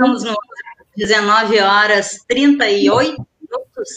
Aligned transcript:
estamos 0.00 0.24
no 0.24 0.34
19 0.96 1.60
horas 1.60 2.24
38 2.26 3.10
minutos, 3.38 3.88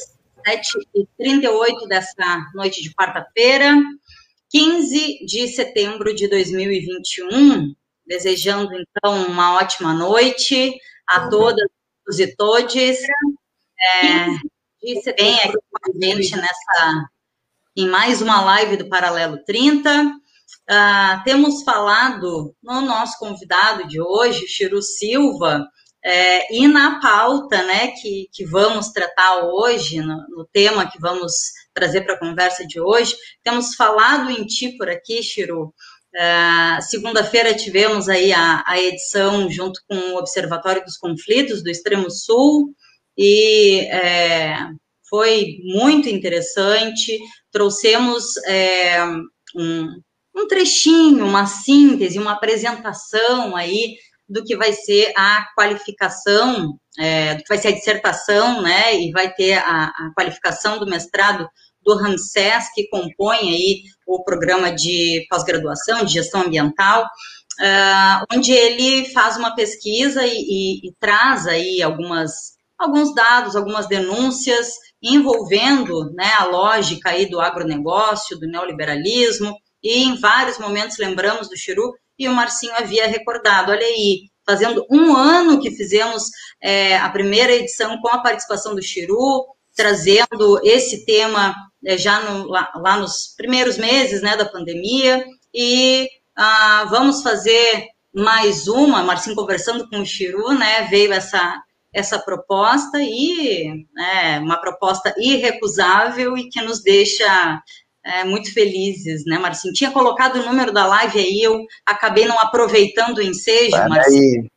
7 0.46 0.70
e 0.94 1.08
38 1.18 1.88
dessa 1.88 2.52
noite 2.54 2.84
de 2.84 2.94
quarta-feira, 2.94 3.74
15 4.50 5.26
de 5.26 5.48
setembro 5.48 6.14
de 6.14 6.28
2021. 6.28 7.74
Desejando, 8.06 8.72
então, 8.76 9.28
uma 9.28 9.56
ótima 9.56 9.94
noite 9.94 10.76
a 11.08 11.30
todas 11.30 11.70
e 12.20 12.36
todos. 12.36 12.76
É, 12.76 14.28
e 14.84 15.02
bem 15.16 15.40
aqui 15.40 15.54
com 15.54 15.90
a 15.90 16.06
gente 16.06 16.36
nessa, 16.36 17.06
em 17.78 17.88
mais 17.88 18.22
uma 18.22 18.42
live 18.42 18.76
do 18.76 18.90
Paralelo 18.90 19.42
30. 19.46 20.12
Uh, 20.70 21.24
temos 21.24 21.64
falado 21.64 22.54
no 22.62 22.82
nosso 22.82 23.18
convidado 23.20 23.88
de 23.88 24.02
hoje, 24.02 24.48
Chiru 24.48 24.82
Silva, 24.82 25.66
é, 26.06 26.54
e 26.54 26.68
na 26.68 27.00
pauta 27.00 27.64
né, 27.64 27.88
que, 28.02 28.28
que 28.32 28.46
vamos 28.46 28.90
tratar 28.90 29.46
hoje, 29.46 30.02
no, 30.02 30.26
no 30.30 30.46
tema 30.52 30.90
que 30.90 31.00
vamos 31.00 31.34
trazer 31.74 32.02
para 32.02 32.16
a 32.16 32.20
conversa 32.20 32.68
de 32.68 32.80
hoje, 32.80 33.16
temos 33.42 33.76
falado 33.76 34.30
em 34.30 34.46
ti 34.46 34.76
por 34.78 34.90
aqui, 34.90 35.24
Chiru. 35.24 35.74
Uh, 36.14 36.82
Segunda-feira 36.82 37.56
tivemos 37.56 38.08
aí 38.08 38.32
a, 38.32 38.64
a 38.68 38.80
edição 38.80 39.50
junto 39.50 39.80
com 39.88 39.96
o 39.96 40.18
Observatório 40.18 40.84
dos 40.84 40.98
Conflitos 40.98 41.64
do 41.64 41.70
Extremo 41.70 42.12
Sul, 42.12 42.76
e 43.18 43.80
é, 43.92 44.58
foi 45.10 45.58
muito 45.64 46.10
interessante. 46.10 47.18
Trouxemos 47.52 48.38
é, 48.46 49.04
um, 49.56 49.88
um 50.36 50.48
trechinho, 50.48 51.26
uma 51.26 51.46
síntese, 51.46 52.20
uma 52.20 52.34
apresentação 52.34 53.56
aí 53.56 53.96
do 54.34 54.44
que 54.44 54.58
vai 54.58 54.74
ser 54.74 55.14
a 55.16 55.46
qualificação, 55.56 56.76
é, 56.98 57.36
do 57.36 57.44
que 57.44 57.50
vai 57.50 57.58
ser 57.60 57.68
a 57.68 57.74
dissertação, 57.74 58.64
né, 58.64 59.00
e 59.00 59.12
vai 59.12 59.32
ter 59.32 59.54
a, 59.54 59.86
a 59.86 60.12
qualificação 60.16 60.80
do 60.80 60.88
mestrado 60.88 61.48
do 61.84 61.96
Ramsés, 61.96 62.66
que 62.74 62.88
compõe 62.90 63.38
aí 63.38 63.84
o 64.08 64.24
programa 64.24 64.72
de 64.72 65.24
pós-graduação 65.30 66.04
de 66.04 66.14
gestão 66.14 66.42
ambiental, 66.42 67.04
uh, 67.04 68.26
onde 68.34 68.52
ele 68.52 69.06
faz 69.12 69.38
uma 69.38 69.54
pesquisa 69.54 70.26
e, 70.26 70.32
e, 70.32 70.88
e 70.88 70.94
traz 71.00 71.46
aí 71.46 71.84
algumas, 71.84 72.54
alguns 72.78 73.14
dados, 73.14 73.56
algumas 73.56 73.88
denúncias 73.88 74.72
envolvendo 75.02 76.12
né, 76.14 76.32
a 76.40 76.46
lógica 76.46 77.10
aí 77.10 77.30
do 77.30 77.40
agronegócio, 77.40 78.40
do 78.40 78.48
neoliberalismo, 78.48 79.56
e 79.84 80.04
em 80.06 80.16
vários 80.16 80.58
momentos 80.58 80.98
lembramos 80.98 81.50
do 81.50 81.58
Chiru, 81.58 81.94
e 82.18 82.28
o 82.28 82.34
Marcinho 82.34 82.76
havia 82.76 83.08
recordado, 83.08 83.72
olha 83.72 83.86
aí, 83.86 84.30
fazendo 84.46 84.86
um 84.90 85.16
ano 85.16 85.60
que 85.60 85.72
fizemos 85.72 86.24
é, 86.62 86.98
a 86.98 87.10
primeira 87.10 87.54
edição 87.54 88.00
com 88.02 88.10
a 88.10 88.22
participação 88.22 88.76
do 88.76 88.82
Chiru, 88.82 89.46
trazendo 89.76 90.60
esse 90.64 91.06
tema 91.06 91.56
é, 91.86 91.98
já 91.98 92.20
no, 92.20 92.48
lá, 92.48 92.72
lá, 92.76 92.98
nos 92.98 93.34
primeiros 93.36 93.78
meses 93.78 94.22
né, 94.22 94.36
da 94.38 94.46
pandemia, 94.46 95.26
e 95.54 96.08
ah, 96.36 96.86
vamos 96.90 97.22
fazer 97.22 97.88
mais 98.14 98.68
uma, 98.68 99.04
Marcinho 99.04 99.36
conversando 99.36 99.90
com 99.90 100.00
o 100.00 100.06
Chiru, 100.06 100.54
né, 100.54 100.84
veio 100.84 101.12
essa, 101.12 101.62
essa 101.92 102.20
proposta, 102.20 103.00
e 103.02 103.86
é, 103.98 104.40
uma 104.40 104.58
proposta 104.58 105.14
irrecusável 105.18 106.38
e 106.38 106.50
que 106.50 106.62
nos 106.62 106.84
deixa 106.84 107.62
é, 108.06 108.24
muito 108.24 108.54
felizes, 108.54 109.26
né, 109.26 109.38
Marcinho? 109.38 109.74
Tinha 109.74 109.92
colocado 109.92 110.38
o 110.38 110.46
número 110.46 110.72
da 110.72 110.86
live 110.86 111.20
aí, 111.20 111.42
eu 111.42 111.66
acabei 111.86 112.26
não 112.26 112.40
aproveitando 112.40 113.18
o 113.18 113.22
ensejo, 113.22 113.78
Marcinho. 113.88 114.50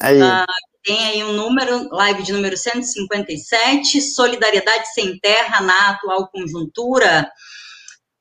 Aí, 0.00 0.20
aí. 0.20 0.22
Ah, 0.22 0.46
tem 0.84 1.04
aí 1.04 1.24
um 1.24 1.32
número, 1.32 1.88
live 1.90 2.22
de 2.22 2.32
número 2.32 2.56
157, 2.56 4.00
Solidariedade 4.00 4.92
Sem 4.92 5.18
Terra 5.18 5.60
na 5.60 5.90
atual 5.90 6.28
conjuntura. 6.28 7.30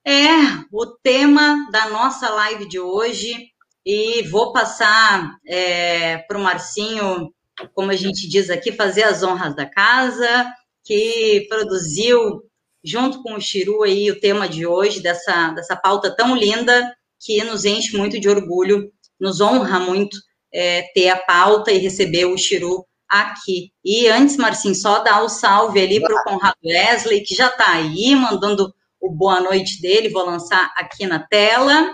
É 0.05 0.29
o 0.71 0.85
tema 0.85 1.67
da 1.71 1.89
nossa 1.89 2.29
live 2.29 2.67
de 2.67 2.79
hoje, 2.79 3.51
e 3.85 4.23
vou 4.29 4.51
passar 4.51 5.37
é, 5.45 6.19
para 6.19 6.37
o 6.37 6.41
Marcinho, 6.41 7.33
como 7.73 7.91
a 7.91 7.95
gente 7.95 8.27
diz 8.27 8.49
aqui, 8.49 8.71
fazer 8.71 9.03
as 9.03 9.23
honras 9.23 9.55
da 9.55 9.65
casa, 9.65 10.51
que 10.83 11.45
produziu 11.49 12.43
junto 12.83 13.21
com 13.21 13.35
o 13.35 13.41
Chiru 13.41 13.83
aí 13.83 14.09
o 14.09 14.19
tema 14.19 14.47
de 14.47 14.65
hoje, 14.65 15.01
dessa, 15.01 15.49
dessa 15.51 15.75
pauta 15.75 16.15
tão 16.15 16.35
linda, 16.35 16.95
que 17.19 17.43
nos 17.43 17.65
enche 17.65 17.95
muito 17.95 18.19
de 18.19 18.27
orgulho, 18.27 18.91
nos 19.19 19.39
honra 19.39 19.79
muito 19.79 20.17
é, 20.53 20.83
ter 20.93 21.09
a 21.09 21.17
pauta 21.17 21.71
e 21.71 21.77
receber 21.77 22.25
o 22.25 22.37
Chiru 22.37 22.85
aqui. 23.07 23.71
E 23.83 24.07
antes, 24.07 24.37
Marcinho, 24.37 24.73
só 24.73 24.99
dar 24.99 25.21
o 25.23 25.29
salve 25.29 25.81
ali 25.81 26.01
para 26.01 26.15
o 26.15 26.23
Conrado 26.23 26.57
Wesley, 26.65 27.21
que 27.21 27.35
já 27.35 27.47
está 27.47 27.73
aí, 27.73 28.15
mandando 28.15 28.73
o 28.99 29.09
boa 29.11 29.39
noite 29.39 29.81
dele, 29.81 30.09
vou 30.09 30.25
lançar 30.25 30.71
aqui 30.75 31.05
na 31.05 31.19
tela. 31.19 31.91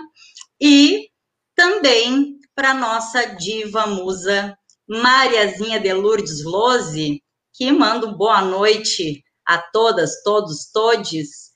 E 0.60 1.08
também 1.54 2.38
para 2.54 2.74
nossa 2.74 3.24
diva 3.24 3.86
musa, 3.86 4.56
Mariazinha 4.88 5.78
de 5.78 5.92
Lourdes 5.92 6.44
Lose, 6.44 7.22
que 7.52 7.70
manda 7.70 8.06
um 8.06 8.14
boa 8.14 8.42
noite 8.42 9.22
a 9.48 9.56
todas, 9.72 10.22
todos, 10.22 10.70
todes. 10.70 11.48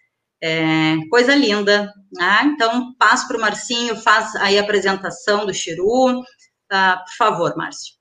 É, 0.42 0.96
coisa 1.10 1.34
linda. 1.34 1.92
Né? 2.10 2.42
Então, 2.46 2.94
passo 2.98 3.28
para 3.28 3.36
o 3.36 3.40
Marcinho, 3.40 3.94
faz 3.96 4.34
aí 4.36 4.58
a 4.58 4.62
apresentação 4.62 5.44
do 5.44 5.52
Chiru. 5.52 6.22
Tá? 6.68 6.96
Por 6.96 7.16
favor, 7.18 7.54
Márcio. 7.54 7.92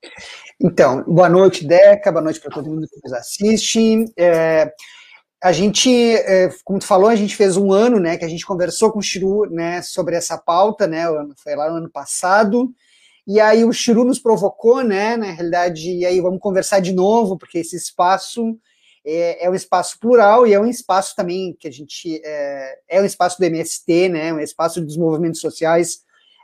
Então, 0.58 1.04
boa 1.04 1.28
noite, 1.28 1.66
Deca, 1.66 2.10
boa 2.10 2.24
noite 2.24 2.40
para 2.40 2.50
todo 2.50 2.70
mundo 2.70 2.88
que 2.88 3.00
nos 3.04 3.12
assiste. 3.12 4.06
É, 4.18 4.72
a 5.42 5.52
gente, 5.52 5.90
é, 5.90 6.48
como 6.64 6.78
tu 6.78 6.86
falou, 6.86 7.10
a 7.10 7.16
gente 7.16 7.36
fez 7.36 7.58
um 7.58 7.70
ano, 7.70 8.00
né, 8.00 8.16
que 8.16 8.24
a 8.24 8.28
gente 8.28 8.46
conversou 8.46 8.90
com 8.90 9.00
o 9.00 9.02
Chiru, 9.02 9.50
né, 9.50 9.82
sobre 9.82 10.16
essa 10.16 10.38
pauta, 10.38 10.86
né, 10.86 11.04
foi 11.42 11.54
lá 11.54 11.68
no 11.68 11.78
ano 11.78 11.90
passado, 11.90 12.72
e 13.26 13.40
aí 13.40 13.64
o 13.64 13.72
Chiru 13.72 14.04
nos 14.04 14.20
provocou, 14.20 14.82
né, 14.82 15.16
na 15.16 15.32
realidade, 15.32 15.90
e 15.90 16.06
aí 16.06 16.20
vamos 16.20 16.40
conversar 16.40 16.80
de 16.80 16.92
novo, 16.92 17.36
porque 17.36 17.58
esse 17.58 17.76
espaço 17.76 18.56
é, 19.04 19.44
é, 19.44 19.50
um 19.50 19.54
espaço 19.54 19.98
plural 19.98 20.46
e 20.46 20.52
é 20.52 20.60
um 20.60 20.66
espaço 20.66 21.14
também 21.16 21.56
que 21.58 21.66
a 21.66 21.70
gente 21.70 22.20
é, 22.24 22.78
é 22.88 23.00
um 23.00 23.04
espaço 23.04 23.38
do 23.38 23.44
MST, 23.44 24.08
né, 24.08 24.32
um 24.32 24.40
espaço 24.40 24.80
dos 24.80 24.96
movimentos 24.96 25.40
sociais 25.40 26.00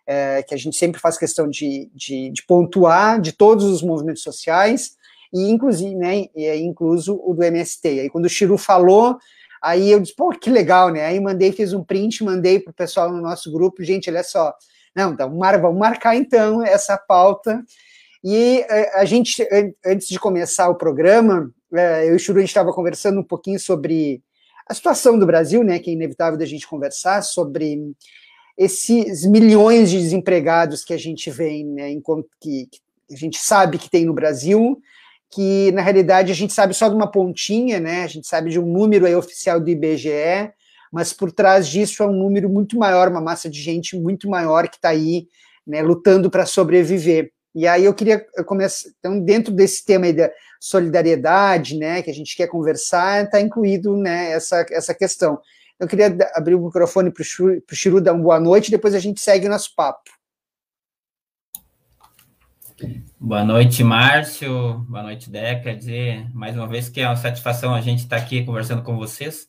é, 0.07 0.43
que 0.43 0.55
a 0.55 0.57
gente 0.57 0.77
sempre 0.77 1.01
faz 1.01 1.19
questão 1.19 1.49
de, 1.49 1.91
de, 1.95 2.31
de, 2.31 2.43
pontuar 2.47 3.21
de 3.21 3.33
todos 3.33 3.65
os 3.65 3.83
movimentos 3.83 4.23
sociais 4.23 4.97
e 5.33 5.51
inclusive, 5.51 5.95
né, 5.95 6.27
e 6.35 6.47
é 6.47 6.57
incluso 6.57 7.21
o 7.23 7.35
do 7.35 7.45
MST. 7.45 7.87
Aí 8.01 8.11
quando 8.11 8.25
o 8.25 8.31
Chiru 8.31 8.57
falou, 8.57 9.19
aí 9.63 9.91
eu 9.91 10.01
disse, 10.01 10.17
pô, 10.17 10.31
que 10.31 10.49
legal, 10.49 10.89
né? 10.89 11.05
Aí 11.05 11.21
mandei, 11.21 11.53
fiz 11.53 11.75
um 11.75 11.85
print, 11.85 12.25
mandei 12.25 12.59
para 12.59 12.71
o 12.71 12.75
pessoal 12.75 13.13
no 13.13 13.21
nosso 13.21 13.53
grupo, 13.53 13.85
gente, 13.85 14.09
olha 14.09 14.23
só, 14.23 14.55
não, 14.97 15.13
então, 15.13 15.29
vamos 15.29 15.79
marcar 15.79 16.17
então 16.17 16.65
essa 16.65 16.97
pauta. 16.97 17.63
E 18.25 18.65
é, 18.69 18.99
a 18.99 19.05
gente, 19.05 19.47
antes 19.85 20.09
de 20.09 20.19
começar 20.19 20.69
o 20.69 20.75
programa, 20.75 21.49
é, 21.49 21.58
eu 21.73 22.13
e 22.13 22.17
o 22.17 22.19
Churu, 22.19 22.39
a 22.39 22.41
gente 22.41 22.51
estava 22.51 22.73
conversando 22.73 23.21
um 23.21 23.25
pouquinho 23.25 23.59
sobre 23.59 24.23
a 24.67 24.75
situação 24.75 25.19
do 25.19 25.27
Brasil, 25.27 25.65
né, 25.65 25.79
que 25.79 25.91
é 25.91 25.95
inevitável 25.95 26.39
da 26.39 26.45
gente 26.45 26.67
conversar, 26.67 27.23
sobre 27.23 27.93
esses 28.57 29.25
milhões 29.25 29.91
de 29.91 29.99
desempregados 29.99 30.85
que 30.85 30.93
a 30.93 30.99
gente 30.99 31.31
vê, 31.31 31.65
né, 31.65 31.91
que 32.41 32.69
a 33.11 33.17
gente 33.17 33.39
sabe 33.39 33.79
que 33.79 33.89
tem 33.89 34.05
no 34.05 34.13
Brasil, 34.13 34.81
que 35.31 35.71
na 35.73 35.81
realidade 35.83 36.33
a 36.33 36.35
gente 36.35 36.53
sabe 36.53 36.75
só 36.75 36.89
de 36.89 36.95
uma 36.95 37.11
pontinha, 37.11 37.81
né, 37.81 38.03
a 38.03 38.07
gente 38.07 38.27
sabe 38.27 38.51
de 38.51 38.59
um 38.59 38.67
número 38.67 39.07
aí 39.07 39.15
oficial 39.15 39.61
do 39.61 39.71
IBGE, 39.71 40.53
mas 40.93 41.13
por 41.13 41.31
trás 41.31 41.69
disso 41.69 42.03
é 42.03 42.07
um 42.07 42.13
número 42.13 42.49
muito 42.49 42.79
maior, 42.79 43.09
uma 43.09 43.21
massa 43.21 43.49
de 43.49 43.61
gente 43.61 43.99
muito 43.99 44.29
maior 44.29 44.69
que 44.69 44.77
está 44.77 44.91
aí, 44.91 45.29
né, 45.67 45.83
lutando 45.83 46.31
para 46.31 46.47
sobreviver. 46.47 47.31
E 47.55 47.67
aí 47.67 47.85
eu 47.85 47.95
queria 47.95 48.25
começar, 48.47 48.89
então, 48.99 49.21
dentro 49.21 49.53
desse 49.53 49.85
tema 49.85 50.07
aí 50.07 50.13
da 50.13 50.31
solidariedade, 50.61 51.77
né, 51.77 52.03
que 52.03 52.11
a 52.11 52.15
gente 52.15 52.37
quer 52.37 52.47
conversar, 52.49 53.25
está 53.25 53.41
incluído, 53.41 53.97
né, 53.97 54.33
essa, 54.33 54.65
essa 54.71 54.95
questão. 54.95 55.41
Eu 55.79 55.87
queria 55.87 56.17
abrir 56.35 56.55
o 56.55 56.65
microfone 56.65 57.13
para 57.13 57.23
o 57.23 57.75
Chiru 57.75 58.01
dar 58.01 58.13
uma 58.13 58.23
boa 58.23 58.41
noite, 58.41 58.71
depois 58.71 58.95
a 58.95 58.99
gente 58.99 59.21
segue 59.21 59.47
o 59.47 59.51
nosso 59.51 59.75
papo. 59.77 60.11
Boa 63.19 63.45
noite, 63.45 63.83
Márcio. 63.83 64.79
Boa 64.89 65.03
noite, 65.03 65.29
Deca. 65.29 65.75
Dizer, 65.75 66.33
mais 66.33 66.57
uma 66.57 66.69
vez 66.69 66.89
que 66.89 67.01
é 67.01 67.07
uma 67.09 67.17
satisfação 67.17 67.75
a 67.75 67.81
gente 67.81 68.01
estar 68.01 68.17
aqui 68.17 68.45
conversando 68.45 68.83
com 68.85 68.97
vocês, 68.97 69.49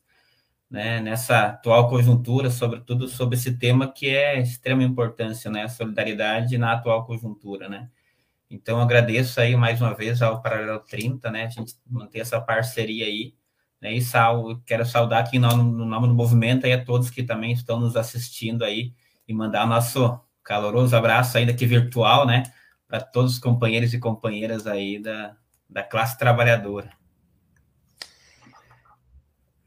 né, 0.69 1.00
nessa 1.00 1.47
atual 1.47 1.88
conjuntura, 1.89 2.50
sobretudo 2.50 3.07
sobre 3.07 3.35
esse 3.35 3.57
tema 3.57 3.91
que 3.91 4.09
é 4.09 4.41
de 4.41 4.50
extrema 4.50 4.83
importância, 4.83 5.51
né, 5.51 5.63
a 5.63 5.69
solidariedade 5.69 6.57
na 6.57 6.73
atual 6.73 7.05
conjuntura, 7.05 7.69
né. 7.69 7.89
Então, 8.50 8.81
agradeço 8.81 9.40
aí 9.40 9.56
mais 9.56 9.80
uma 9.80 9.94
vez 9.94 10.22
ao 10.22 10.42
Paralelo 10.42 10.80
30, 10.80 11.30
né? 11.30 11.46
A 11.46 11.50
gente 11.50 11.75
manter 11.86 12.19
essa 12.19 12.42
parceria 12.42 13.06
aí, 13.06 13.36
Né? 13.80 13.94
E 13.94 14.01
sal, 14.01 14.60
quero 14.66 14.86
saudar 14.86 15.24
aqui 15.24 15.38
no, 15.38 15.50
no 15.56 15.86
nome 15.86 16.07
do 16.07 16.16
movimento 16.16 16.66
aí 16.66 16.74
a 16.74 16.84
todos 16.84 17.10
que 17.10 17.24
também 17.24 17.54
estão 17.54 17.80
nos 17.80 17.96
assistindo 17.96 18.66
aí 18.66 18.92
e 19.28 19.34
mandar 19.34 19.68
nosso 19.68 20.19
caloroso 20.44 20.96
abraço 20.96 21.38
ainda 21.38 21.54
que 21.54 21.66
virtual, 21.66 22.25
né? 22.25 22.44
Para 22.88 23.00
todos 23.00 23.34
os 23.34 23.40
companheiros 23.40 23.94
e 23.94 24.00
companheiras 24.00 24.66
aí 24.66 25.00
da, 25.00 25.36
da 25.69 25.84
classe 25.84 26.18
trabalhadora. 26.18 26.92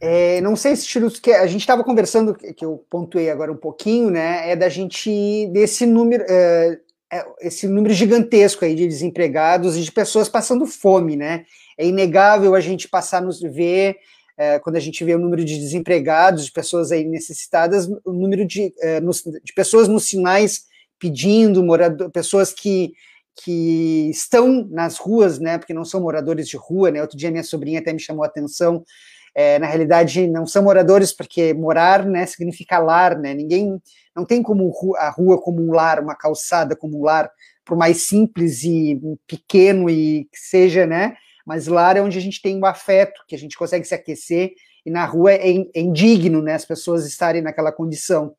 É, 0.01 0.41
não 0.41 0.57
sei 0.57 0.75
se 0.75 1.21
que 1.21 1.31
a 1.31 1.47
gente 1.47 1.61
estava 1.61 1.85
conversando, 1.85 2.35
que 2.35 2.65
eu 2.65 2.85
pontuei 2.91 3.31
agora 3.31 3.53
um 3.53 3.57
pouquinho, 3.57 4.11
né? 4.11 4.51
É 4.51 4.57
da 4.57 4.69
gente 4.69 5.47
desse 5.53 5.87
número, 5.87 6.25
é, 6.29 6.81
esse 7.41 7.67
número 7.67 7.93
gigantesco 7.93 8.65
aí 8.65 8.75
de 8.75 8.87
desempregados 8.87 9.77
e 9.77 9.83
de 9.83 9.93
pessoas 9.93 10.29
passando 10.29 10.67
fome, 10.67 11.17
né? 11.17 11.45
É 11.77 11.87
inegável 11.87 12.55
a 12.55 12.61
gente 12.61 12.89
passar 12.89 13.21
nos 13.21 13.41
ver 13.41 13.97
é, 14.37 14.59
quando 14.59 14.77
a 14.77 14.81
gente 14.81 15.05
vê 15.05 15.15
o 15.15 15.19
número 15.19 15.45
de 15.45 15.59
desempregados, 15.59 16.47
de 16.47 16.53
pessoas 16.53 16.91
aí 16.91 17.05
necessitadas, 17.05 17.87
o 18.05 18.13
número 18.13 18.47
de, 18.47 18.73
é, 18.81 19.01
nos, 19.01 19.23
de 19.23 19.53
pessoas 19.55 19.89
nos 19.89 20.05
sinais 20.05 20.65
pedindo, 20.99 21.63
morador, 21.63 22.11
pessoas 22.11 22.53
que 22.53 22.93
que 23.35 24.11
estão 24.11 24.69
nas 24.71 24.99
ruas, 24.99 25.39
né, 25.39 25.57
porque 25.57 25.73
não 25.73 25.87
são 25.87 26.03
moradores 26.03 26.47
de 26.47 26.57
rua, 26.59 26.91
né, 26.91 27.01
outro 27.01 27.17
dia 27.17 27.31
minha 27.31 27.43
sobrinha 27.43 27.81
até 27.81 27.91
me 27.91 27.99
chamou 27.99 28.25
a 28.25 28.27
atenção, 28.27 28.85
é, 29.35 29.59
na 29.59 29.67
realidade 29.67 30.27
não 30.27 30.47
são 30.47 30.63
moradores 30.63 31.13
porque 31.13 31.55
morar, 31.55 32.05
né, 32.05 32.27
significa 32.27 32.79
lar, 32.79 33.19
né, 33.19 33.35
ninguém, 33.35 33.81
não 34.15 34.25
tem 34.25 34.43
como 34.43 34.71
a 34.97 35.09
rua 35.11 35.41
como 35.41 35.63
um 35.63 35.73
lar, 35.73 36.01
uma 36.01 36.15
calçada 36.15 36.77
como 36.77 36.99
um 36.99 37.05
lar, 37.05 37.31
por 37.65 37.77
mais 37.77 38.03
simples 38.03 38.63
e 38.65 39.01
pequeno 39.27 39.89
e 39.89 40.25
que 40.33 40.39
seja, 40.39 40.87
né, 40.87 41.15
mas 41.47 41.67
lar 41.67 41.97
é 41.97 42.03
onde 42.03 42.19
a 42.19 42.21
gente 42.21 42.43
tem 42.43 42.59
o 42.59 42.67
afeto, 42.67 43.23
que 43.27 43.35
a 43.35 43.39
gente 43.39 43.57
consegue 43.57 43.85
se 43.85 43.95
aquecer, 43.95 44.53
e 44.85 44.91
na 44.91 45.05
rua 45.05 45.33
é, 45.33 45.49
é 45.75 45.81
indigno, 45.81 46.43
né, 46.43 46.55
as 46.55 46.65
pessoas 46.65 47.07
estarem 47.07 47.41
naquela 47.41 47.73
condição. 47.73 48.35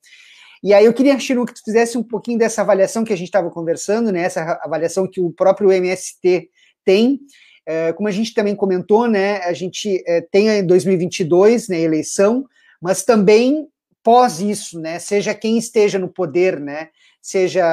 E 0.64 0.74
aí 0.74 0.86
eu 0.86 0.94
queria, 0.94 1.20
Chiru, 1.20 1.46
que 1.46 1.54
tu 1.54 1.62
fizesse 1.62 1.98
um 1.98 2.04
pouquinho 2.04 2.40
dessa 2.40 2.62
avaliação 2.62 3.04
que 3.04 3.12
a 3.12 3.18
gente 3.18 3.28
estava 3.28 3.52
conversando, 3.52 4.14
né? 4.14 4.22
Essa 4.22 4.58
avaliação 4.64 5.06
que 5.06 5.20
o 5.20 5.30
próprio 5.30 5.70
MST 5.70 6.50
tem. 6.86 7.20
É, 7.66 7.94
como 7.94 8.08
a 8.08 8.12
gente 8.12 8.34
também 8.34 8.56
comentou, 8.56 9.08
né? 9.08 9.38
A 9.44 9.54
gente 9.54 10.04
é, 10.06 10.22
tem 10.22 10.50
em 10.50 10.66
2022 10.66 11.70
né, 11.70 11.80
eleição, 11.80 12.46
mas 12.82 13.04
também 13.04 13.68
pós 14.04 14.42
isso, 14.42 14.80
né? 14.80 15.00
Seja 15.00 15.34
quem 15.34 15.58
esteja 15.58 15.98
no 15.98 16.10
poder, 16.10 16.60
né? 16.60 16.90
Seja 17.22 17.64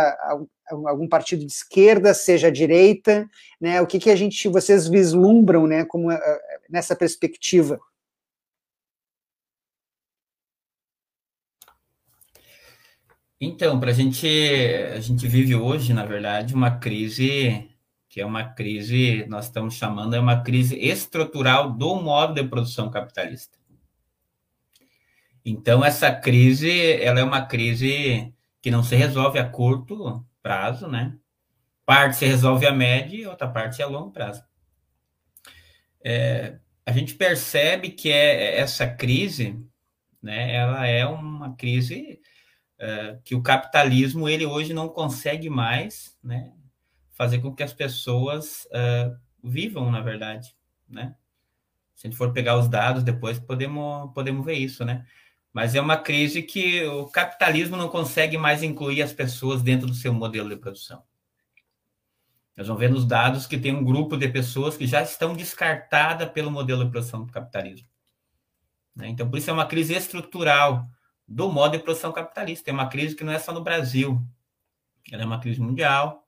algum 0.87 1.09
partido 1.09 1.45
de 1.45 1.53
esquerda, 1.53 2.15
seja 2.15 2.47
a 2.47 2.53
direita, 2.53 3.29
né? 3.61 3.81
O 3.81 3.87
que, 3.87 3.99
que 3.99 4.11
a 4.11 4.17
gente, 4.17 4.49
vocês 4.49 4.87
vislumbram, 4.87 5.67
né? 5.67 5.85
Como 5.85 6.13
uh, 6.13 6.19
nessa 6.71 6.95
perspectiva? 6.95 7.81
Então, 13.41 13.81
para 13.81 13.91
a 13.91 13.95
gente, 13.95 14.29
a 14.95 15.01
gente 15.01 15.27
vive 15.27 15.55
hoje, 15.55 15.95
na 15.95 16.05
verdade, 16.05 16.55
uma 16.55 16.79
crise 16.79 17.70
que 18.11 18.21
é 18.21 18.27
uma 18.27 18.43
crise, 18.43 19.25
nós 19.29 19.45
estamos 19.45 19.75
chamando, 19.75 20.15
é 20.15 20.21
uma 20.21 20.43
crise 20.43 20.77
estrutural 20.77 21.71
do 21.71 21.95
modo 21.95 22.35
de 22.35 22.43
produção 22.43 22.91
capitalista. 22.91 23.57
Então, 25.45 25.85
essa 25.85 26.13
crise, 26.13 26.93
ela 27.01 27.21
é 27.21 27.25
uma 27.25 27.47
crise 27.47 28.35
que 28.61 28.69
não 28.69 28.83
se 28.83 28.97
resolve 28.97 29.39
a 29.39 29.49
curto 29.49 30.27
prazo, 30.43 30.89
né? 30.89 31.17
Parte 31.87 32.17
se 32.17 32.27
resolve 32.27 32.67
a 32.67 32.73
médio 32.73 33.17
e 33.17 33.27
outra 33.29 33.47
parte 33.47 33.81
é 33.81 33.85
a 33.85 33.89
longo 33.89 34.11
prazo. 34.11 34.43
É, 36.05 36.59
a 36.85 36.91
gente 36.91 37.15
percebe 37.15 37.91
que 37.91 38.11
é, 38.11 38.59
essa 38.59 38.89
crise, 38.89 39.57
né, 40.21 40.53
ela 40.53 40.85
é 40.85 41.07
uma 41.07 41.55
crise 41.55 42.21
é, 42.77 43.19
que 43.25 43.37
o 43.37 43.43
capitalismo 43.43 44.29
ele 44.29 44.45
hoje 44.45 44.75
não 44.75 44.89
consegue 44.89 45.49
mais 45.49 46.17
né, 46.23 46.53
fazer 47.21 47.41
com 47.41 47.55
que 47.55 47.63
as 47.63 47.75
pessoas 47.75 48.67
é, 48.73 49.15
vivam, 49.45 49.91
na 49.91 50.01
verdade. 50.01 50.57
Né? 50.89 51.15
Se 51.95 52.07
a 52.07 52.11
gente 52.11 52.17
for 52.17 52.33
pegar 52.33 52.57
os 52.57 52.67
dados 52.67 53.03
depois, 53.03 53.39
podemos, 53.39 54.11
podemos 54.15 54.43
ver 54.43 54.55
isso, 54.55 54.87
né? 54.87 55.05
Mas 55.53 55.75
é 55.75 55.83
uma 55.83 55.99
crise 55.99 56.43
que 56.43 56.83
o 56.85 57.05
capitalismo 57.09 57.77
não 57.77 57.91
consegue 57.91 58.39
mais 58.39 58.63
incluir 58.63 59.03
as 59.03 59.13
pessoas 59.13 59.61
dentro 59.61 59.87
do 59.87 59.93
seu 59.93 60.15
modelo 60.15 60.49
de 60.49 60.57
produção. 60.57 61.03
Nós 62.57 62.67
vamos 62.67 62.81
ver 62.81 62.89
nos 62.89 63.05
dados 63.05 63.47
que 63.47 63.59
tem 63.59 63.75
um 63.75 63.85
grupo 63.85 64.17
de 64.17 64.27
pessoas 64.27 64.75
que 64.75 64.87
já 64.87 65.03
estão 65.03 65.35
descartadas 65.35 66.31
pelo 66.31 66.51
modelo 66.51 66.87
de 66.87 66.91
produção 66.91 67.27
do 67.27 67.31
capitalismo. 67.31 67.87
Né? 68.97 69.09
Então, 69.09 69.29
por 69.29 69.37
isso 69.37 69.51
é 69.51 69.53
uma 69.53 69.67
crise 69.67 69.93
estrutural 69.93 70.89
do 71.29 71.53
modo 71.53 71.77
de 71.77 71.85
produção 71.85 72.13
capitalista. 72.13 72.71
É 72.71 72.73
uma 72.73 72.89
crise 72.89 73.15
que 73.15 73.25
não 73.25 73.33
é 73.35 73.39
só 73.39 73.53
no 73.53 73.63
Brasil, 73.63 74.27
ela 75.13 75.23
é 75.23 75.27
uma 75.27 75.39
crise 75.39 75.61
mundial, 75.61 76.27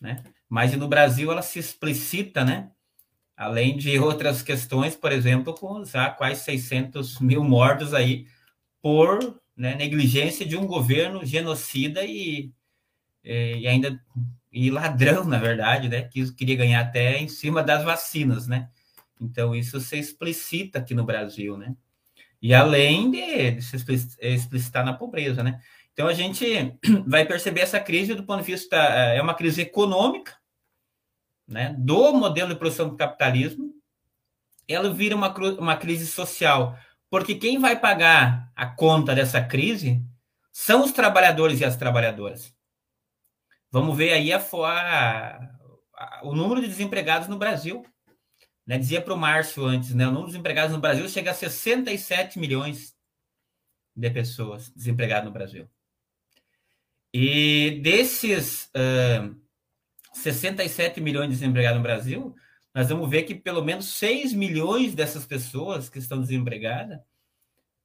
né? 0.00 0.22
Mas 0.48 0.72
no 0.76 0.88
Brasil 0.88 1.30
ela 1.30 1.42
se 1.42 1.58
explicita, 1.58 2.44
né? 2.44 2.70
Além 3.36 3.76
de 3.76 3.98
outras 3.98 4.42
questões, 4.42 4.96
por 4.96 5.12
exemplo, 5.12 5.54
com 5.54 5.84
já 5.84 6.10
quase 6.10 6.42
600 6.42 7.20
mil 7.20 7.44
mortos 7.44 7.92
aí 7.92 8.26
por 8.80 9.40
né, 9.56 9.74
negligência 9.74 10.46
de 10.46 10.56
um 10.56 10.66
governo 10.66 11.24
genocida 11.24 12.04
e, 12.04 12.52
e 13.22 13.66
ainda 13.66 14.00
e 14.52 14.70
ladrão, 14.70 15.24
na 15.24 15.38
verdade, 15.38 15.88
né? 15.88 16.02
Que 16.02 16.32
queria 16.32 16.56
ganhar 16.56 16.80
até 16.80 17.18
em 17.18 17.28
cima 17.28 17.62
das 17.62 17.84
vacinas, 17.84 18.46
né? 18.46 18.70
Então 19.20 19.54
isso 19.54 19.80
se 19.80 19.98
explicita 19.98 20.78
aqui 20.78 20.94
no 20.94 21.04
Brasil, 21.04 21.56
né? 21.58 21.74
E 22.40 22.54
além 22.54 23.10
de, 23.10 23.50
de 23.52 23.62
se 23.62 23.76
explicitar 24.20 24.84
na 24.84 24.92
pobreza, 24.94 25.42
né? 25.42 25.60
Então 25.96 26.08
a 26.08 26.12
gente 26.12 26.44
vai 27.08 27.24
perceber 27.24 27.62
essa 27.62 27.80
crise 27.80 28.14
do 28.14 28.22
ponto 28.22 28.40
de 28.40 28.52
vista 28.52 28.76
é 28.76 29.22
uma 29.22 29.32
crise 29.32 29.62
econômica, 29.62 30.36
né? 31.48 31.74
Do 31.78 32.12
modelo 32.12 32.50
de 32.50 32.58
produção 32.58 32.90
do 32.90 32.98
capitalismo, 32.98 33.72
ela 34.68 34.92
vira 34.92 35.16
uma, 35.16 35.34
uma 35.58 35.74
crise 35.74 36.06
social, 36.06 36.78
porque 37.08 37.36
quem 37.36 37.58
vai 37.58 37.80
pagar 37.80 38.52
a 38.54 38.66
conta 38.66 39.14
dessa 39.14 39.42
crise 39.42 40.04
são 40.52 40.84
os 40.84 40.92
trabalhadores 40.92 41.60
e 41.60 41.64
as 41.64 41.78
trabalhadoras. 41.78 42.54
Vamos 43.70 43.96
ver 43.96 44.12
aí 44.12 44.34
a, 44.34 44.38
a, 44.38 45.36
a, 45.94 46.20
o 46.24 46.34
número 46.34 46.60
de 46.60 46.68
desempregados 46.68 47.26
no 47.26 47.38
Brasil. 47.38 47.82
Né? 48.66 48.76
Dizia 48.76 49.00
para 49.00 49.14
o 49.14 49.16
Márcio 49.16 49.64
antes, 49.64 49.94
né? 49.94 50.06
o 50.06 50.10
número 50.10 50.26
de 50.26 50.32
desempregados 50.32 50.74
no 50.74 50.80
Brasil 50.80 51.08
chega 51.08 51.30
a 51.30 51.34
67 51.34 52.38
milhões 52.38 52.94
de 53.94 54.10
pessoas 54.10 54.68
desempregadas 54.70 55.24
no 55.24 55.32
Brasil. 55.32 55.66
E 57.18 57.80
desses 57.82 58.70
uh, 58.76 59.34
67 60.12 61.00
milhões 61.00 61.30
de 61.30 61.36
desempregados 61.36 61.78
no 61.78 61.82
Brasil, 61.82 62.36
nós 62.74 62.90
vamos 62.90 63.08
ver 63.08 63.22
que 63.22 63.34
pelo 63.34 63.64
menos 63.64 63.86
6 63.94 64.34
milhões 64.34 64.94
dessas 64.94 65.24
pessoas 65.24 65.88
que 65.88 65.98
estão 65.98 66.20
desempregadas, 66.20 67.00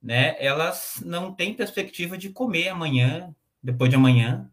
né, 0.04 0.36
elas 0.38 1.02
não 1.06 1.34
têm 1.34 1.54
perspectiva 1.54 2.18
de 2.18 2.30
comer 2.30 2.68
amanhã, 2.68 3.34
depois 3.64 3.90
de 3.90 3.96
amanhã. 3.96 4.52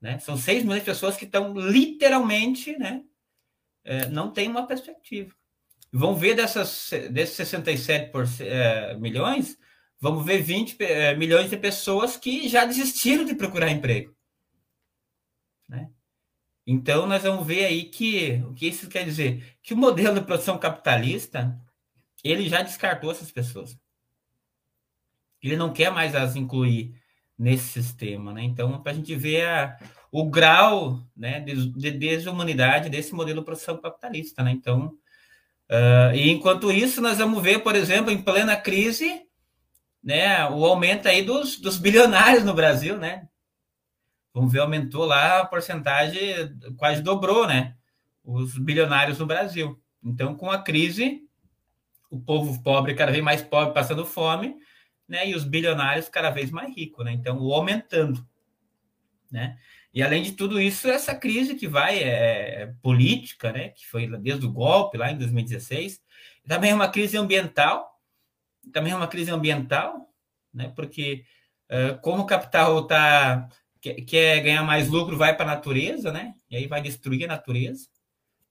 Né? 0.00 0.20
São 0.20 0.36
6 0.36 0.62
milhões 0.62 0.82
de 0.82 0.86
pessoas 0.86 1.16
que 1.16 1.24
estão 1.24 1.52
literalmente 1.58 2.78
né, 2.78 3.02
não 4.12 4.30
tem 4.30 4.48
uma 4.48 4.68
perspectiva. 4.68 5.34
Vão 5.92 6.14
ver 6.14 6.36
dessas, 6.36 6.90
desses 7.10 7.34
67 7.34 8.12
por, 8.12 8.24
é, 8.38 8.94
milhões, 8.98 9.58
vamos 10.00 10.24
ver 10.24 10.42
20 10.42 10.76
é, 10.82 11.14
milhões 11.14 11.50
de 11.50 11.56
pessoas 11.56 12.16
que 12.16 12.48
já 12.48 12.64
desistiram 12.64 13.24
de 13.24 13.34
procurar 13.34 13.70
emprego. 13.70 14.14
Né? 15.68 15.90
Então, 16.66 17.06
nós 17.06 17.22
vamos 17.22 17.46
ver 17.46 17.66
aí 17.66 17.84
que 17.84 18.42
o 18.48 18.54
que 18.54 18.66
isso 18.66 18.88
quer 18.88 19.04
dizer? 19.04 19.58
Que 19.62 19.74
o 19.74 19.76
modelo 19.76 20.18
de 20.18 20.24
produção 20.24 20.58
capitalista 20.58 21.60
ele 22.22 22.48
já 22.48 22.62
descartou 22.62 23.10
essas 23.10 23.30
pessoas. 23.30 23.78
Ele 25.42 25.56
não 25.56 25.72
quer 25.72 25.90
mais 25.90 26.14
as 26.14 26.36
incluir 26.36 26.94
nesse 27.38 27.82
sistema. 27.82 28.32
Né? 28.32 28.42
Então, 28.42 28.82
para 28.82 28.92
a 28.92 28.94
gente 28.94 29.14
ver 29.14 29.46
a, 29.46 29.78
o 30.12 30.28
grau 30.28 31.02
né, 31.16 31.40
de, 31.40 31.70
de 31.70 31.90
desumanidade 31.90 32.90
desse 32.90 33.14
modelo 33.14 33.40
de 33.40 33.44
produção 33.46 33.80
capitalista. 33.80 34.42
Né? 34.42 34.52
Então, 34.52 34.88
uh, 35.70 36.14
e 36.14 36.30
enquanto 36.30 36.70
isso, 36.70 37.00
nós 37.00 37.18
vamos 37.18 37.42
ver, 37.42 37.60
por 37.60 37.74
exemplo, 37.74 38.10
em 38.10 38.20
plena 38.22 38.56
crise, 38.56 39.22
né, 40.02 40.48
o 40.48 40.64
aumento 40.64 41.06
aí 41.08 41.22
dos, 41.22 41.58
dos 41.58 41.78
bilionários 41.78 42.44
no 42.44 42.54
Brasil, 42.54 42.96
né? 42.96 43.28
Vamos 44.32 44.52
ver, 44.52 44.60
aumentou 44.60 45.04
lá 45.04 45.40
a 45.40 45.44
porcentagem, 45.44 46.56
quase 46.76 47.02
dobrou, 47.02 47.46
né? 47.46 47.76
Os 48.24 48.56
bilionários 48.56 49.18
no 49.18 49.26
Brasil. 49.26 49.80
Então, 50.02 50.34
com 50.34 50.50
a 50.50 50.62
crise, 50.62 51.22
o 52.10 52.20
povo 52.20 52.62
pobre 52.62 52.94
cada 52.94 53.12
vez 53.12 53.22
mais 53.22 53.42
pobre, 53.42 53.74
passando 53.74 54.06
fome, 54.06 54.56
né? 55.08 55.28
E 55.28 55.34
os 55.34 55.44
bilionários 55.44 56.08
cada 56.08 56.30
vez 56.30 56.50
mais 56.50 56.74
ricos, 56.74 57.04
né? 57.04 57.12
Então, 57.12 57.38
aumentando, 57.52 58.24
né? 59.30 59.58
E 59.92 60.02
além 60.02 60.22
de 60.22 60.32
tudo 60.32 60.60
isso, 60.60 60.88
essa 60.88 61.14
crise 61.14 61.56
que 61.56 61.66
vai 61.66 61.98
é, 61.98 62.62
é, 62.62 62.74
política, 62.80 63.52
né, 63.52 63.70
que 63.70 63.84
foi 63.86 64.06
desde 64.18 64.46
o 64.46 64.52
golpe 64.52 64.96
lá 64.96 65.10
em 65.10 65.18
2016, 65.18 66.00
também 66.46 66.70
é 66.70 66.74
uma 66.74 66.88
crise 66.88 67.16
ambiental, 67.16 67.99
também 68.72 68.92
é 68.92 68.96
uma 68.96 69.08
crise 69.08 69.30
ambiental, 69.30 70.08
né? 70.52 70.72
Porque 70.74 71.24
uh, 71.70 72.00
como 72.00 72.22
o 72.22 72.26
capital 72.26 72.86
tá 72.86 73.48
quer, 73.80 73.94
quer 74.02 74.40
ganhar 74.42 74.62
mais 74.62 74.88
lucro, 74.88 75.16
vai 75.16 75.34
para 75.34 75.50
a 75.50 75.54
natureza, 75.54 76.12
né? 76.12 76.34
E 76.50 76.56
aí 76.56 76.66
vai 76.66 76.80
destruir 76.80 77.24
a 77.24 77.28
natureza, 77.28 77.88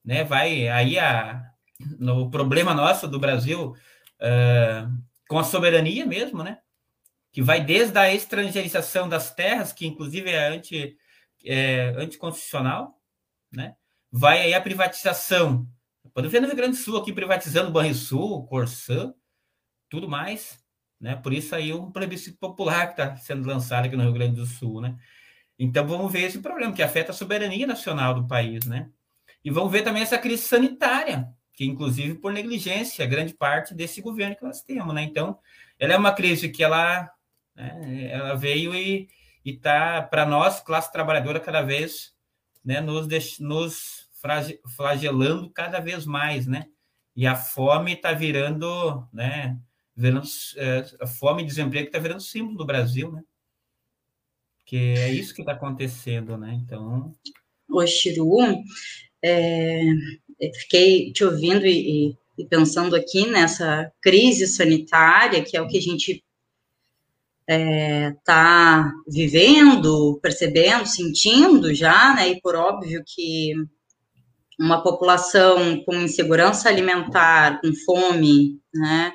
né? 0.03 0.23
Vai 0.23 0.67
aí 0.67 0.97
a 0.99 1.45
no 1.97 2.29
problema 2.29 2.73
nosso 2.73 3.07
do 3.07 3.19
Brasil 3.19 3.71
uh, 3.71 5.03
com 5.27 5.39
a 5.39 5.43
soberania 5.43 6.05
mesmo, 6.05 6.43
né? 6.43 6.59
Que 7.31 7.41
vai 7.41 7.63
desde 7.63 7.97
a 7.97 8.13
estrangeirização 8.13 9.07
das 9.07 9.33
terras, 9.33 9.71
que 9.71 9.87
inclusive 9.87 10.29
é, 10.29 10.47
anti, 10.47 10.97
é 11.45 11.93
anticonstitucional, 11.97 12.99
né? 13.51 13.75
Vai 14.11 14.41
aí 14.41 14.53
a 14.53 14.61
privatização. 14.61 15.67
Pode 16.13 16.27
ver 16.27 16.41
no 16.41 16.47
Rio 16.47 16.55
Grande 16.55 16.77
do 16.77 16.83
Sul 16.83 16.97
aqui 16.97 17.13
privatizando 17.13 17.69
o 17.69 17.71
Banrisul, 17.71 18.45
Corsã, 18.47 19.13
tudo 19.89 20.07
mais, 20.07 20.59
né? 20.99 21.15
Por 21.15 21.33
isso 21.33 21.55
aí 21.55 21.73
um 21.73 21.91
plebiscito 21.91 22.37
popular 22.37 22.87
que 22.87 23.01
está 23.01 23.15
sendo 23.17 23.47
lançado 23.47 23.85
aqui 23.85 23.95
no 23.95 24.03
Rio 24.03 24.13
Grande 24.13 24.35
do 24.35 24.45
Sul, 24.45 24.81
né? 24.81 24.97
Então 25.57 25.85
vamos 25.85 26.11
ver 26.11 26.23
esse 26.23 26.39
problema 26.39 26.73
que 26.73 26.83
afeta 26.83 27.11
a 27.11 27.15
soberania 27.15 27.67
nacional 27.67 28.13
do 28.13 28.27
país, 28.27 28.65
né? 28.65 28.89
E 29.43 29.49
vamos 29.51 29.71
ver 29.71 29.83
também 29.83 30.01
essa 30.01 30.17
crise 30.17 30.43
sanitária, 30.43 31.27
que 31.53 31.65
inclusive 31.65 32.15
por 32.15 32.31
negligência, 32.31 33.05
grande 33.05 33.33
parte 33.33 33.73
desse 33.73 34.01
governo 34.01 34.35
que 34.35 34.43
nós 34.43 34.61
temos, 34.61 34.93
né? 34.93 35.03
Então, 35.03 35.37
ela 35.77 35.93
é 35.93 35.97
uma 35.97 36.13
crise 36.13 36.49
que 36.49 36.63
ela, 36.63 37.09
né, 37.55 38.09
ela 38.11 38.35
veio 38.35 38.73
e 38.75 39.07
está, 39.45 40.01
para 40.01 40.25
nós, 40.25 40.59
classe 40.59 40.91
trabalhadora, 40.91 41.39
cada 41.39 41.61
vez 41.61 42.13
né, 42.63 42.81
nos, 42.81 43.07
nos 43.39 44.09
flagelando 44.75 45.49
cada 45.49 45.79
vez 45.79 46.05
mais, 46.05 46.45
né? 46.45 46.67
E 47.15 47.25
a 47.25 47.35
fome 47.35 47.93
está 47.93 48.13
virando, 48.13 49.07
né? 49.11 49.57
Virando, 49.99 50.25
é, 50.55 50.85
a 51.01 51.05
fome 51.05 51.43
e 51.43 51.45
desemprego 51.45 51.87
está 51.87 51.99
virando 51.99 52.21
símbolo 52.21 52.57
do 52.57 52.65
Brasil, 52.65 53.11
né? 53.11 53.21
Que 54.65 54.77
é 54.97 55.11
isso 55.11 55.35
que 55.35 55.41
está 55.41 55.51
acontecendo, 55.51 56.37
né? 56.37 56.57
Então. 56.63 57.13
O 57.69 57.85
Chiru, 57.85 58.63
é, 59.21 59.81
fiquei 60.61 61.11
te 61.11 61.25
ouvindo 61.25 61.65
e, 61.65 62.15
e, 62.37 62.45
pensando 62.45 62.95
aqui 62.95 63.27
nessa 63.27 63.91
crise 64.01 64.47
sanitária, 64.47 65.43
que 65.43 65.57
é 65.57 65.61
o 65.61 65.67
que 65.67 65.77
a 65.77 65.81
gente 65.81 66.23
está 67.45 67.53
é, 67.53 68.15
tá 68.23 68.93
vivendo, 69.05 70.17
percebendo, 70.21 70.85
sentindo 70.85 71.73
já, 71.75 72.15
né? 72.15 72.29
E 72.29 72.39
por 72.39 72.55
óbvio 72.55 73.03
que 73.05 73.53
uma 74.57 74.81
população 74.81 75.83
com 75.83 75.93
insegurança 75.95 76.69
alimentar, 76.69 77.59
com 77.59 77.73
fome, 77.85 78.61
né? 78.73 79.11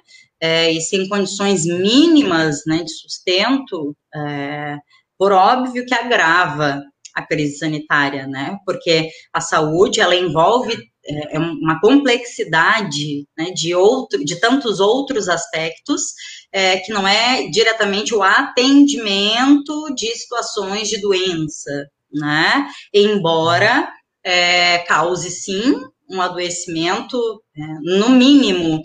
É, 0.47 0.71
e 0.71 0.79
sem 0.79 1.09
condições 1.09 1.65
mínimas 1.65 2.65
né, 2.67 2.83
de 2.83 2.93
sustento, 2.93 3.97
é, 4.15 4.77
por 5.19 5.33
óbvio 5.33 5.87
que 5.87 5.95
agrava 5.95 6.83
a 7.15 7.27
crise 7.27 7.57
sanitária, 7.57 8.27
né? 8.27 8.59
Porque 8.67 9.09
a 9.33 9.41
saúde 9.41 10.03
ela 10.03 10.15
envolve 10.15 10.77
é, 11.07 11.37
é 11.37 11.39
uma 11.39 11.81
complexidade 11.81 13.27
né, 13.39 13.53
de 13.53 13.75
outro, 13.75 14.23
de 14.23 14.39
tantos 14.39 14.81
outros 14.81 15.31
aspectos 15.31 16.13
é, 16.53 16.77
que 16.79 16.93
não 16.93 17.09
é 17.09 17.49
diretamente 17.49 18.15
o 18.15 18.23
atendimento 18.23 19.95
de 19.95 20.15
situações 20.15 20.91
de 20.91 21.01
doença, 21.01 21.89
né? 22.13 22.69
Embora 22.93 23.91
é, 24.23 24.81
cause 24.81 25.31
sim 25.31 25.75
um 26.11 26.21
adoecimento, 26.21 27.43
é, 27.57 27.99
no 27.99 28.11
mínimo, 28.11 28.83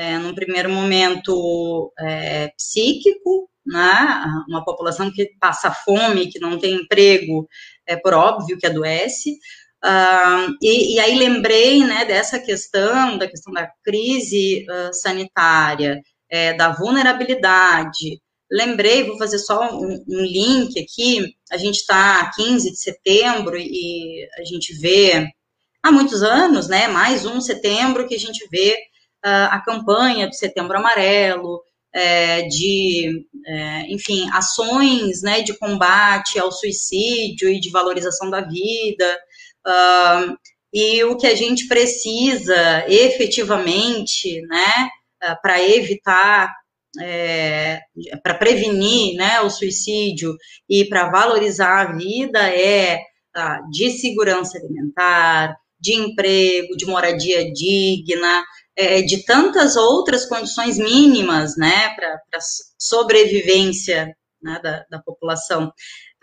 é, 0.00 0.18
num 0.18 0.34
primeiro 0.34 0.70
momento 0.70 1.92
é, 1.98 2.48
psíquico, 2.56 3.50
né? 3.66 4.24
Uma 4.48 4.64
população 4.64 5.12
que 5.12 5.30
passa 5.38 5.70
fome, 5.70 6.30
que 6.30 6.40
não 6.40 6.58
tem 6.58 6.74
emprego, 6.76 7.46
é 7.86 7.96
por 7.96 8.14
óbvio 8.14 8.56
que 8.56 8.66
adoece. 8.66 9.32
Uh, 9.84 10.56
e, 10.62 10.94
e, 10.94 11.00
aí 11.00 11.18
lembrei 11.18 11.84
né, 11.84 12.06
dessa 12.06 12.38
questão, 12.38 13.18
da 13.18 13.28
questão 13.28 13.52
da 13.52 13.70
crise 13.84 14.66
uh, 14.70 14.92
sanitária, 14.94 16.00
é, 16.30 16.54
da 16.54 16.72
vulnerabilidade. 16.72 18.20
Lembrei, 18.50 19.04
vou 19.04 19.18
fazer 19.18 19.38
só 19.38 19.70
um, 19.70 20.02
um 20.08 20.22
link 20.22 20.78
aqui, 20.80 21.34
a 21.52 21.58
gente 21.58 21.76
está 21.76 22.30
15 22.34 22.70
de 22.70 22.78
setembro 22.78 23.56
e 23.56 24.26
a 24.38 24.44
gente 24.44 24.74
vê 24.78 25.28
há 25.82 25.92
muitos 25.92 26.22
anos, 26.22 26.68
né, 26.68 26.88
mais 26.88 27.26
um 27.26 27.40
setembro 27.40 28.06
que 28.08 28.14
a 28.14 28.18
gente 28.18 28.46
vê 28.50 28.76
a 29.22 29.60
campanha 29.60 30.26
do 30.26 30.34
Setembro 30.34 30.76
Amarelo, 30.78 31.62
é, 31.92 32.42
de, 32.42 33.26
é, 33.46 33.92
enfim, 33.92 34.28
ações 34.32 35.22
né, 35.22 35.42
de 35.42 35.56
combate 35.58 36.38
ao 36.38 36.52
suicídio 36.52 37.48
e 37.48 37.60
de 37.60 37.70
valorização 37.70 38.30
da 38.30 38.40
vida. 38.40 39.18
Uh, 39.66 40.36
e 40.72 41.02
o 41.04 41.16
que 41.16 41.26
a 41.26 41.34
gente 41.34 41.66
precisa 41.66 42.84
efetivamente, 42.88 44.40
né, 44.42 44.88
para 45.42 45.60
evitar, 45.62 46.50
é, 47.00 47.80
para 48.22 48.34
prevenir 48.34 49.16
né, 49.16 49.40
o 49.40 49.50
suicídio 49.50 50.34
e 50.68 50.84
para 50.84 51.10
valorizar 51.10 51.80
a 51.80 51.92
vida 51.92 52.38
é 52.48 53.00
uh, 53.36 53.70
de 53.70 53.90
segurança 53.90 54.58
alimentar, 54.58 55.56
de 55.78 55.94
emprego, 55.94 56.76
de 56.76 56.86
moradia 56.86 57.50
digna, 57.52 58.44
é, 58.80 59.02
de 59.02 59.24
tantas 59.24 59.76
outras 59.76 60.24
condições 60.24 60.78
mínimas, 60.78 61.56
né, 61.56 61.94
para 61.94 62.18
sobrevivência 62.78 64.16
né, 64.42 64.58
da, 64.62 64.86
da, 64.90 64.98
população. 64.98 65.72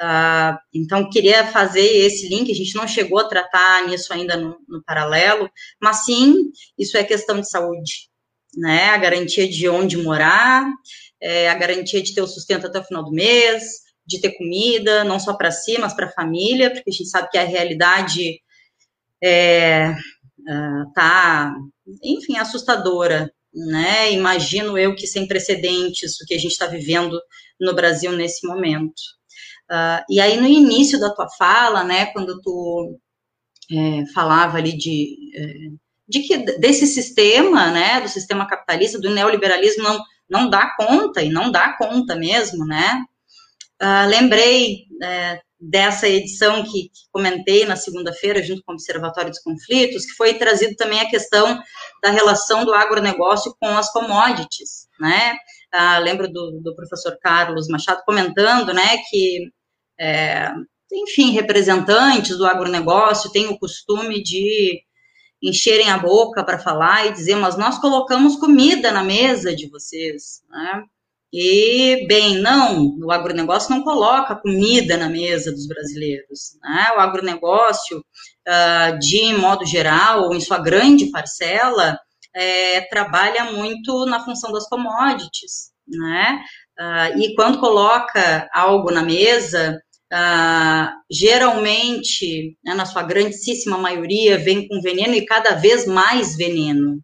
Uh, 0.01 0.57
então, 0.73 1.09
queria 1.09 1.45
fazer 1.47 1.85
esse 1.85 2.27
link, 2.27 2.51
a 2.51 2.55
gente 2.55 2.75
não 2.75 2.87
chegou 2.87 3.19
a 3.19 3.27
tratar 3.27 3.87
nisso 3.87 4.11
ainda 4.11 4.35
no, 4.35 4.57
no 4.67 4.83
paralelo, 4.83 5.49
mas 5.81 6.05
sim, 6.05 6.51
isso 6.77 6.97
é 6.97 7.03
questão 7.03 7.39
de 7.39 7.49
saúde, 7.49 8.09
né, 8.55 8.89
a 8.89 8.97
garantia 8.97 9.47
de 9.47 9.69
onde 9.69 9.97
morar, 9.97 10.65
é, 11.21 11.49
a 11.49 11.55
garantia 11.55 12.01
de 12.01 12.13
ter 12.13 12.21
o 12.21 12.27
sustento 12.27 12.65
até 12.65 12.79
o 12.79 12.83
final 12.83 13.03
do 13.03 13.11
mês, 13.11 13.63
de 14.05 14.19
ter 14.19 14.31
comida, 14.37 15.03
não 15.03 15.19
só 15.19 15.35
para 15.35 15.51
si, 15.51 15.77
mas 15.77 15.93
para 15.93 16.07
a 16.07 16.11
família, 16.13 16.71
porque 16.71 16.89
a 16.89 16.93
gente 16.93 17.09
sabe 17.09 17.29
que 17.29 17.37
a 17.37 17.43
realidade 17.43 18.39
é, 19.21 19.91
uh, 19.91 20.93
tá 20.93 21.53
enfim, 22.03 22.37
assustadora, 22.37 23.31
né? 23.53 24.11
Imagino 24.11 24.77
eu 24.77 24.95
que 24.95 25.07
sem 25.07 25.27
precedentes 25.27 26.19
o 26.21 26.25
que 26.25 26.33
a 26.33 26.37
gente 26.37 26.51
está 26.51 26.67
vivendo 26.67 27.19
no 27.59 27.73
Brasil 27.73 28.11
nesse 28.11 28.45
momento. 28.47 29.01
Uh, 29.69 30.03
e 30.09 30.19
aí, 30.21 30.39
no 30.39 30.47
início 30.47 30.99
da 30.99 31.13
tua 31.13 31.27
fala, 31.37 31.83
né, 31.83 32.07
quando 32.07 32.39
tu 32.41 32.97
é, 33.71 34.05
falava 34.13 34.57
ali 34.57 34.77
de, 34.77 35.17
é, 35.35 35.53
de 36.07 36.21
que 36.21 36.37
desse 36.57 36.87
sistema, 36.87 37.69
né, 37.71 37.99
do 37.99 38.07
sistema 38.07 38.47
capitalista, 38.47 38.99
do 38.99 39.09
neoliberalismo, 39.09 39.83
não, 39.83 40.03
não 40.29 40.49
dá 40.49 40.73
conta, 40.77 41.21
e 41.21 41.29
não 41.29 41.51
dá 41.51 41.75
conta 41.77 42.15
mesmo, 42.15 42.65
né? 42.65 43.03
Uh, 43.81 44.07
lembrei 44.09 44.85
é, 45.03 45.39
dessa 45.59 46.07
edição 46.07 46.63
que, 46.63 46.89
que 46.89 47.09
comentei 47.11 47.65
na 47.65 47.75
segunda-feira, 47.75 48.43
junto 48.43 48.63
com 48.63 48.71
o 48.71 48.75
Observatório 48.75 49.29
dos 49.29 49.39
Conflitos, 49.39 50.05
que 50.05 50.13
foi 50.13 50.33
trazido 50.35 50.75
também 50.75 50.99
a 50.99 51.09
questão 51.09 51.59
da 52.01 52.11
relação 52.11 52.63
do 52.63 52.73
agronegócio 52.73 53.55
com 53.59 53.69
as 53.69 53.91
commodities, 53.91 54.87
né? 54.99 55.35
Ah, 55.71 55.99
lembro 55.99 56.31
do, 56.31 56.59
do, 56.61 56.75
professor 56.75 57.17
Carlos 57.21 57.67
Machado 57.67 58.01
comentando, 58.05 58.73
né, 58.73 58.97
que, 59.09 59.51
é, 59.99 60.51
enfim, 60.91 61.31
representantes 61.31 62.37
do 62.37 62.45
agronegócio 62.45 63.31
têm 63.31 63.47
o 63.47 63.59
costume 63.59 64.23
de 64.23 64.81
encherem 65.43 65.89
a 65.91 65.97
boca 65.97 66.43
para 66.43 66.57
falar 66.57 67.07
e 67.07 67.11
dizer, 67.11 67.35
mas 67.35 67.57
nós 67.57 67.77
colocamos 67.79 68.37
comida 68.37 68.91
na 68.91 69.03
mesa 69.03 69.55
de 69.55 69.69
vocês, 69.69 70.41
né? 70.49 70.83
E, 71.33 72.05
bem, 72.07 72.37
não, 72.39 72.97
o 73.03 73.11
agronegócio 73.11 73.69
não 73.69 73.83
coloca 73.83 74.35
comida 74.35 74.95
na 74.95 75.09
mesa 75.09 75.51
dos 75.51 75.67
brasileiros. 75.67 76.57
Né? 76.61 76.87
O 76.95 76.99
agronegócio, 76.99 77.99
uh, 77.99 78.97
de 78.99 79.33
modo 79.33 79.65
geral, 79.65 80.33
em 80.33 80.39
sua 80.39 80.57
grande 80.57 81.11
parcela, 81.11 81.99
é, 82.33 82.81
trabalha 82.81 83.51
muito 83.51 84.05
na 84.05 84.23
função 84.23 84.51
das 84.51 84.67
commodities. 84.69 85.71
Né? 85.87 86.43
Uh, 86.79 87.21
e 87.21 87.35
quando 87.35 87.59
coloca 87.59 88.47
algo 88.53 88.91
na 88.91 89.01
mesa, 89.01 89.81
uh, 90.13 90.89
geralmente, 91.11 92.57
né, 92.63 92.73
na 92.73 92.85
sua 92.85 93.03
grandíssima 93.03 93.77
maioria, 93.77 94.37
vem 94.37 94.67
com 94.67 94.81
veneno 94.81 95.13
e 95.13 95.25
cada 95.25 95.55
vez 95.55 95.85
mais 95.85 96.37
veneno. 96.37 97.01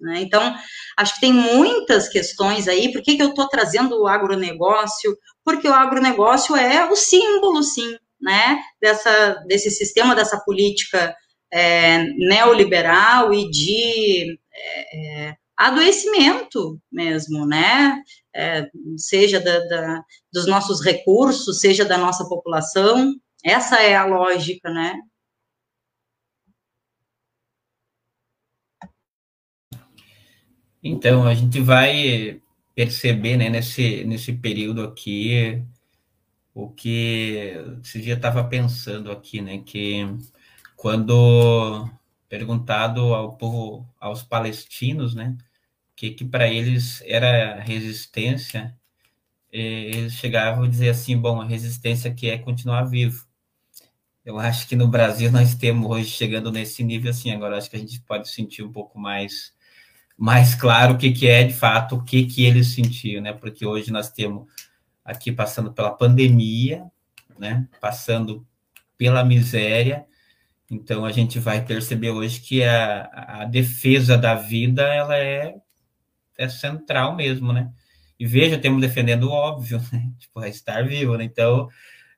Né? 0.00 0.20
Então, 0.20 0.54
acho 0.96 1.14
que 1.14 1.20
tem 1.20 1.32
muitas 1.32 2.08
questões 2.08 2.68
aí. 2.68 2.92
Por 2.92 3.02
que, 3.02 3.16
que 3.16 3.22
eu 3.22 3.30
estou 3.30 3.48
trazendo 3.48 4.00
o 4.00 4.06
agronegócio? 4.06 5.16
Porque 5.44 5.68
o 5.68 5.74
agronegócio 5.74 6.54
é 6.56 6.90
o 6.90 6.96
símbolo, 6.96 7.62
sim, 7.62 7.96
né, 8.20 8.58
dessa, 8.80 9.34
desse 9.46 9.70
sistema, 9.70 10.14
dessa 10.14 10.38
política 10.40 11.14
é, 11.52 12.04
neoliberal 12.16 13.32
e 13.32 13.50
de 13.50 14.38
é, 14.52 15.28
é 15.30 15.36
adoecimento 15.56 16.80
mesmo, 16.90 17.44
né? 17.44 18.00
É, 18.34 18.68
seja 18.96 19.40
da, 19.40 19.58
da, 19.66 20.02
dos 20.32 20.46
nossos 20.46 20.80
recursos, 20.80 21.60
seja 21.60 21.84
da 21.84 21.98
nossa 21.98 22.28
população. 22.28 23.12
Essa 23.44 23.80
é 23.82 23.96
a 23.96 24.04
lógica, 24.04 24.70
né? 24.70 24.94
Então, 30.82 31.26
a 31.26 31.34
gente 31.34 31.60
vai 31.60 32.40
perceber, 32.74 33.36
né, 33.36 33.48
nesse, 33.48 34.04
nesse 34.04 34.32
período 34.32 34.82
aqui, 34.84 35.62
o 36.54 36.70
que 36.70 37.54
esse 37.82 38.00
dia 38.00 38.14
estava 38.14 38.44
pensando 38.44 39.10
aqui, 39.10 39.40
né, 39.40 39.58
que 39.58 40.06
quando 40.76 41.88
perguntado 42.28 43.14
ao 43.14 43.36
povo, 43.36 43.88
aos 44.00 44.22
palestinos, 44.22 45.14
né, 45.14 45.36
que, 45.96 46.10
que 46.12 46.24
para 46.24 46.48
eles 46.48 47.02
era 47.06 47.60
resistência, 47.60 48.76
eles 49.52 50.14
chegavam 50.14 50.64
a 50.64 50.68
dizer 50.68 50.90
assim, 50.90 51.16
bom, 51.18 51.40
a 51.40 51.44
resistência 51.46 52.14
que 52.14 52.28
é 52.30 52.38
continuar 52.38 52.84
vivo. 52.84 53.26
Eu 54.24 54.38
acho 54.38 54.68
que 54.68 54.76
no 54.76 54.88
Brasil 54.88 55.30
nós 55.32 55.54
temos 55.54 55.90
hoje 55.90 56.10
chegando 56.10 56.52
nesse 56.52 56.84
nível 56.84 57.10
assim, 57.10 57.32
agora 57.32 57.58
acho 57.58 57.70
que 57.70 57.76
a 57.76 57.80
gente 57.80 58.00
pode 58.02 58.28
sentir 58.30 58.62
um 58.62 58.72
pouco 58.72 58.98
mais 58.98 59.52
mais 60.18 60.56
claro 60.56 60.94
o 60.94 60.98
que, 60.98 61.12
que 61.12 61.28
é 61.28 61.44
de 61.44 61.54
fato 61.54 61.94
o 61.94 62.04
que, 62.04 62.26
que 62.26 62.44
eles 62.44 62.74
sentiam, 62.74 63.22
né? 63.22 63.32
Porque 63.32 63.64
hoje 63.64 63.92
nós 63.92 64.10
temos 64.10 64.48
aqui 65.04 65.30
passando 65.30 65.72
pela 65.72 65.92
pandemia, 65.92 66.84
né? 67.38 67.68
Passando 67.80 68.44
pela 68.96 69.24
miséria. 69.24 70.04
Então 70.68 71.04
a 71.04 71.12
gente 71.12 71.38
vai 71.38 71.64
perceber 71.64 72.10
hoje 72.10 72.40
que 72.40 72.64
a, 72.64 73.42
a 73.42 73.44
defesa 73.44 74.18
da 74.18 74.34
vida 74.34 74.82
ela 74.82 75.16
é, 75.16 75.54
é 76.36 76.48
central 76.48 77.14
mesmo, 77.14 77.52
né? 77.52 77.70
E 78.18 78.26
veja, 78.26 78.58
temos 78.58 78.80
defendendo 78.80 79.28
o 79.28 79.30
óbvio, 79.30 79.80
né? 79.92 80.10
Tipo, 80.18 80.42
é 80.42 80.48
estar 80.48 80.84
vivo, 80.84 81.16
né? 81.16 81.22
Então, 81.22 81.68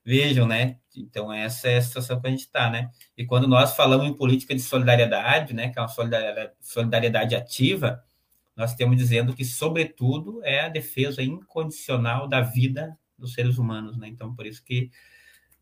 vejam, 0.04 0.46
né? 0.46 0.78
Então, 0.96 1.32
essa 1.32 1.68
é 1.68 1.76
a 1.76 1.82
situação 1.82 2.20
que 2.20 2.26
a 2.26 2.30
gente 2.30 2.40
está, 2.40 2.70
né? 2.70 2.90
E 3.16 3.24
quando 3.24 3.46
nós 3.46 3.74
falamos 3.74 4.06
em 4.06 4.14
política 4.14 4.54
de 4.54 4.60
solidariedade, 4.60 5.54
né, 5.54 5.68
que 5.68 5.78
é 5.78 5.82
uma 5.82 5.88
solidariedade, 6.60 7.36
ativa, 7.36 8.02
nós 8.56 8.72
estamos 8.72 8.96
dizendo 8.96 9.34
que, 9.34 9.44
sobretudo, 9.44 10.40
é 10.44 10.60
a 10.60 10.68
defesa 10.68 11.22
incondicional 11.22 12.28
da 12.28 12.40
vida 12.40 12.96
dos 13.16 13.34
seres 13.34 13.58
humanos, 13.58 13.96
né? 13.96 14.08
Então, 14.08 14.34
por 14.34 14.46
isso 14.46 14.62
que 14.64 14.90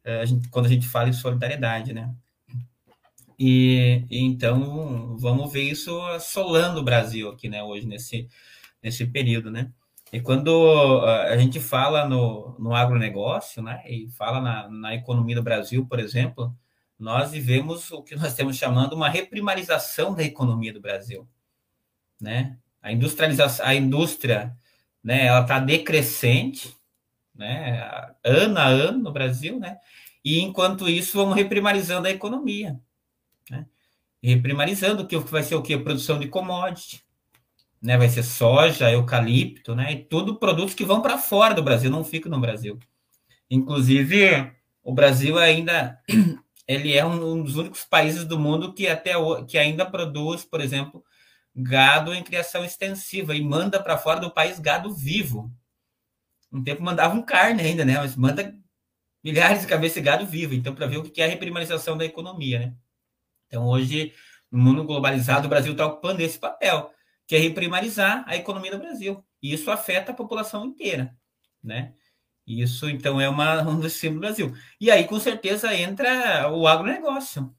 eh, 0.04 0.21
a 0.21 0.25
gente, 0.25 0.49
quando 0.49 0.66
a 0.66 0.68
gente 0.68 0.88
fala 0.88 1.09
em 1.09 1.12
solidariedade, 1.12 1.92
né? 1.92 2.14
E, 3.38 4.04
e, 4.11 4.21
então 4.21 5.16
vamos 5.16 5.52
ver 5.52 5.62
isso 5.62 6.00
assolando 6.09 6.80
o 6.80 6.85
Brasil 6.85 7.28
aqui, 7.30 7.49
né? 7.49 7.62
Hoje 7.62 7.87
nesse 7.87 8.28
nesse 8.83 9.07
período, 9.07 9.50
né? 9.50 9.73
E 10.12 10.21
quando 10.21 11.05
a 11.05 11.37
gente 11.37 11.61
fala 11.61 12.09
no, 12.09 12.57
no 12.59 12.75
agronegócio, 12.75 13.62
né, 13.62 13.83
e 13.87 14.09
fala 14.11 14.40
na, 14.40 14.68
na 14.68 14.94
economia 14.94 15.37
do 15.37 15.42
Brasil, 15.42 15.87
por 15.87 16.01
exemplo, 16.01 16.57
nós 16.99 17.31
vivemos 17.31 17.90
o 17.92 18.03
que 18.03 18.16
nós 18.16 18.29
estamos 18.29 18.57
chamando 18.57 18.94
uma 18.94 19.09
reprimarização 19.09 20.14
da 20.14 20.23
economia 20.23 20.73
do 20.73 20.81
Brasil, 20.81 21.29
né? 22.21 22.59
A 22.83 22.90
industrialização, 22.90 23.66
a 23.66 23.75
indústria, 23.75 24.57
né, 25.03 25.27
ela 25.27 25.42
está 25.42 25.61
decrescente, 25.61 26.75
né, 27.35 28.14
ano 28.25 28.59
a 28.59 28.64
ano 28.64 28.99
no 28.99 29.12
Brasil, 29.12 29.61
né? 29.61 29.79
E 30.25 30.40
enquanto 30.40 30.88
isso, 30.88 31.16
vamos 31.16 31.37
reprimarizando 31.37 32.09
a 32.09 32.11
economia, 32.11 32.81
né? 33.49 33.66
Reprimarizando 34.23 35.07
que 35.07 35.16
vai 35.18 35.42
ser 35.42 35.55
o 35.55 35.62
que? 35.62 35.79
Produção 35.79 36.18
de 36.18 36.27
commodity, 36.29 37.05
né? 37.83 37.97
Vai 37.97 38.09
ser 38.09 38.23
soja, 38.23 38.91
eucalipto, 38.91 39.75
né? 39.75 39.93
E 39.93 40.05
tudo 40.05 40.38
produtos 40.38 40.75
que 40.75 40.85
vão 40.85 41.01
para 41.01 41.19
fora 41.19 41.55
do 41.55 41.62
Brasil, 41.62 41.91
não 41.91 42.05
ficam 42.05 42.31
no 42.31 42.41
Brasil. 42.41 42.79
Inclusive, 43.51 44.53
o 44.83 44.93
Brasil 44.93 45.38
ainda 45.38 45.99
ele 46.67 46.97
é 46.97 47.05
um 47.05 47.43
dos 47.43 47.57
únicos 47.57 47.85
países 47.85 48.25
do 48.25 48.38
mundo 48.38 48.75
que 48.75 48.88
até 48.88 49.14
que 49.47 49.57
ainda 49.59 49.87
produz, 49.87 50.45
por 50.45 50.61
exemplo, 50.61 51.03
gado 51.55 52.14
em 52.14 52.23
criação 52.23 52.64
extensiva 52.64 53.35
e 53.35 53.43
manda 53.43 53.83
para 53.83 53.99
fora 53.99 54.21
do 54.21 54.31
país 54.31 54.59
gado 54.59 54.95
vivo. 54.95 55.51
Um 56.53 56.62
tempo 56.62 56.83
mandavam 56.83 57.23
carne 57.23 57.62
ainda, 57.62 57.85
né? 57.85 57.97
Mas 57.99 58.17
manda 58.17 58.55
milhares 59.23 59.62
de 59.62 59.67
cabeças 59.67 59.95
de 59.97 60.03
gado 60.03 60.27
vivo. 60.27 60.55
Então, 60.55 60.75
para 60.75 60.87
ver 60.87 60.99
o 60.99 61.03
que 61.03 61.21
é 61.21 61.27
a 61.27 61.29
reprimarização 61.29 61.97
da 61.97 62.05
economia, 62.05 62.59
né? 62.61 62.75
Então, 63.47 63.67
hoje, 63.67 64.12
no 64.51 64.59
mundo 64.59 64.85
globalizado, 64.85 65.47
o 65.47 65.51
Brasil 65.51 65.73
está 65.73 65.87
ocupando 65.87 66.23
esse 66.23 66.38
papel 66.38 66.91
que 67.29 67.37
é 67.37 67.38
reprimarizar 67.38 68.25
a 68.27 68.35
economia 68.37 68.71
do 68.71 68.79
Brasil. 68.79 69.23
E 69.43 69.53
isso 69.53 69.71
afeta 69.71 70.12
a 70.12 70.14
população 70.14 70.64
inteira, 70.64 71.14
né? 71.62 71.93
Isso, 72.47 72.88
então, 72.88 73.21
é 73.21 73.29
uma, 73.29 73.61
um 73.69 73.79
dos 73.79 73.93
símbolos 73.93 74.17
do 74.17 74.47
Brasil. 74.47 74.62
E 74.81 74.91
aí, 74.91 75.05
com 75.05 75.21
certeza, 75.21 75.75
entra 75.75 76.51
o 76.51 76.67
agronegócio, 76.67 77.55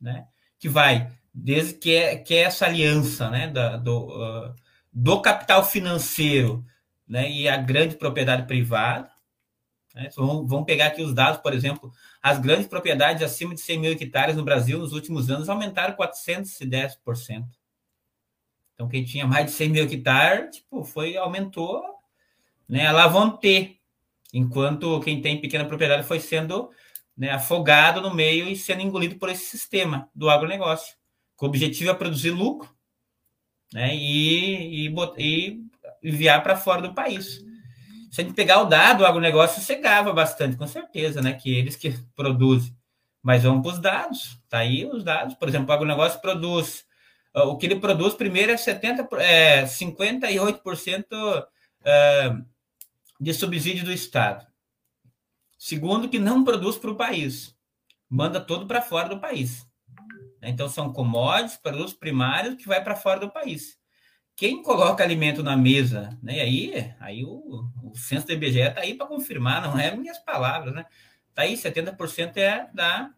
né? 0.00 0.28
Que 0.56 0.68
vai, 0.68 1.10
desde 1.34 1.74
que 1.74 1.94
é, 1.94 2.16
que 2.16 2.32
é 2.32 2.42
essa 2.42 2.66
aliança, 2.66 3.28
né? 3.28 3.48
Da, 3.48 3.76
do, 3.76 4.06
uh, 4.06 4.54
do 4.92 5.20
capital 5.20 5.64
financeiro, 5.64 6.64
né? 7.08 7.28
E 7.28 7.48
a 7.48 7.56
grande 7.56 7.96
propriedade 7.96 8.46
privada. 8.46 9.10
Né? 9.96 10.10
Vamos, 10.14 10.48
vamos 10.48 10.64
pegar 10.64 10.86
aqui 10.86 11.02
os 11.02 11.12
dados, 11.12 11.40
por 11.40 11.52
exemplo, 11.52 11.90
as 12.22 12.38
grandes 12.38 12.68
propriedades 12.68 13.22
acima 13.22 13.52
de 13.52 13.60
100 13.62 13.80
mil 13.80 13.92
hectares 13.92 14.36
no 14.36 14.44
Brasil, 14.44 14.78
nos 14.78 14.92
últimos 14.92 15.28
anos, 15.28 15.48
aumentaram 15.48 15.96
410%. 15.96 17.46
Então, 18.76 18.88
quem 18.88 19.02
tinha 19.04 19.26
mais 19.26 19.46
de 19.46 19.52
100 19.52 19.68
mil 19.70 19.84
hectares, 19.84 20.56
tipo, 20.56 20.84
foi, 20.84 21.16
aumentou, 21.16 21.82
né, 22.68 22.86
a 22.86 22.92
Lavonte, 22.92 23.80
enquanto 24.34 25.00
quem 25.00 25.22
tem 25.22 25.40
pequena 25.40 25.64
propriedade 25.64 26.06
foi 26.06 26.20
sendo 26.20 26.70
né, 27.16 27.30
afogado 27.30 28.02
no 28.02 28.14
meio 28.14 28.46
e 28.46 28.54
sendo 28.54 28.82
engolido 28.82 29.16
por 29.16 29.30
esse 29.30 29.46
sistema 29.46 30.10
do 30.14 30.28
agronegócio, 30.28 30.94
com 31.36 31.46
o 31.46 31.48
objetivo 31.48 31.90
é 31.90 31.94
produzir 31.94 32.32
lucro, 32.32 32.68
né, 33.72 33.96
e, 33.96 34.86
e, 34.86 34.94
e 35.16 35.64
enviar 36.02 36.42
para 36.42 36.54
fora 36.54 36.82
do 36.82 36.94
país. 36.94 37.42
Se 38.10 38.20
a 38.20 38.24
gente 38.24 38.34
pegar 38.34 38.60
o 38.60 38.66
dado, 38.66 39.02
o 39.02 39.06
agronegócio 39.06 39.62
cegava 39.62 40.12
bastante, 40.12 40.56
com 40.56 40.66
certeza, 40.66 41.22
né, 41.22 41.32
que 41.32 41.50
eles 41.50 41.76
que 41.76 41.94
produzem. 42.14 42.76
Mas 43.22 43.42
vamos 43.42 43.62
para 43.62 43.72
os 43.72 43.80
dados, 43.80 44.38
tá 44.50 44.58
aí 44.58 44.84
os 44.84 45.02
dados. 45.02 45.34
Por 45.34 45.48
exemplo, 45.48 45.70
o 45.70 45.72
agronegócio 45.72 46.20
produz 46.20 46.85
o 47.44 47.56
que 47.56 47.66
ele 47.66 47.80
produz 47.80 48.14
primeiro 48.14 48.52
é 48.52 48.56
70, 48.56 49.08
é, 49.20 49.64
58% 49.64 51.46
é, 51.84 52.36
de 53.20 53.34
subsídio 53.34 53.84
do 53.84 53.92
Estado. 53.92 54.46
Segundo, 55.58 56.08
que 56.08 56.18
não 56.18 56.44
produz 56.44 56.76
para 56.76 56.90
o 56.90 56.96
país, 56.96 57.54
manda 58.08 58.40
todo 58.40 58.66
para 58.66 58.82
fora 58.82 59.08
do 59.08 59.20
país. 59.20 59.66
Então, 60.42 60.68
são 60.68 60.92
commodities, 60.92 61.56
produtos 61.56 61.94
primários 61.94 62.54
que 62.54 62.68
vai 62.68 62.82
para 62.82 62.94
fora 62.94 63.20
do 63.20 63.30
país. 63.30 63.78
Quem 64.36 64.62
coloca 64.62 65.02
alimento 65.02 65.42
na 65.42 65.56
mesa, 65.56 66.16
né? 66.22 66.40
aí, 66.40 66.94
aí 67.00 67.24
o, 67.24 67.68
o 67.82 67.96
censo 67.96 68.26
do 68.26 68.32
IBGE 68.32 68.60
está 68.60 68.82
aí 68.82 68.94
para 68.94 69.06
confirmar, 69.06 69.62
não 69.62 69.78
é 69.78 69.96
minhas 69.96 70.18
palavras, 70.18 70.74
né? 70.74 70.84
Está 71.30 71.42
aí, 71.42 71.54
70% 71.54 72.36
é 72.36 72.68
da, 72.72 73.10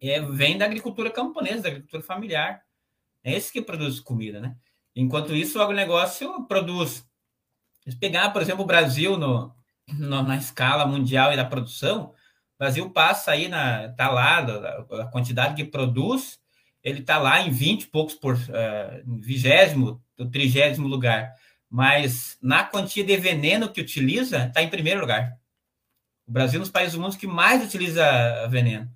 é, 0.00 0.20
vem 0.20 0.58
da 0.58 0.64
agricultura 0.64 1.10
camponesa, 1.10 1.62
da 1.62 1.68
agricultura 1.68 2.02
familiar. 2.02 2.62
É 3.24 3.32
esse 3.32 3.50
que 3.50 3.62
produz 3.62 3.98
comida, 3.98 4.38
né? 4.40 4.54
Enquanto 4.94 5.34
isso, 5.34 5.58
o 5.58 5.62
agronegócio 5.62 6.44
produz. 6.46 7.04
Se 7.88 7.96
pegar, 7.96 8.30
por 8.30 8.42
exemplo, 8.42 8.62
o 8.62 8.66
Brasil 8.66 9.16
no, 9.16 9.52
no, 9.88 10.22
na 10.22 10.36
escala 10.36 10.86
mundial 10.86 11.32
e 11.32 11.36
da 11.36 11.44
produção, 11.44 12.14
o 12.54 12.58
Brasil 12.58 12.88
passa 12.90 13.32
aí, 13.32 13.48
na, 13.48 13.88
tá 13.94 14.08
lá, 14.08 14.38
a 14.38 15.06
quantidade 15.06 15.54
que 15.54 15.68
produz, 15.68 16.38
ele 16.82 17.00
está 17.00 17.18
lá 17.18 17.40
em 17.40 17.50
20 17.50 17.82
e 17.82 17.86
poucos 17.86 18.14
por 18.14 18.34
uh, 18.34 19.20
vigésimo, 19.20 20.02
trigésimo 20.30 20.86
lugar. 20.86 21.34
Mas 21.68 22.38
na 22.40 22.62
quantia 22.62 23.02
de 23.02 23.16
veneno 23.16 23.72
que 23.72 23.80
utiliza, 23.80 24.46
está 24.46 24.62
em 24.62 24.70
primeiro 24.70 25.00
lugar. 25.00 25.36
O 26.26 26.32
Brasil 26.32 26.58
é 26.58 26.60
um 26.60 26.62
dos 26.62 26.70
países 26.70 26.94
do 26.94 27.00
mundo 27.00 27.18
que 27.18 27.26
mais 27.26 27.64
utiliza 27.64 28.46
veneno, 28.48 28.90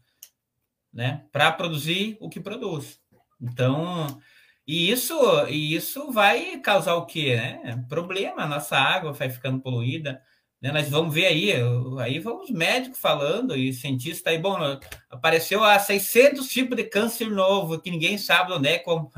né? 0.93 1.25
Para 1.33 1.51
produzir 1.51 2.17
o 2.21 2.29
que 2.29 2.41
produz. 2.41 3.01
Então, 3.41 4.21
e 4.67 4.91
isso, 4.91 5.15
e 5.49 5.75
isso 5.75 6.13
vai 6.13 6.59
causar 6.61 6.95
o 6.97 7.07
quê? 7.07 7.37
Né? 7.37 7.85
Problema, 7.89 8.43
a 8.43 8.47
nossa 8.47 8.77
água 8.77 9.13
vai 9.13 9.31
ficando 9.31 9.61
poluída. 9.61 10.23
Né? 10.61 10.73
Nós 10.73 10.89
vamos 10.91 11.15
ver 11.15 11.27
aí, 11.27 11.53
aí 12.01 12.19
vamos 12.19 12.51
médicos 12.51 12.99
falando 12.99 13.57
e 13.57 13.73
cientistas 13.73 14.33
aí, 14.33 14.39
bom, 14.39 14.59
apareceu 15.09 15.63
há 15.65 15.79
600 15.79 16.49
tipos 16.49 16.77
de 16.77 16.85
câncer 16.85 17.31
novo 17.31 17.81
que 17.81 17.91
ninguém 17.91 18.19
sabe 18.19 18.53
onde 18.53 18.69
é, 18.69 18.79
como, 18.79 19.11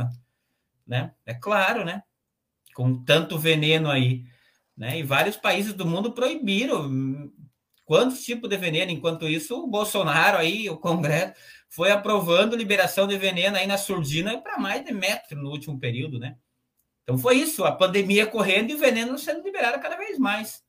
né? 0.86 1.12
É 1.24 1.34
claro, 1.34 1.84
né? 1.84 2.02
Com 2.74 3.02
tanto 3.04 3.38
veneno 3.38 3.90
aí, 3.90 4.24
né? 4.76 4.98
E 4.98 5.02
vários 5.02 5.36
países 5.36 5.72
do 5.72 5.86
mundo 5.86 6.12
proibiram 6.12 7.32
quantos 7.84 8.22
tipos 8.22 8.48
de 8.48 8.56
veneno, 8.56 8.92
enquanto 8.92 9.26
isso 9.28 9.64
o 9.64 9.66
Bolsonaro 9.66 10.38
aí, 10.38 10.70
o 10.70 10.76
Congresso 10.76 11.34
foi 11.70 11.90
aprovando 11.90 12.56
liberação 12.56 13.06
de 13.06 13.16
veneno 13.16 13.56
aí 13.56 13.66
na 13.66 13.78
surdina 13.78 14.36
para 14.38 14.58
mais 14.58 14.84
de 14.84 14.92
metro 14.92 15.40
no 15.40 15.50
último 15.50 15.78
período, 15.78 16.18
né? 16.18 16.36
Então 17.02 17.16
foi 17.16 17.36
isso, 17.36 17.64
a 17.64 17.72
pandemia 17.72 18.26
correndo 18.26 18.70
e 18.70 18.74
o 18.74 18.78
veneno 18.78 19.18
sendo 19.18 19.42
liberado 19.42 19.80
cada 19.80 19.96
vez 19.96 20.18
mais. 20.18 20.62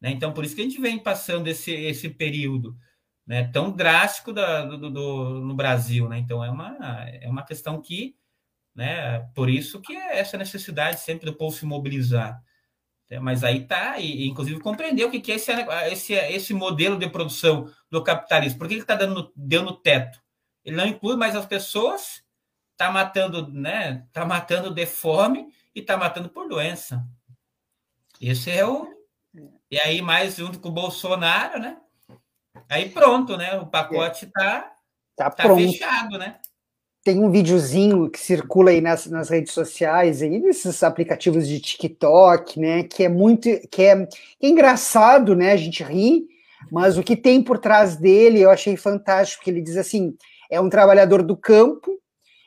Né? 0.00 0.10
Então, 0.10 0.32
por 0.32 0.44
isso 0.44 0.54
que 0.54 0.60
a 0.60 0.64
gente 0.64 0.80
vem 0.80 0.98
passando 0.98 1.48
esse, 1.48 1.72
esse 1.72 2.08
período 2.08 2.76
né, 3.26 3.50
tão 3.52 3.70
drástico 3.70 4.32
da, 4.32 4.64
do, 4.64 4.90
do, 4.90 5.40
no 5.40 5.54
Brasil. 5.54 6.08
Né? 6.08 6.18
Então, 6.18 6.44
é 6.44 6.50
uma, 6.50 6.76
é 7.08 7.28
uma 7.28 7.44
questão 7.44 7.80
que, 7.80 8.14
né, 8.74 9.20
por 9.34 9.50
isso 9.50 9.80
que 9.80 9.96
é 9.96 10.18
essa 10.18 10.36
necessidade 10.36 11.00
sempre 11.00 11.26
do 11.26 11.36
povo 11.36 11.56
se 11.56 11.66
mobilizar. 11.66 12.40
É, 13.08 13.20
mas 13.20 13.44
aí 13.44 13.64
tá, 13.64 13.98
e, 13.98 14.26
inclusive 14.26 14.60
compreender 14.60 15.04
o 15.04 15.10
que, 15.10 15.20
que 15.20 15.30
é 15.30 15.36
esse, 15.36 15.52
esse, 15.90 16.12
esse 16.14 16.54
modelo 16.54 16.98
de 16.98 17.08
produção 17.08 17.70
do 17.90 18.02
capitalismo. 18.02 18.58
Por 18.58 18.66
que 18.66 18.74
ele 18.74 18.80
está 18.80 18.96
dando, 18.96 19.32
dando 19.36 19.76
teto? 19.76 20.20
Ele 20.66 20.76
não 20.76 20.86
inclui 20.86 21.16
mais 21.16 21.36
as 21.36 21.46
pessoas, 21.46 22.24
está 22.72 22.90
matando, 22.90 23.48
né? 23.52 24.04
Está 24.08 24.26
matando 24.26 24.74
de 24.74 24.84
fome 24.84 25.46
e 25.72 25.78
está 25.80 25.96
matando 25.96 26.28
por 26.28 26.48
doença. 26.48 27.06
Esse 28.20 28.50
é 28.50 28.66
o. 28.66 28.92
E 29.70 29.78
aí, 29.78 30.02
mais 30.02 30.36
junto 30.36 30.58
com 30.58 30.68
o 30.68 30.72
Bolsonaro, 30.72 31.60
né? 31.60 31.78
Aí 32.68 32.90
pronto, 32.90 33.36
né? 33.36 33.56
O 33.58 33.66
pacote 33.66 34.24
está 34.24 34.72
tá, 35.16 35.30
tá, 35.30 35.48
tá 35.48 35.54
fechado, 35.54 36.18
né? 36.18 36.40
tem 37.04 37.20
um 37.20 37.30
videozinho 37.30 38.10
que 38.10 38.18
circula 38.18 38.72
aí 38.72 38.80
nas, 38.80 39.06
nas 39.06 39.30
redes 39.30 39.52
sociais, 39.52 40.22
aí, 40.22 40.40
nesses 40.40 40.82
aplicativos 40.82 41.46
de 41.46 41.60
TikTok, 41.60 42.58
né, 42.58 42.82
que 42.82 43.04
é 43.04 43.08
muito, 43.08 43.42
que 43.70 43.82
é, 43.82 44.06
que 44.06 44.44
é 44.44 44.48
engraçado, 44.48 45.36
né, 45.36 45.52
a 45.52 45.56
gente 45.56 45.84
ri, 45.84 46.26
mas 46.68 46.98
o 46.98 47.04
que 47.04 47.14
tem 47.14 47.40
por 47.40 47.58
trás 47.58 47.94
dele 47.94 48.40
eu 48.40 48.50
achei 48.50 48.76
fantástico, 48.76 49.38
porque 49.38 49.50
ele 49.52 49.62
diz 49.62 49.76
assim, 49.76 50.16
é 50.50 50.60
um 50.60 50.68
trabalhador 50.68 51.22
do 51.22 51.36
campo, 51.36 51.98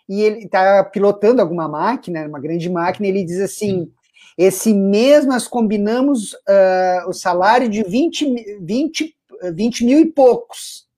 e 0.08 0.22
ele 0.22 0.46
está 0.46 0.84
pilotando 0.84 1.42
alguma 1.42 1.68
máquina, 1.68 2.28
uma 2.28 2.40
grande 2.40 2.70
máquina, 2.70 3.08
e 3.08 3.10
ele 3.10 3.24
diz 3.24 3.40
assim, 3.40 3.92
esse 4.38 4.74
mês 4.74 5.26
nós 5.26 5.48
combinamos 5.48 6.34
uh, 6.34 7.08
o 7.08 7.14
salário 7.14 7.70
de 7.70 7.84
20, 7.84 8.60
20, 8.62 9.16
20 9.54 9.86
mil 9.86 10.00
e 10.00 10.06
poucos, 10.06 10.90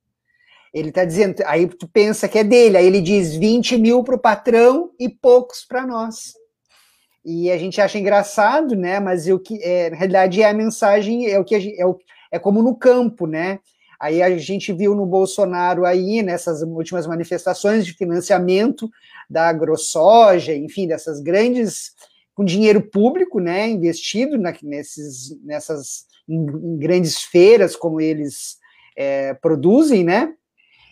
ele 0.73 0.89
está 0.89 1.03
dizendo, 1.03 1.43
aí 1.45 1.67
tu 1.67 1.87
pensa 1.87 2.29
que 2.29 2.39
é 2.39 2.43
dele, 2.43 2.77
aí 2.77 2.85
ele 2.85 3.01
diz 3.01 3.35
20 3.35 3.77
mil 3.77 4.03
para 4.03 4.15
o 4.15 4.19
patrão 4.19 4.91
e 4.97 5.09
poucos 5.09 5.65
para 5.65 5.85
nós. 5.85 6.33
E 7.25 7.51
a 7.51 7.57
gente 7.57 7.79
acha 7.81 7.99
engraçado, 7.99 8.75
né? 8.75 8.99
Mas 8.99 9.27
o 9.27 9.37
que 9.37 9.61
é, 9.61 9.89
na 9.89 9.97
realidade 9.97 10.41
é 10.41 10.49
a 10.49 10.53
mensagem, 10.53 11.29
é 11.29 11.37
o 11.37 11.43
que 11.43 11.59
gente, 11.59 11.79
é, 11.79 11.85
o, 11.85 11.99
é 12.31 12.39
como 12.39 12.63
no 12.63 12.75
campo, 12.75 13.27
né? 13.27 13.59
Aí 14.01 14.23
a 14.23 14.35
gente 14.35 14.73
viu 14.73 14.95
no 14.95 15.05
Bolsonaro 15.05 15.85
aí, 15.85 16.23
nessas 16.23 16.63
últimas 16.63 17.05
manifestações 17.05 17.85
de 17.85 17.93
financiamento 17.93 18.89
da 19.29 19.47
agrosoja, 19.47 20.55
enfim, 20.55 20.87
dessas 20.87 21.21
grandes, 21.21 21.91
com 22.33 22.43
dinheiro 22.43 22.81
público, 22.81 23.39
né, 23.39 23.69
investido 23.69 24.39
na, 24.39 24.55
nesses, 24.63 25.39
nessas 25.43 26.05
em, 26.27 26.37
em 26.37 26.77
grandes 26.79 27.21
feiras 27.21 27.75
como 27.75 28.01
eles 28.01 28.57
é, 28.97 29.35
produzem, 29.35 30.03
né, 30.03 30.33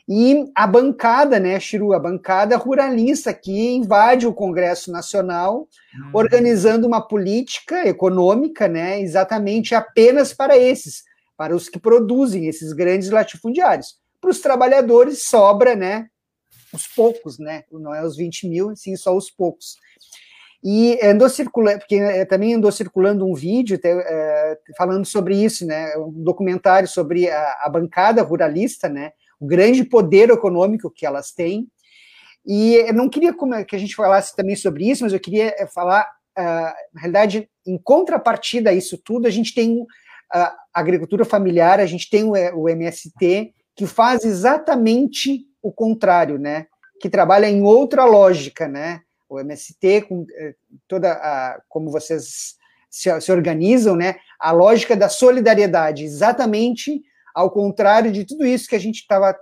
e 0.07 0.45
a 0.55 0.67
bancada, 0.67 1.39
né, 1.39 1.59
Chiru, 1.59 1.93
a 1.93 1.99
bancada 1.99 2.57
ruralista 2.57 3.33
que 3.33 3.71
invade 3.71 4.25
o 4.25 4.33
Congresso 4.33 4.91
Nacional, 4.91 5.67
uhum. 5.95 6.11
organizando 6.13 6.85
uma 6.85 6.99
política 6.99 7.87
econômica, 7.87 8.67
né, 8.67 9.01
exatamente 9.01 9.73
apenas 9.73 10.31
para 10.31 10.55
esses, 10.57 11.03
para 11.39 11.55
os 11.55 11.69
que 11.69 11.79
produzem 11.79 12.47
esses 12.47 12.73
grandes 12.73 13.09
latifundiários. 13.09 13.95
Para 14.19 14.29
os 14.29 14.41
trabalhadores 14.41 15.23
sobra, 15.23 15.73
né, 15.73 16.07
os 16.73 16.85
poucos, 16.85 17.39
né, 17.39 17.63
não 17.71 17.95
é 17.95 18.05
os 18.05 18.17
20 18.17 18.45
mil, 18.49 18.75
sim, 18.75 18.93
só 18.97 19.15
os 19.15 19.31
poucos. 19.31 19.77
E 20.61 20.99
andou 21.01 21.29
circulando, 21.29 21.79
porque 21.79 21.95
eh, 21.95 22.25
também 22.25 22.55
andou 22.55 22.69
circulando 22.73 23.25
um 23.25 23.33
vídeo 23.33 23.79
é, 23.81 24.59
falando 24.77 25.05
sobre 25.05 25.41
isso, 25.41 25.65
né, 25.65 25.95
um 25.95 26.11
documentário 26.11 26.89
sobre 26.89 27.29
a, 27.29 27.59
a 27.61 27.69
bancada 27.69 28.21
ruralista, 28.21 28.89
né, 28.89 29.13
o 29.39 29.47
grande 29.47 29.85
poder 29.85 30.29
econômico 30.29 30.91
que 30.91 31.05
elas 31.05 31.31
têm. 31.31 31.69
E 32.45 32.75
eu 32.85 32.93
não 32.93 33.07
queria 33.07 33.33
que 33.65 33.77
a 33.77 33.79
gente 33.79 33.95
falasse 33.95 34.35
também 34.35 34.57
sobre 34.57 34.89
isso, 34.89 35.03
mas 35.03 35.13
eu 35.13 35.21
queria 35.21 35.55
eh, 35.57 35.67
falar, 35.67 36.05
uh, 36.37 36.73
na 36.93 36.99
realidade, 36.99 37.49
em 37.65 37.77
contrapartida 37.77 38.71
a 38.71 38.73
isso 38.73 38.97
tudo, 38.97 39.25
a 39.25 39.31
gente 39.31 39.55
tem 39.55 39.85
a 40.31 40.55
agricultura 40.73 41.25
familiar, 41.25 41.79
a 41.79 41.85
gente 41.85 42.09
tem 42.09 42.23
o, 42.23 42.33
o 42.33 42.69
MST, 42.69 43.53
que 43.75 43.87
faz 43.87 44.23
exatamente 44.23 45.45
o 45.61 45.71
contrário, 45.71 46.37
né? 46.37 46.67
Que 46.99 47.09
trabalha 47.09 47.49
em 47.49 47.63
outra 47.63 48.05
lógica, 48.05 48.67
né? 48.67 49.01
O 49.27 49.39
MST, 49.39 50.01
com 50.07 50.25
eh, 50.37 50.55
toda 50.87 51.11
a, 51.11 51.61
como 51.67 51.91
vocês 51.91 52.55
se, 52.89 53.21
se 53.21 53.31
organizam, 53.31 53.95
né? 53.95 54.15
A 54.39 54.51
lógica 54.51 54.95
da 54.95 55.09
solidariedade, 55.09 56.03
exatamente 56.03 57.01
ao 57.33 57.49
contrário 57.51 58.11
de 58.11 58.25
tudo 58.25 58.45
isso 58.45 58.67
que 58.67 58.75
a 58.75 58.79
gente 58.79 58.97
estava 58.97 59.33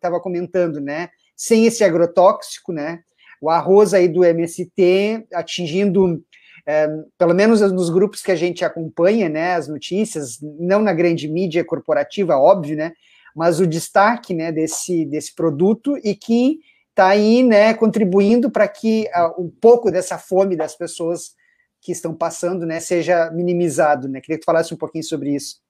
tava 0.00 0.20
comentando, 0.20 0.80
né? 0.80 1.10
Sem 1.36 1.66
esse 1.66 1.84
agrotóxico, 1.84 2.72
né? 2.72 3.00
O 3.40 3.50
arroz 3.50 3.92
aí 3.92 4.08
do 4.08 4.24
MST 4.24 5.26
atingindo, 5.32 6.22
é, 6.66 6.88
pelo 7.18 7.34
menos 7.34 7.60
nos 7.72 7.90
grupos 7.90 8.22
que 8.22 8.30
a 8.30 8.36
gente 8.36 8.64
acompanha, 8.64 9.28
né? 9.28 9.54
As 9.54 9.68
notícias, 9.68 10.38
não 10.40 10.80
na 10.80 10.92
grande 10.92 11.28
mídia 11.28 11.64
corporativa, 11.64 12.36
óbvio, 12.36 12.76
né? 12.76 12.92
Mas 13.34 13.60
o 13.60 13.66
destaque, 13.66 14.32
né? 14.32 14.52
Desse, 14.52 15.04
desse 15.06 15.34
produto 15.34 15.98
e 16.04 16.14
que 16.14 16.60
está 16.90 17.08
aí, 17.08 17.42
né? 17.42 17.74
Contribuindo 17.74 18.50
para 18.50 18.68
que 18.68 19.08
uh, 19.14 19.42
um 19.42 19.50
pouco 19.50 19.90
dessa 19.90 20.18
fome 20.18 20.56
das 20.56 20.76
pessoas 20.76 21.34
que 21.80 21.90
estão 21.90 22.14
passando, 22.14 22.64
né? 22.64 22.78
Seja 22.78 23.30
minimizado, 23.32 24.08
né? 24.08 24.20
Queria 24.20 24.36
que 24.36 24.42
tu 24.42 24.46
falasse 24.46 24.72
um 24.72 24.78
pouquinho 24.78 25.04
sobre 25.04 25.34
isso. 25.34 25.60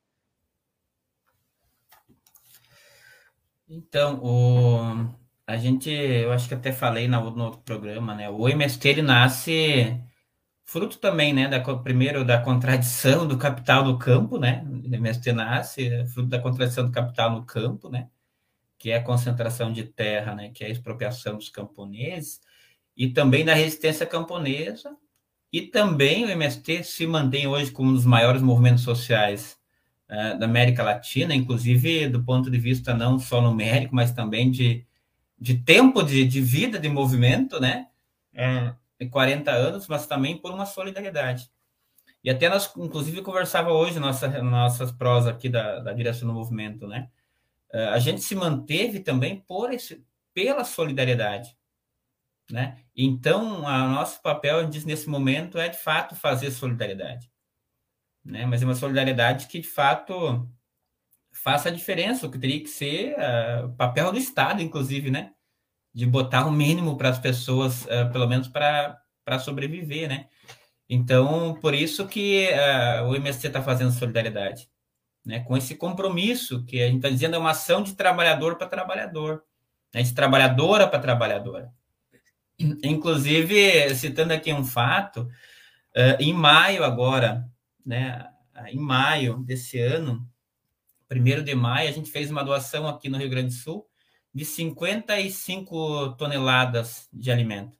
Então, 3.66 4.20
o, 4.22 5.08
a 5.46 5.56
gente, 5.56 5.88
eu 5.88 6.30
acho 6.32 6.46
que 6.46 6.52
até 6.52 6.70
falei 6.70 7.08
no, 7.08 7.30
no 7.30 7.44
outro 7.44 7.60
programa, 7.62 8.14
né? 8.14 8.28
O 8.28 8.46
MST 8.46 8.86
ele 8.86 9.00
nasce 9.00 9.98
fruto 10.72 10.98
também, 10.98 11.34
né? 11.34 11.48
Da, 11.48 11.60
primeiro 11.60 12.24
da 12.24 12.40
contradição 12.40 13.28
do 13.28 13.36
capital 13.36 13.84
no 13.84 13.98
campo, 13.98 14.38
né? 14.38 14.64
Nasce 15.34 16.06
fruto 16.06 16.30
da 16.30 16.38
contradição 16.38 16.86
do 16.86 16.90
capital 16.90 17.30
no 17.30 17.44
campo, 17.44 17.90
né? 17.90 18.08
Que 18.78 18.90
é 18.90 18.96
a 18.96 19.02
concentração 19.02 19.70
de 19.70 19.84
terra, 19.84 20.34
né? 20.34 20.48
Que 20.48 20.64
é 20.64 20.68
a 20.68 20.70
expropriação 20.70 21.36
dos 21.36 21.50
camponeses 21.50 22.40
e 22.96 23.10
também 23.10 23.44
da 23.44 23.52
resistência 23.52 24.06
camponesa 24.06 24.96
e 25.52 25.60
também 25.60 26.24
o 26.24 26.30
MST 26.30 26.84
se 26.84 27.06
mantém 27.06 27.46
hoje 27.46 27.70
como 27.70 27.90
um 27.90 27.94
dos 27.94 28.06
maiores 28.06 28.40
movimentos 28.40 28.82
sociais 28.82 29.58
uh, 30.08 30.38
da 30.38 30.46
América 30.46 30.82
Latina, 30.82 31.34
inclusive 31.34 32.08
do 32.08 32.24
ponto 32.24 32.50
de 32.50 32.58
vista 32.58 32.94
não 32.94 33.18
só 33.18 33.42
numérico, 33.42 33.94
mas 33.94 34.12
também 34.12 34.50
de, 34.50 34.86
de 35.38 35.58
tempo 35.58 36.02
de, 36.02 36.24
de 36.24 36.40
vida 36.40 36.78
de 36.78 36.88
movimento, 36.88 37.60
né? 37.60 37.88
É, 38.32 38.72
40 39.10 39.50
anos, 39.50 39.88
mas 39.88 40.06
também 40.06 40.36
por 40.38 40.52
uma 40.52 40.66
solidariedade. 40.66 41.50
E 42.24 42.30
até 42.30 42.48
nós, 42.48 42.72
inclusive, 42.76 43.22
conversava 43.22 43.72
hoje 43.72 43.98
nossa 43.98 44.28
nossas 44.42 44.92
prosas 44.92 45.34
aqui 45.34 45.48
da, 45.48 45.80
da 45.80 45.92
direção 45.92 46.28
do 46.28 46.34
movimento, 46.34 46.86
né? 46.86 47.10
Uh, 47.74 47.88
a 47.90 47.98
gente 47.98 48.20
se 48.20 48.34
manteve 48.34 49.00
também 49.00 49.40
por 49.40 49.72
esse, 49.72 50.04
pela 50.34 50.64
solidariedade, 50.64 51.56
né? 52.50 52.78
Então, 52.96 53.62
nosso 53.62 54.22
papel 54.22 54.68
nesse 54.68 55.08
momento 55.08 55.58
é 55.58 55.68
de 55.68 55.78
fato 55.78 56.14
fazer 56.14 56.50
solidariedade 56.50 57.32
né? 58.24 58.46
Mas 58.46 58.62
é 58.62 58.64
uma 58.64 58.74
solidariedade 58.74 59.46
que 59.46 59.60
de 59.60 59.68
fato 59.68 60.48
faça 61.32 61.68
a 61.68 61.72
diferença, 61.72 62.26
o 62.26 62.30
que 62.30 62.38
teria 62.38 62.60
que 62.60 62.68
ser 62.68 63.16
uh, 63.16 63.72
papel 63.74 64.12
do 64.12 64.18
Estado, 64.18 64.62
inclusive, 64.62 65.10
né? 65.10 65.32
De 65.94 66.06
botar 66.06 66.46
o 66.46 66.52
mínimo 66.52 66.96
para 66.96 67.10
as 67.10 67.18
pessoas, 67.18 67.84
uh, 67.84 68.10
pelo 68.12 68.26
menos 68.26 68.48
para 68.48 69.38
sobreviver, 69.40 70.08
né? 70.08 70.26
Então, 70.88 71.54
por 71.60 71.74
isso 71.74 72.06
que 72.06 72.48
uh, 72.50 73.08
o 73.08 73.14
MST 73.16 73.46
está 73.46 73.62
fazendo 73.62 73.92
solidariedade, 73.92 74.68
né? 75.24 75.40
Com 75.40 75.56
esse 75.56 75.74
compromisso 75.74 76.64
que 76.64 76.82
a 76.82 76.86
gente 76.86 76.96
está 76.96 77.08
dizendo 77.08 77.36
é 77.36 77.38
uma 77.38 77.50
ação 77.50 77.82
de 77.82 77.94
trabalhador 77.94 78.56
para 78.56 78.66
trabalhador, 78.66 79.42
né? 79.94 80.02
de 80.02 80.14
trabalhadora 80.14 80.88
para 80.88 80.98
trabalhadora. 80.98 81.72
Inclusive, 82.82 83.94
citando 83.94 84.32
aqui 84.32 84.52
um 84.52 84.64
fato, 84.64 85.28
em 86.20 86.32
maio 86.32 86.84
agora, 86.84 87.44
né, 87.84 88.28
em 88.68 88.78
maio 88.78 89.38
desse 89.38 89.80
ano, 89.80 90.24
primeiro 91.08 91.42
de 91.42 91.54
maio, 91.54 91.88
a 91.88 91.92
gente 91.92 92.10
fez 92.10 92.30
uma 92.30 92.44
doação 92.44 92.86
aqui 92.86 93.08
no 93.08 93.18
Rio 93.18 93.30
Grande 93.30 93.48
do 93.48 93.54
Sul 93.54 93.86
de 94.34 94.44
55 94.44 96.16
toneladas 96.16 97.08
de 97.12 97.30
alimento, 97.30 97.76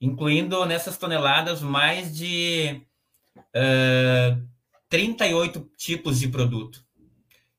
incluindo 0.00 0.64
nessas 0.66 0.98
toneladas 0.98 1.62
mais 1.62 2.14
de 2.14 2.82
uh, 3.36 4.48
38 4.88 5.60
tipos 5.76 6.18
de 6.20 6.28
produto. 6.28 6.84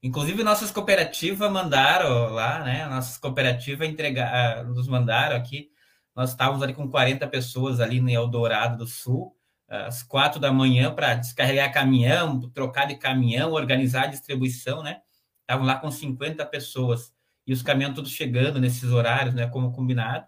Inclusive, 0.05 0.43
nossas 0.43 0.69
cooperativas 0.69 1.51
mandaram 1.51 2.29
lá, 2.29 2.63
né? 2.63 2.85
Nossas 2.85 3.17
cooperativas 3.17 3.89
entregar, 3.89 4.63
nos 4.65 4.87
mandaram 4.87 5.35
aqui. 5.35 5.71
Nós 6.15 6.29
estávamos 6.29 6.61
ali 6.61 6.75
com 6.75 6.87
40 6.87 7.27
pessoas 7.27 7.79
ali 7.79 7.99
no 7.99 8.09
Eldorado 8.11 8.77
do 8.77 8.87
Sul, 8.87 9.35
às 9.67 10.03
quatro 10.03 10.39
da 10.39 10.53
manhã, 10.53 10.93
para 10.93 11.15
descarregar 11.15 11.73
caminhão, 11.73 12.39
trocar 12.51 12.85
de 12.85 12.97
caminhão, 12.97 13.53
organizar 13.53 14.03
a 14.03 14.07
distribuição, 14.07 14.83
né? 14.83 15.01
Estavam 15.41 15.65
lá 15.65 15.75
com 15.75 15.89
50 15.89 16.45
pessoas. 16.45 17.14
E 17.45 17.53
os 17.53 17.61
caminhões 17.61 17.95
todos 17.95 18.11
chegando 18.11 18.59
nesses 18.59 18.91
horários, 18.91 19.33
né? 19.35 19.47
Como 19.47 19.71
combinado. 19.71 20.27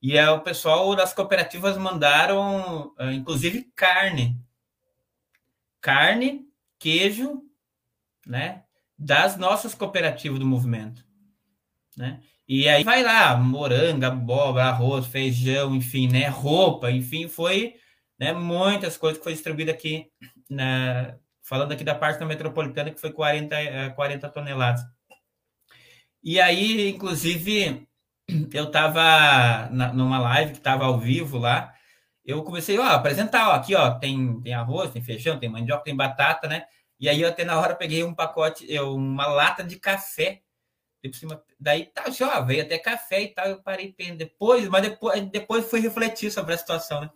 E 0.00 0.16
é, 0.16 0.30
o 0.30 0.40
pessoal 0.40 0.94
das 0.94 1.12
cooperativas 1.12 1.76
mandaram, 1.76 2.92
ah, 2.98 3.12
inclusive, 3.12 3.72
carne. 3.74 4.40
Carne, 5.80 6.46
queijo, 6.78 7.42
né? 8.26 8.64
das 8.98 9.36
nossas 9.36 9.74
cooperativas 9.74 10.38
do 10.38 10.46
movimento, 10.46 11.04
né? 11.96 12.20
E 12.46 12.68
aí 12.68 12.84
vai 12.84 13.02
lá, 13.02 13.36
moranga, 13.36 14.08
abóbora, 14.08 14.66
arroz, 14.66 15.06
feijão, 15.06 15.74
enfim, 15.74 16.08
né, 16.08 16.28
roupa, 16.28 16.90
enfim, 16.90 17.26
foi, 17.26 17.76
né, 18.18 18.34
muitas 18.34 18.98
coisas 18.98 19.18
que 19.18 19.24
foi 19.24 19.32
distribuída 19.32 19.72
aqui, 19.72 20.10
na, 20.50 21.16
falando 21.42 21.72
aqui 21.72 21.82
da 21.82 21.94
parte 21.94 22.20
da 22.20 22.26
metropolitana, 22.26 22.90
que 22.90 23.00
foi 23.00 23.12
40, 23.12 23.90
40 23.96 24.26
eh, 24.26 24.30
toneladas. 24.30 24.82
E 26.24 26.40
aí, 26.40 26.88
inclusive, 26.88 27.86
eu 28.52 28.64
estava 28.64 29.68
numa 29.92 30.18
live 30.18 30.52
que 30.52 30.58
estava 30.58 30.86
ao 30.86 30.98
vivo 30.98 31.36
lá, 31.36 31.74
eu 32.24 32.42
comecei 32.42 32.78
ó, 32.78 32.82
a 32.82 32.94
apresentar, 32.94 33.50
ó, 33.50 33.52
aqui 33.52 33.74
ó, 33.74 33.90
tem, 33.98 34.40
tem 34.40 34.54
arroz, 34.54 34.90
tem 34.90 35.02
feijão, 35.02 35.38
tem 35.38 35.50
mandioca, 35.50 35.84
tem 35.84 35.94
batata, 35.94 36.48
né? 36.48 36.64
E 36.98 37.08
aí 37.08 37.20
eu 37.20 37.28
até 37.28 37.44
na 37.44 37.60
hora 37.60 37.74
peguei 37.76 38.02
um 38.02 38.14
pacote, 38.14 38.64
eu, 38.68 38.94
uma 38.94 39.26
lata 39.26 39.62
de 39.62 39.78
café. 39.78 40.40
cima, 41.12 41.42
daí 41.60 41.86
tá, 41.86 42.04
ó, 42.22 42.42
veio 42.42 42.62
até 42.62 42.78
café 42.78 43.22
e 43.22 43.28
tal. 43.28 43.46
Eu 43.46 43.62
parei 43.62 43.94
depois, 44.16 44.66
mas 44.68 44.82
depois, 44.82 45.20
depois 45.30 45.66
fui 45.66 45.80
refletir 45.80 46.30
sobre 46.30 46.54
a 46.54 46.58
situação, 46.58 47.02
né? 47.02 47.10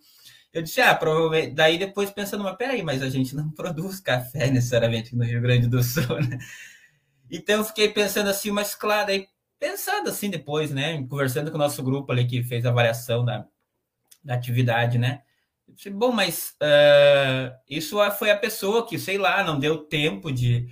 Eu 0.52 0.62
disse, 0.62 0.80
ah, 0.82 0.94
provavelmente. 0.94 1.54
Daí 1.54 1.78
depois 1.78 2.10
pensando, 2.10 2.44
mas 2.44 2.56
peraí, 2.56 2.82
mas 2.82 3.02
a 3.02 3.08
gente 3.08 3.34
não 3.34 3.50
produz 3.52 4.00
café 4.00 4.50
necessariamente 4.50 5.16
no 5.16 5.24
Rio 5.24 5.40
Grande 5.40 5.68
do 5.68 5.82
Sul, 5.82 6.20
né? 6.20 6.38
Então 7.30 7.56
eu 7.56 7.64
fiquei 7.64 7.88
pensando 7.88 8.28
assim, 8.30 8.50
mas 8.50 8.74
claro, 8.74 9.10
aí 9.10 9.28
pensando 9.58 10.08
assim 10.10 10.30
depois, 10.30 10.70
né? 10.70 11.02
Conversando 11.08 11.50
com 11.50 11.56
o 11.56 11.60
nosso 11.60 11.82
grupo 11.82 12.12
ali 12.12 12.26
que 12.26 12.42
fez 12.42 12.64
a 12.64 12.70
avaliação 12.70 13.24
da, 13.24 13.46
da 14.24 14.34
atividade, 14.34 14.98
né? 14.98 15.22
Bom, 15.92 16.12
mas 16.12 16.56
uh, 16.62 17.54
isso 17.68 17.98
foi 18.12 18.30
a 18.30 18.36
pessoa 18.36 18.86
que, 18.86 18.98
sei 18.98 19.18
lá, 19.18 19.44
não 19.44 19.58
deu 19.58 19.84
tempo 19.84 20.32
de, 20.32 20.66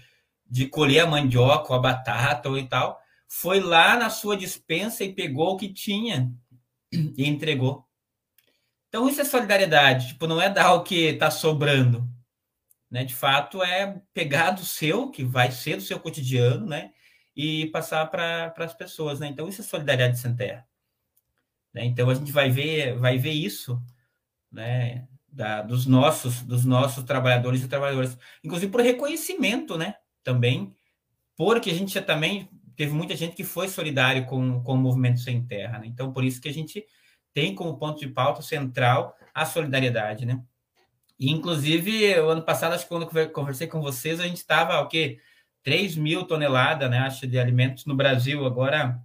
de 0.49 0.67
colher 0.69 1.01
a 1.01 1.07
mandioca, 1.07 1.75
a 1.75 1.79
batata 1.79 2.49
ou 2.49 2.59
e 2.59 2.67
tal. 2.67 2.99
Foi 3.29 3.61
lá 3.61 3.97
na 3.97 4.09
sua 4.09 4.37
dispensa 4.37 5.05
e 5.05 5.13
pegou 5.13 5.53
o 5.53 5.57
que 5.57 5.73
tinha 5.73 6.33
e 6.93 7.27
entregou. 7.27 7.85
Então, 8.89 9.09
isso 9.09 9.21
é 9.21 9.25
solidariedade. 9.25 10.09
Tipo, 10.09 10.27
não 10.27 10.41
é 10.41 10.49
dar 10.49 10.73
o 10.73 10.83
que 10.83 11.09
está 11.09 11.31
sobrando. 11.31 12.09
Né? 12.91 13.05
De 13.05 13.15
fato, 13.15 13.63
é 13.63 14.01
pegar 14.15 14.53
do 14.53 14.65
seu, 14.65 15.11
que 15.11 15.25
vai 15.25 15.51
ser 15.51 15.77
do 15.77 15.83
seu 15.83 15.99
cotidiano, 15.99 16.67
né? 16.67 16.93
e 17.35 17.67
passar 17.67 18.07
para 18.07 18.55
as 18.57 18.75
pessoas. 18.75 19.21
Né? 19.21 19.29
Então, 19.29 19.49
isso 19.49 19.61
é 19.61 19.65
solidariedade 19.65 20.19
sem 20.19 20.35
terra. 20.35 20.67
Né? 21.75 21.85
Então, 21.85 22.09
a 22.09 22.15
gente 22.15 22.33
vai 22.33 22.51
ver, 22.51 22.97
vai 22.97 23.19
ver 23.19 23.33
isso 23.33 23.81
né, 24.51 25.07
da, 25.29 25.61
dos 25.61 25.87
nossos 25.87 26.43
dos 26.43 26.65
nossos 26.65 27.05
trabalhadores 27.05 27.63
e 27.63 27.69
trabalhadoras, 27.69 28.17
inclusive 28.43 28.73
por 28.73 28.81
reconhecimento, 28.81 29.77
né, 29.77 29.97
também, 30.25 30.75
porque 31.37 31.71
a 31.71 31.75
gente 31.75 31.93
já 31.93 32.03
também 32.03 32.49
teve 32.75 32.93
muita 32.93 33.15
gente 33.15 33.37
que 33.37 33.45
foi 33.45 33.69
solidário 33.69 34.25
com, 34.25 34.63
com 34.63 34.73
o 34.73 34.79
movimento 34.79 35.21
sem 35.21 35.47
terra, 35.47 35.79
né? 35.79 35.87
Então 35.87 36.13
por 36.13 36.25
isso 36.25 36.41
que 36.41 36.49
a 36.49 36.53
gente 36.53 36.85
tem 37.35 37.55
como 37.55 37.79
ponto 37.79 38.01
de 38.01 38.09
pauta 38.09 38.41
central 38.41 39.15
a 39.35 39.45
solidariedade, 39.45 40.25
né? 40.25 40.43
E, 41.19 41.31
inclusive, 41.31 42.19
o 42.21 42.29
ano 42.29 42.43
passado, 42.43 42.75
acho 42.75 42.85
que 42.85 42.89
quando 42.89 43.19
eu 43.19 43.31
conversei 43.31 43.67
com 43.67 43.81
vocês, 43.81 44.21
a 44.21 44.25
gente 44.27 44.37
estava, 44.37 44.81
o 44.81 44.89
quê? 44.89 45.19
3 45.63 45.97
mil 45.97 46.25
toneladas, 46.25 46.89
né, 46.89 46.99
acho, 46.99 47.27
de 47.27 47.39
alimentos 47.39 47.87
no 47.87 47.95
Brasil. 47.95 48.45
Agora, 48.47 49.01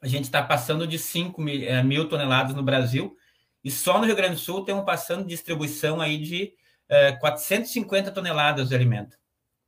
a 0.00 0.06
gente 0.06 0.24
está 0.24 0.42
passando 0.42 0.86
de 0.86 0.98
5 0.98 1.40
mil, 1.40 1.68
é, 1.68 1.82
mil 1.82 2.08
toneladas 2.08 2.54
no 2.54 2.62
Brasil. 2.62 3.16
E 3.62 3.70
só 3.70 3.98
no 3.98 4.06
Rio 4.06 4.16
Grande 4.16 4.34
do 4.34 4.40
Sul 4.40 4.64
tem 4.64 4.74
um 4.74 4.84
passando 4.84 5.22
de 5.22 5.30
distribuição 5.30 6.00
aí 6.00 6.18
de 6.18 6.52
é, 6.88 7.12
450 7.12 8.10
toneladas 8.10 8.68
de 8.68 8.74
alimento. 8.74 9.18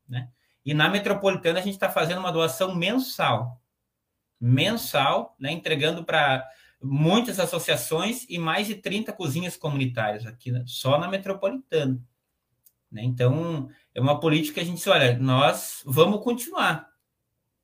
Né? 0.09 0.29
E 0.65 0.73
na 0.75 0.89
metropolitana 0.89 1.59
a 1.59 1.63
gente 1.63 1.75
está 1.75 1.91
fazendo 1.91 2.19
uma 2.19 2.33
doação 2.33 2.75
mensal. 2.75 3.61
Mensal, 4.41 5.37
né, 5.39 5.53
entregando 5.53 6.05
para 6.05 6.49
muitas 6.83 7.39
associações 7.39 8.27
e 8.29 8.39
mais 8.39 8.67
de 8.67 8.75
30 8.75 9.13
cozinhas 9.13 9.57
comunitárias 9.57 10.27
aqui, 10.27 10.51
né, 10.51 10.65
só 10.67 10.99
na 10.99 11.09
metropolitana. 11.09 12.03
Né? 12.91 13.03
Então, 13.05 13.69
é 13.95 14.01
uma 14.01 14.19
política 14.19 14.55
que 14.55 14.61
a 14.61 14.65
gente 14.65 14.77
diz, 14.77 14.87
olha, 14.87 15.19
nós 15.19 15.83
vamos 15.85 16.23
continuar. 16.23 16.89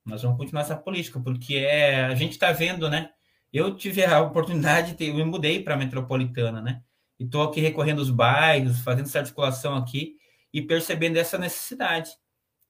Nós 0.05 0.23
vamos 0.23 0.39
continuar 0.39 0.63
essa 0.63 0.77
política, 0.77 1.21
porque 1.21 1.57
é, 1.57 2.05
a 2.07 2.15
gente 2.15 2.33
está 2.33 2.53
vendo, 2.53 2.89
né? 2.89 3.11
eu 3.53 3.75
tive 3.75 4.05
a 4.05 4.21
oportunidade, 4.21 4.95
de, 4.95 5.07
eu 5.07 5.15
me 5.15 5.25
mudei 5.25 5.63
para 5.63 5.75
a 5.75 5.77
metropolitana, 5.77 6.61
né? 6.61 6.83
E 7.19 7.25
estou 7.25 7.43
aqui 7.43 7.61
recorrendo 7.61 8.01
os 8.01 8.11
bairros, 8.11 8.81
fazendo 8.81 9.07
essa 9.07 9.19
articulação 9.21 9.75
aqui 9.75 10.17
e 10.53 10.63
percebendo 10.63 11.17
essa 11.17 11.39
necessidade. 11.39 12.11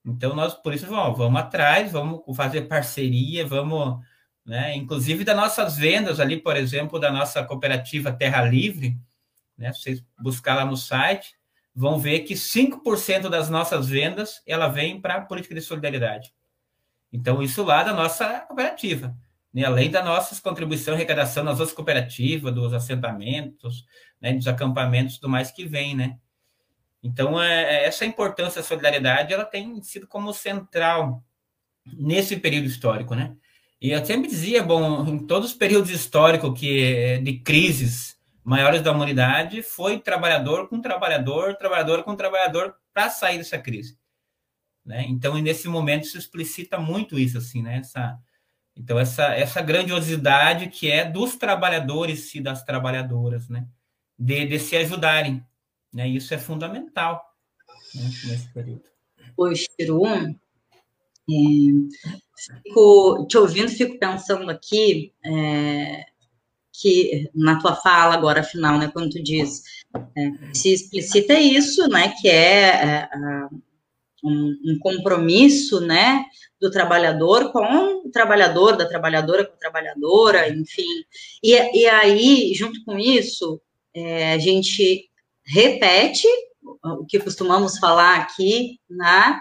Então, 0.05 0.35
nós, 0.35 0.53
por 0.53 0.73
isso, 0.73 0.87
vamos, 0.87 1.17
vamos 1.17 1.39
atrás, 1.39 1.91
vamos 1.91 2.21
fazer 2.35 2.63
parceria, 2.63 3.45
vamos, 3.45 4.03
né? 4.49 4.75
Inclusive 4.75 5.23
das 5.23 5.35
nossas 5.35 5.77
vendas 5.77 6.19
ali, 6.19 6.37
por 6.41 6.57
exemplo, 6.57 6.99
da 6.99 7.11
nossa 7.11 7.43
cooperativa 7.43 8.11
Terra 8.11 8.43
Livre, 8.43 8.97
né? 9.57 9.71
Vocês 9.71 10.03
buscar 10.19 10.55
lá 10.55 10.65
no 10.65 10.75
site, 10.75 11.35
vão 11.73 11.99
ver 11.99 12.21
que 12.21 12.33
5% 12.33 13.29
das 13.29 13.49
nossas 13.49 13.87
vendas 13.87 14.41
ela 14.45 14.67
vem 14.67 14.99
para 14.99 15.15
a 15.15 15.21
política 15.21 15.55
de 15.55 15.61
solidariedade. 15.61 16.33
Então, 17.13 17.41
isso 17.41 17.63
lá 17.63 17.83
da 17.83 17.93
nossa 17.93 18.39
cooperativa 18.41 19.15
né, 19.53 19.63
além 19.65 19.89
da 19.89 20.03
nossa 20.03 20.39
contribuição 20.41 20.93
e 20.93 20.97
arrecadação 20.97 21.43
nas 21.43 21.59
outras 21.59 21.75
cooperativas, 21.75 22.53
dos 22.53 22.73
assentamentos, 22.73 23.85
né, 24.21 24.33
dos 24.33 24.47
acampamentos 24.47 25.15
tudo 25.15 25.29
mais 25.29 25.51
que 25.51 25.65
vem, 25.65 25.95
né? 25.95 26.17
Então, 27.01 27.41
é, 27.41 27.63
é, 27.63 27.85
essa 27.85 28.05
importância 28.05 28.61
da 28.61 28.67
solidariedade, 28.67 29.33
ela 29.33 29.45
tem 29.45 29.81
sido 29.81 30.05
como 30.05 30.33
central 30.33 31.23
nesse 31.85 32.37
período 32.37 32.65
histórico, 32.67 33.15
né? 33.15 33.35
E 33.81 33.91
eu 33.91 34.05
sempre 34.05 34.29
dizia, 34.29 34.61
bom, 34.61 35.07
em 35.07 35.19
todos 35.25 35.51
os 35.51 35.57
períodos 35.57 35.89
históricos 35.89 36.59
que 36.59 37.19
de 37.19 37.39
crises 37.39 38.19
maiores 38.43 38.81
da 38.81 38.91
humanidade, 38.91 39.61
foi 39.61 39.99
trabalhador 39.99 40.67
com 40.67 40.81
trabalhador, 40.81 41.55
trabalhador 41.55 42.03
com 42.03 42.15
trabalhador 42.15 42.75
para 42.91 43.09
sair 43.09 43.37
dessa 43.37 43.59
crise. 43.59 43.97
Né? 44.83 45.05
Então, 45.07 45.37
nesse 45.37 45.67
momento, 45.67 46.07
se 46.07 46.17
explicita 46.17 46.79
muito 46.79 47.19
isso, 47.19 47.37
assim, 47.37 47.61
né? 47.61 47.77
Essa, 47.77 48.17
então, 48.75 48.97
essa, 48.97 49.35
essa 49.35 49.61
grandiosidade 49.61 50.67
que 50.67 50.89
é 50.89 51.05
dos 51.05 51.35
trabalhadores 51.35 52.33
e 52.33 52.41
das 52.41 52.63
trabalhadoras, 52.63 53.47
né? 53.49 53.67
De, 54.17 54.47
de 54.47 54.57
se 54.57 54.75
ajudarem. 54.75 55.45
Né? 55.93 56.07
Isso 56.07 56.33
é 56.33 56.37
fundamental 56.37 57.23
né? 57.93 58.03
nesse 58.03 58.51
período. 58.51 58.83
O 59.37 59.53
Chiru, 59.53 60.03
é, 61.29 62.59
fico 62.63 63.25
te 63.27 63.37
ouvindo, 63.37 63.69
fico 63.69 63.97
pensando 63.99 64.49
aqui 64.49 65.13
é, 65.25 66.05
que 66.73 67.29
na 67.35 67.59
tua 67.59 67.75
fala 67.75 68.13
agora 68.13 68.43
final, 68.43 68.77
né, 68.77 68.89
quando 68.91 69.11
tu 69.11 69.21
diz, 69.21 69.63
é, 69.95 70.53
se 70.53 70.73
explicita 70.73 71.33
isso, 71.33 71.87
né, 71.89 72.13
que 72.21 72.29
é, 72.29 72.69
é 72.69 73.09
um, 74.23 74.55
um, 74.65 74.79
compromisso, 74.79 75.81
né, 75.81 76.25
do 76.59 76.69
trabalhador 76.71 77.51
com 77.51 78.05
o 78.05 78.11
trabalhador, 78.11 78.75
da 78.75 78.87
trabalhadora 78.87 79.45
com 79.45 79.53
a 79.53 79.57
trabalhadora, 79.57 80.49
enfim. 80.49 81.05
E, 81.43 81.81
e 81.81 81.87
aí, 81.87 82.53
junto 82.53 82.83
com 82.83 82.97
isso, 82.97 83.61
é, 83.93 84.33
a 84.33 84.37
gente 84.37 85.09
repete 85.45 86.27
o 86.83 87.05
que 87.05 87.19
costumamos 87.19 87.77
falar 87.77 88.19
aqui, 88.19 88.79
né? 88.89 89.39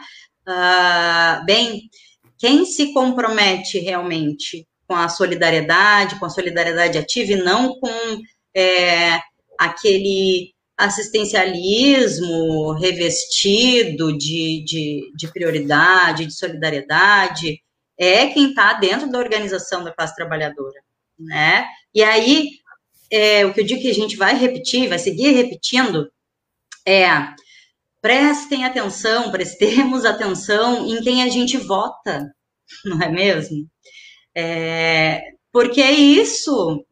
Uh, 0.49 1.45
bem, 1.45 1.91
quem 2.39 2.65
se 2.65 2.95
compromete 2.95 3.79
realmente 3.79 4.67
com 4.87 4.95
a 4.95 5.09
solidariedade, 5.09 6.19
com 6.19 6.25
a 6.25 6.31
solidariedade 6.31 6.97
ativa 6.97 7.33
e 7.33 7.37
não 7.37 7.79
com 7.79 8.23
é, 8.57 9.21
aquele 9.61 10.55
assistencialismo 10.75 12.73
revestido 12.73 14.17
de, 14.17 14.65
de, 14.65 15.13
de 15.15 15.29
prioridade, 15.31 16.25
de 16.25 16.33
solidariedade, 16.33 17.61
é 17.99 18.29
quem 18.29 18.51
está 18.51 18.73
dentro 18.73 19.11
da 19.11 19.19
organização 19.19 19.85
da 19.85 19.93
classe 19.93 20.15
trabalhadora, 20.15 20.81
né? 21.19 21.67
E 21.95 22.03
aí, 22.03 22.49
é, 23.11 23.45
o 23.45 23.53
que 23.53 23.61
eu 23.61 23.65
digo 23.65 23.83
que 23.83 23.91
a 23.91 23.95
gente 23.95 24.17
vai 24.17 24.35
repetir, 24.39 24.89
vai 24.89 24.99
seguir 24.99 25.33
repetindo, 25.33 26.11
é 26.87 27.07
prestem 28.01 28.65
atenção, 28.65 29.31
prestemos 29.31 30.05
atenção 30.05 30.87
em 30.87 31.03
quem 31.03 31.23
a 31.23 31.29
gente 31.29 31.57
vota, 31.57 32.33
não 32.85 33.03
é 33.03 33.09
mesmo? 33.09 33.67
É, 34.35 35.21
porque 35.53 35.81
é 35.81 35.91
isso. 35.93 36.85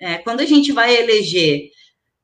É, 0.00 0.18
quando 0.18 0.40
a 0.40 0.46
gente 0.46 0.72
vai 0.72 0.96
eleger 0.96 1.68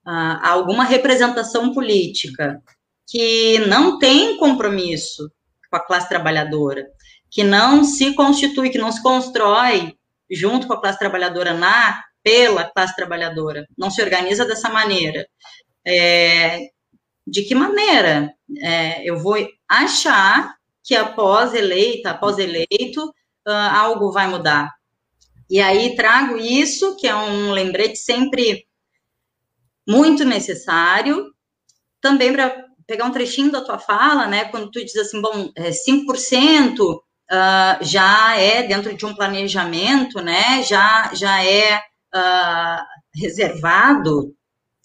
uh, 0.07 0.39
alguma 0.43 0.85
representação 0.85 1.73
política 1.73 2.61
que 3.07 3.59
não 3.67 3.99
tem 3.99 4.37
compromisso 4.37 5.31
com 5.71 5.77
a 5.77 5.85
classe 5.85 6.09
trabalhadora, 6.09 6.87
que 7.31 7.45
não 7.45 7.85
se 7.85 8.15
constitui, 8.15 8.71
que 8.71 8.79
não 8.79 8.93
se 8.93 9.03
constrói 9.03 9.95
junto 10.31 10.67
com 10.67 10.75
a 10.75 10.81
classe 10.81 10.99
trabalhadora 10.99 11.55
na 11.55 12.03
pela 12.23 12.65
classe 12.71 12.95
trabalhadora, 12.95 13.67
não 13.77 13.91
se 13.91 14.03
organiza 14.03 14.45
dessa 14.45 14.69
maneira. 14.69 15.27
É, 15.87 16.69
de 17.29 17.43
que 17.43 17.55
maneira 17.55 18.33
é, 18.59 19.09
eu 19.09 19.19
vou 19.19 19.37
achar 19.69 20.57
que 20.83 20.95
após 20.95 21.55
eleita, 21.55 22.11
após 22.11 22.39
eleito, 22.39 23.05
uh, 23.47 23.51
algo 23.75 24.11
vai 24.11 24.27
mudar? 24.27 24.73
E 25.51 25.61
aí 25.61 25.95
trago 25.95 26.37
isso, 26.37 26.97
que 26.97 27.07
é 27.07 27.15
um 27.15 27.51
lembrete 27.53 27.97
sempre 27.97 28.67
muito 29.87 30.25
necessário, 30.25 31.27
também 32.01 32.33
para 32.33 32.65
pegar 32.87 33.05
um 33.05 33.13
trechinho 33.13 33.51
da 33.51 33.61
tua 33.61 33.79
fala, 33.79 34.27
né, 34.27 34.47
quando 34.47 34.71
tu 34.71 34.83
diz 34.83 34.97
assim, 34.97 35.21
bom, 35.21 35.51
é, 35.57 35.71
5% 35.71 36.81
uh, 36.81 36.99
já 37.83 38.37
é 38.37 38.63
dentro 38.63 38.95
de 38.97 39.05
um 39.05 39.15
planejamento, 39.15 40.23
né, 40.23 40.63
já, 40.63 41.11
já 41.15 41.45
é 41.45 41.79
uh, 42.15 42.83
reservado, 43.15 44.35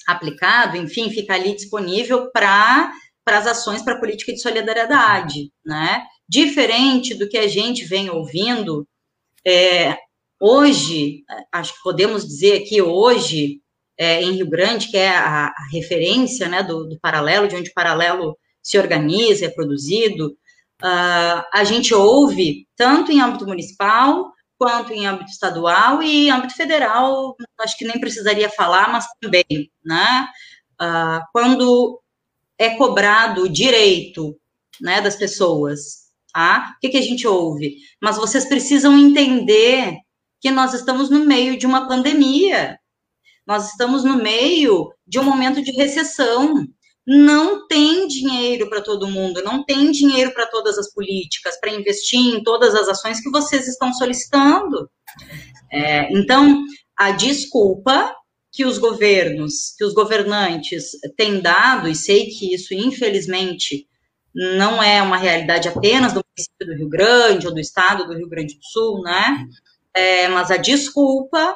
aplicado, 0.07 0.77
enfim, 0.77 1.09
fica 1.09 1.33
ali 1.33 1.55
disponível 1.55 2.31
para 2.31 2.91
para 3.25 3.37
as 3.37 3.47
ações 3.47 3.81
para 3.81 3.93
a 3.93 3.99
política 3.99 4.33
de 4.33 4.41
solidariedade, 4.41 5.49
né? 5.65 6.03
Diferente 6.27 7.15
do 7.15 7.29
que 7.29 7.37
a 7.37 7.47
gente 7.47 7.85
vem 7.85 8.09
ouvindo, 8.09 8.85
é, 9.47 9.97
hoje, 10.39 11.23
acho 11.51 11.73
que 11.73 11.83
podemos 11.83 12.27
dizer 12.27 12.61
aqui 12.61 12.81
hoje, 12.81 13.61
é, 13.97 14.21
em 14.21 14.31
Rio 14.33 14.49
Grande, 14.49 14.89
que 14.89 14.97
é 14.97 15.09
a, 15.09 15.45
a 15.47 15.67
referência 15.71 16.49
né, 16.49 16.63
do, 16.63 16.83
do, 16.83 16.99
paralelo, 16.99 17.47
de 17.47 17.55
onde 17.55 17.69
o 17.69 17.73
paralelo 17.73 18.37
se 18.61 18.77
organiza, 18.77 19.45
é 19.45 19.49
produzido, 19.49 20.35
uh, 20.81 21.43
a 21.53 21.63
gente 21.63 21.93
ouve, 21.93 22.67
tanto 22.75 23.11
em 23.11 23.21
âmbito 23.21 23.45
municipal, 23.45 24.32
quanto 24.63 24.93
em 24.93 25.05
âmbito 25.05 25.29
estadual 25.29 26.01
e 26.01 26.29
âmbito 26.29 26.55
federal, 26.55 27.35
acho 27.59 27.77
que 27.77 27.83
nem 27.83 27.99
precisaria 27.99 28.49
falar, 28.49 28.89
mas 28.89 29.05
também, 29.19 29.69
né? 29.83 30.25
Uh, 30.81 31.19
quando 31.33 32.01
é 32.57 32.69
cobrado 32.77 33.43
o 33.43 33.49
direito 33.49 34.39
né, 34.79 35.01
das 35.01 35.17
pessoas, 35.17 36.03
tá? 36.33 36.75
O 36.77 36.79
que, 36.79 36.87
que 36.87 36.97
a 36.97 37.01
gente 37.01 37.27
ouve? 37.27 37.75
Mas 38.01 38.15
vocês 38.15 38.45
precisam 38.45 38.97
entender 38.97 39.97
que 40.39 40.49
nós 40.49 40.73
estamos 40.73 41.09
no 41.09 41.25
meio 41.25 41.57
de 41.57 41.65
uma 41.65 41.85
pandemia, 41.85 42.79
nós 43.45 43.69
estamos 43.69 44.05
no 44.05 44.15
meio 44.15 44.93
de 45.05 45.19
um 45.19 45.23
momento 45.25 45.61
de 45.61 45.71
recessão. 45.71 46.65
Não 47.05 47.67
tem 47.67 48.07
dinheiro 48.07 48.69
para 48.69 48.81
todo 48.81 49.09
mundo, 49.09 49.43
não 49.43 49.63
tem 49.63 49.91
dinheiro 49.91 50.33
para 50.33 50.47
todas 50.47 50.77
as 50.77 50.91
políticas, 50.93 51.59
para 51.59 51.73
investir 51.73 52.19
em 52.19 52.41
todas 52.43 52.73
as 52.73 52.87
ações 52.87 53.21
que 53.21 53.29
vocês 53.29 53.67
estão 53.67 53.93
solicitando. 53.93 54.89
É, 55.71 56.11
então, 56.13 56.63
a 56.97 57.11
desculpa 57.11 58.15
que 58.51 58.63
os 58.65 58.77
governos, 58.77 59.73
que 59.77 59.83
os 59.83 59.93
governantes 59.93 60.91
têm 61.17 61.41
dado, 61.41 61.89
e 61.89 61.95
sei 61.95 62.27
que 62.27 62.53
isso, 62.53 62.73
infelizmente, 62.73 63.87
não 64.33 64.81
é 64.81 65.01
uma 65.01 65.17
realidade 65.17 65.67
apenas 65.67 66.13
do 66.13 66.23
município 66.23 66.67
do 66.67 66.75
Rio 66.75 66.89
Grande 66.89 67.47
ou 67.47 67.53
do 67.53 67.59
estado 67.59 68.05
do 68.05 68.13
Rio 68.13 68.29
Grande 68.29 68.55
do 68.55 68.63
Sul, 68.63 69.01
né? 69.01 69.45
É, 69.93 70.27
mas 70.27 70.49
a 70.51 70.57
desculpa 70.57 71.55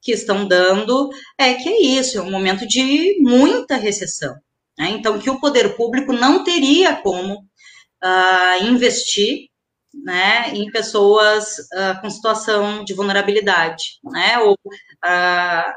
que 0.00 0.12
estão 0.12 0.46
dando 0.46 1.10
é 1.38 1.54
que 1.54 1.68
é 1.68 1.80
isso, 1.80 2.18
é 2.18 2.22
um 2.22 2.30
momento 2.30 2.66
de 2.66 3.16
muita 3.20 3.76
recessão. 3.76 4.34
Né? 4.78 4.90
Então, 4.90 5.18
que 5.18 5.30
o 5.30 5.40
poder 5.40 5.76
público 5.76 6.12
não 6.12 6.44
teria 6.44 6.96
como 6.96 7.34
uh, 7.34 8.64
investir 8.64 9.48
né, 9.92 10.50
em 10.54 10.70
pessoas 10.70 11.58
uh, 11.58 12.00
com 12.00 12.08
situação 12.08 12.84
de 12.84 12.94
vulnerabilidade, 12.94 13.98
né, 14.04 14.38
ou 14.38 14.54
uh, 14.54 15.72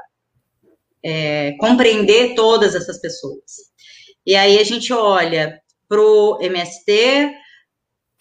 é, 1.03 1.51
compreender 1.59 2.33
todas 2.33 2.73
essas 2.73 2.99
pessoas. 2.99 3.71
E 4.25 4.35
aí 4.35 4.57
a 4.57 4.63
gente 4.63 4.91
olha 4.93 5.61
para 5.87 6.01
o 6.01 6.39
MST, 6.41 7.35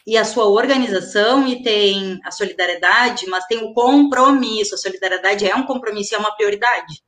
e 0.07 0.17
a 0.19 0.25
sua 0.25 0.47
organização 0.47 1.49
e 1.49 1.63
tem 1.63 2.21
a 2.25 2.31
solidariedade, 2.31 3.27
mas 3.27 3.47
tem 3.47 3.59
o 3.59 3.73
compromisso. 3.73 4.75
A 4.75 4.79
solidariedade 4.79 5.49
é 5.49 5.55
um 5.55 5.65
compromisso, 5.65 6.15
é 6.15 6.19
uma 6.19 6.35
prioridade, 6.37 7.03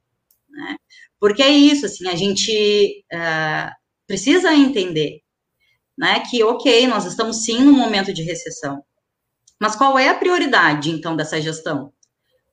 né? 0.49 0.77
Porque 1.21 1.43
é 1.43 1.51
isso, 1.51 1.87
assim, 1.87 2.09
a 2.09 2.15
gente 2.15 3.05
uh, 3.13 3.71
precisa 4.07 4.55
entender, 4.55 5.21
né, 5.97 6.21
que 6.21 6.43
ok, 6.45 6.87
nós 6.87 7.05
estamos 7.07 7.45
sim 7.45 7.61
num 7.61 7.73
momento 7.73 8.13
de 8.13 8.23
recessão, 8.23 8.83
mas 9.61 9.75
qual 9.75 9.99
é 9.99 10.09
a 10.09 10.15
prioridade 10.15 10.91
então 10.91 11.17
dessa 11.17 11.41
gestão? 11.41 11.93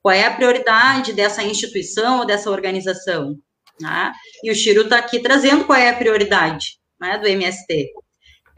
Qual 0.01 0.13
é 0.13 0.25
a 0.25 0.33
prioridade 0.33 1.13
dessa 1.13 1.43
instituição 1.43 2.19
ou 2.19 2.25
dessa 2.25 2.49
organização? 2.49 3.37
Né? 3.79 4.11
E 4.43 4.51
o 4.51 4.55
Chiro 4.55 4.83
está 4.83 4.97
aqui 4.97 5.19
trazendo 5.19 5.65
qual 5.65 5.77
é 5.77 5.89
a 5.89 5.95
prioridade 5.95 6.77
né, 6.99 7.17
do 7.17 7.27
MST. 7.27 7.91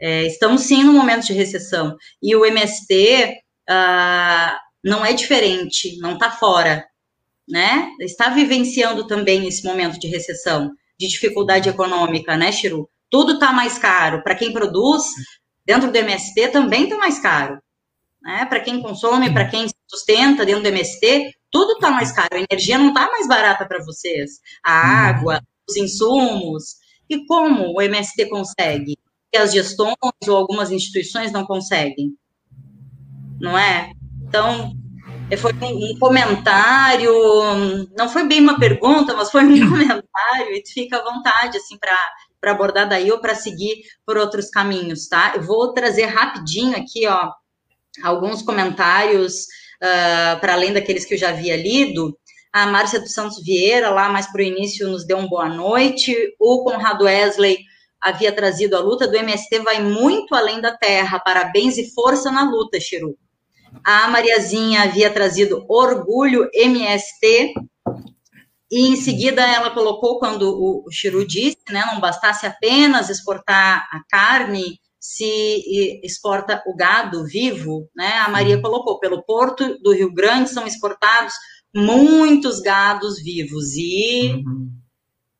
É, 0.00 0.26
estamos 0.26 0.62
sim 0.62 0.82
num 0.84 0.92
momento 0.92 1.26
de 1.26 1.32
recessão. 1.32 1.96
E 2.22 2.34
o 2.36 2.44
MST 2.44 3.32
uh, 3.68 3.72
ah, 3.72 4.58
não 4.84 5.04
é 5.04 5.12
diferente, 5.12 5.96
não 5.98 6.14
está 6.14 6.30
fora, 6.30 6.84
né? 7.48 7.90
Está 8.00 8.28
vivenciando 8.30 9.06
também 9.06 9.46
esse 9.46 9.64
momento 9.64 9.98
de 9.98 10.08
recessão, 10.08 10.70
de 10.98 11.08
dificuldade 11.08 11.68
econômica, 11.68 12.36
né, 12.36 12.50
Chiru? 12.52 12.88
Tudo 13.10 13.34
está 13.34 13.52
mais 13.52 13.78
caro. 13.78 14.22
Para 14.22 14.34
quem 14.34 14.52
produz, 14.52 15.04
dentro 15.64 15.90
do 15.90 15.96
MST 15.96 16.48
também 16.48 16.84
está 16.84 16.96
mais 16.96 17.18
caro. 17.18 17.60
Né? 18.22 18.44
Para 18.46 18.60
quem 18.60 18.82
consome, 18.82 19.32
para 19.32 19.48
quem 19.48 19.66
sustenta 19.88 20.44
dentro 20.44 20.62
do 20.62 20.68
MST, 20.68 21.30
tudo 21.50 21.72
está 21.72 21.90
mais 21.90 22.10
caro. 22.10 22.28
A 22.32 22.44
energia 22.50 22.78
não 22.78 22.88
está 22.88 23.06
mais 23.06 23.28
barata 23.28 23.66
para 23.66 23.84
vocês. 23.84 24.40
A 24.64 24.72
água, 25.08 25.40
os 25.68 25.76
insumos. 25.76 26.76
E 27.08 27.24
como 27.26 27.72
o 27.76 27.80
MST 27.80 28.28
consegue? 28.28 28.96
que 29.30 29.38
as 29.38 29.52
gestões 29.52 29.96
ou 30.26 30.36
algumas 30.36 30.70
instituições 30.70 31.32
não 31.32 31.44
conseguem, 31.44 32.16
não 33.40 33.56
é? 33.56 33.92
Então, 34.22 34.72
foi 35.36 35.52
um 35.52 35.98
comentário, 35.98 37.12
não 37.96 38.08
foi 38.08 38.24
bem 38.28 38.40
uma 38.40 38.58
pergunta, 38.60 39.14
mas 39.14 39.30
foi 39.30 39.42
um 39.44 39.70
comentário, 39.70 40.52
e 40.52 40.62
fica 40.66 40.98
à 40.98 41.02
vontade, 41.02 41.56
assim, 41.56 41.76
para 41.78 42.52
abordar 42.52 42.88
daí 42.88 43.10
ou 43.10 43.18
para 43.18 43.34
seguir 43.34 43.82
por 44.06 44.16
outros 44.16 44.48
caminhos, 44.50 45.08
tá? 45.08 45.32
Eu 45.34 45.42
vou 45.42 45.72
trazer 45.72 46.04
rapidinho 46.04 46.76
aqui, 46.76 47.06
ó, 47.08 47.32
alguns 48.04 48.42
comentários, 48.42 49.46
uh, 49.82 50.38
para 50.40 50.52
além 50.52 50.72
daqueles 50.72 51.04
que 51.04 51.14
eu 51.14 51.18
já 51.18 51.30
havia 51.30 51.56
lido. 51.56 52.16
A 52.52 52.66
Márcia 52.66 53.00
dos 53.00 53.12
Santos 53.12 53.42
Vieira, 53.42 53.90
lá 53.90 54.08
mais 54.08 54.30
para 54.30 54.40
o 54.40 54.44
início, 54.44 54.88
nos 54.88 55.04
deu 55.06 55.18
uma 55.18 55.28
boa 55.28 55.48
noite. 55.48 56.14
O 56.38 56.62
Conrado 56.62 57.04
Wesley 57.04 57.58
havia 58.00 58.32
trazido 58.32 58.76
a 58.76 58.80
luta 58.80 59.08
do 59.08 59.16
MST 59.16 59.58
vai 59.60 59.82
muito 59.82 60.34
além 60.34 60.60
da 60.60 60.76
terra. 60.76 61.18
Parabéns 61.18 61.76
e 61.76 61.92
força 61.92 62.30
na 62.30 62.48
luta, 62.48 62.78
Chiru. 62.80 63.16
A 63.84 64.08
Mariazinha 64.08 64.82
havia 64.82 65.10
trazido 65.10 65.64
orgulho 65.68 66.48
MST. 66.52 67.54
E 68.70 68.88
em 68.88 68.96
seguida 68.96 69.42
ela 69.42 69.70
colocou, 69.70 70.18
quando 70.18 70.42
o 70.42 70.90
Chiru 70.90 71.26
disse, 71.26 71.58
né, 71.70 71.84
não 71.86 72.00
bastasse 72.00 72.46
apenas 72.46 73.08
exportar 73.08 73.88
a 73.92 74.00
carne, 74.10 74.80
se 74.98 76.00
exporta 76.02 76.62
o 76.66 76.74
gado 76.74 77.24
vivo, 77.24 77.88
né? 77.94 78.14
A 78.18 78.28
Maria 78.28 78.60
colocou, 78.60 78.98
pelo 78.98 79.22
porto 79.22 79.78
do 79.80 79.92
Rio 79.92 80.12
Grande 80.12 80.50
são 80.50 80.66
exportados 80.66 81.32
muitos 81.72 82.58
gados 82.60 83.22
vivos. 83.22 83.74
E 83.76 84.32
uhum. 84.44 84.68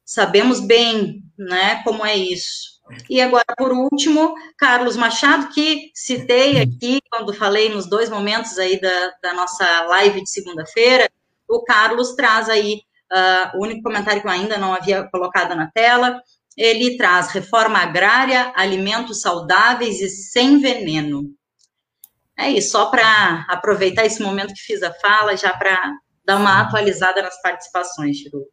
sabemos 0.05 0.61
bem 0.61 1.26
né? 1.39 1.82
Como 1.84 2.05
é 2.05 2.16
isso. 2.16 2.76
E 3.11 3.20
agora, 3.20 3.45
por 3.57 3.72
último, 3.72 4.34
Carlos 4.57 4.97
Machado, 4.97 5.49
que 5.49 5.91
citei 5.95 6.61
aqui 6.61 7.01
quando 7.11 7.34
falei 7.34 7.68
nos 7.68 7.89
dois 7.89 8.09
momentos 8.09 8.59
aí 8.59 8.80
da, 8.80 9.12
da 9.22 9.34
nossa 9.34 9.82
live 9.82 10.22
de 10.22 10.30
segunda-feira, 10.30 11.11
o 11.49 11.62
Carlos 11.64 12.14
traz 12.14 12.49
aí 12.49 12.82
uh, 13.12 13.59
o 13.59 13.62
único 13.62 13.82
comentário 13.82 14.20
que 14.20 14.26
eu 14.26 14.32
ainda 14.32 14.59
não 14.59 14.72
havia 14.72 15.09
colocado 15.11 15.55
na 15.55 15.70
tela. 15.70 16.20
Ele 16.57 16.97
traz 16.97 17.28
reforma 17.28 17.78
agrária, 17.78 18.53
alimentos 18.57 19.20
saudáveis 19.20 20.01
e 20.01 20.09
sem 20.09 20.59
veneno. 20.59 21.24
É 22.39 22.51
isso, 22.51 22.72
só 22.72 22.87
para 22.87 23.47
aproveitar 23.49 24.05
esse 24.05 24.22
momento 24.22 24.55
que 24.55 24.61
fiz 24.61 24.82
a 24.82 24.93
fala, 24.93 25.37
já 25.37 25.53
para 25.57 25.78
dar 26.24 26.37
uma 26.37 26.61
atualizada 26.61 27.22
nas 27.22 27.41
participações, 27.41 28.18
Chiru. 28.18 28.45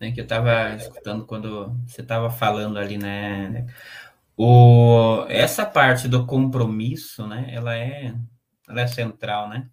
Né, 0.00 0.12
que 0.12 0.20
eu 0.20 0.24
estava 0.24 0.74
escutando 0.76 1.26
quando 1.26 1.74
você 1.86 2.02
estava 2.02 2.30
falando 2.30 2.78
ali, 2.78 2.98
né? 2.98 3.66
O, 4.36 5.24
essa 5.28 5.64
parte 5.64 6.08
do 6.08 6.26
compromisso, 6.26 7.26
né? 7.26 7.48
Ela 7.50 7.76
é, 7.76 8.14
ela 8.68 8.80
é 8.82 8.86
central, 8.86 9.48
né? 9.48 9.68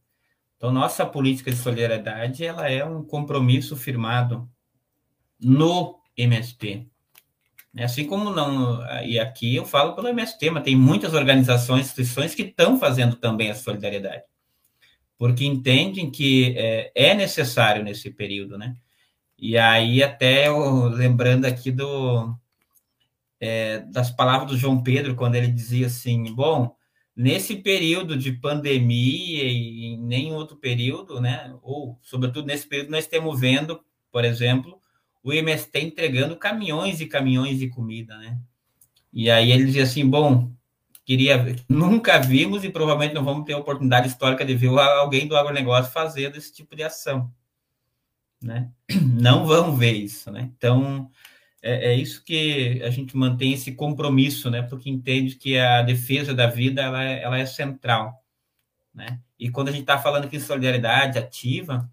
Então, 0.58 0.72
nossa 0.72 1.06
política 1.06 1.52
de 1.52 1.58
solidariedade, 1.58 2.46
ela 2.46 2.70
é 2.70 2.86
um 2.86 3.04
compromisso 3.04 3.76
firmado 3.76 4.50
no 5.38 6.00
MST. 6.16 6.88
Assim 7.80 8.06
como 8.06 8.30
não, 8.30 8.82
e 9.04 9.20
aqui 9.20 9.56
eu 9.56 9.66
falo 9.66 9.96
pelo 9.96 10.08
MST, 10.08 10.52
mas 10.52 10.64
tem 10.64 10.76
muitas 10.76 11.14
organizações, 11.14 11.88
instituições 11.88 12.36
que 12.36 12.44
estão 12.44 12.80
fazendo 12.80 13.16
também 13.16 13.50
a 13.50 13.56
solidariedade, 13.56 14.24
porque 15.18 15.44
entendem 15.44 16.12
que 16.12 16.54
é, 16.56 16.92
é 16.96 17.16
necessário 17.16 17.84
nesse 17.84 18.12
período, 18.12 18.60
né? 18.60 18.76
E 19.38 19.58
aí, 19.58 20.02
até 20.02 20.48
eu, 20.48 20.86
lembrando 20.88 21.46
aqui 21.46 21.72
do, 21.72 22.34
é, 23.40 23.80
das 23.80 24.10
palavras 24.10 24.50
do 24.52 24.58
João 24.58 24.82
Pedro, 24.82 25.16
quando 25.16 25.36
ele 25.36 25.48
dizia 25.48 25.88
assim: 25.88 26.34
bom, 26.34 26.76
nesse 27.16 27.58
período 27.58 28.18
de 28.18 28.32
pandemia 28.32 29.44
e 29.44 29.86
em 29.86 29.98
nenhum 29.98 30.36
outro 30.36 30.56
período, 30.58 31.20
né, 31.20 31.54
ou 31.62 32.00
sobretudo 32.02 32.48
nesse 32.48 32.68
período, 32.68 32.92
nós 32.92 33.04
estamos 33.04 33.40
vendo, 33.40 33.82
por 34.12 34.24
exemplo, 34.24 34.80
o 35.24 35.34
MST 35.34 35.78
entregando 35.80 36.38
caminhões 36.38 37.02
e 37.02 37.06
caminhões 37.06 37.60
de 37.60 37.68
comida, 37.70 38.18
né? 38.18 38.40
E 39.12 39.30
aí 39.30 39.52
ele 39.52 39.66
dizia 39.66 39.84
assim: 39.84 40.08
bom, 40.10 40.52
queria, 41.06 41.56
nunca 41.68 42.20
vimos 42.20 42.64
e 42.64 42.70
provavelmente 42.70 43.14
não 43.14 43.26
vamos 43.26 43.46
ter 43.46 43.54
a 43.54 43.58
oportunidade 43.58 44.08
histórica 44.08 44.46
de 44.46 44.56
ver 44.56 44.70
alguém 44.70 45.28
do 45.28 45.36
agronegócio 45.36 45.92
fazendo 45.92 46.38
esse 46.38 46.54
tipo 46.54 46.76
de 46.76 46.84
ação 46.84 47.32
né? 48.44 48.70
Não 49.02 49.46
vão 49.46 49.76
ver 49.76 49.94
isso, 49.94 50.32
né? 50.32 50.52
Então, 50.56 51.10
é, 51.62 51.94
é, 51.94 51.96
isso 51.96 52.24
que 52.24 52.82
a 52.84 52.90
gente 52.90 53.16
mantém 53.16 53.54
esse 53.54 53.72
compromisso, 53.72 54.52
né? 54.52 54.62
Porque 54.62 54.90
entende 54.90 55.36
que 55.36 55.58
a 55.58 55.82
defesa 55.82 56.34
da 56.34 56.48
vida, 56.48 56.82
ela 56.82 57.04
é, 57.04 57.22
ela 57.24 57.40
é 57.40 57.46
central, 57.46 58.22
né? 58.94 59.20
E 59.40 59.50
quando 59.50 59.70
a 59.70 59.72
gente 59.72 59.82
está 59.82 59.98
falando 59.98 60.26
aqui 60.26 60.38
de 60.38 60.44
solidariedade 60.44 61.18
ativa, 61.18 61.90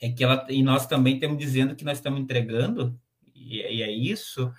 é 0.00 0.10
que 0.10 0.24
ela, 0.24 0.46
e 0.48 0.62
nós 0.62 0.86
também 0.86 1.14
estamos 1.14 1.38
dizendo 1.38 1.76
que 1.76 1.84
nós 1.84 1.98
estamos 1.98 2.20
entregando, 2.20 2.98
e, 3.34 3.58
e 3.58 3.82
é 3.82 3.90
isso, 3.90 4.52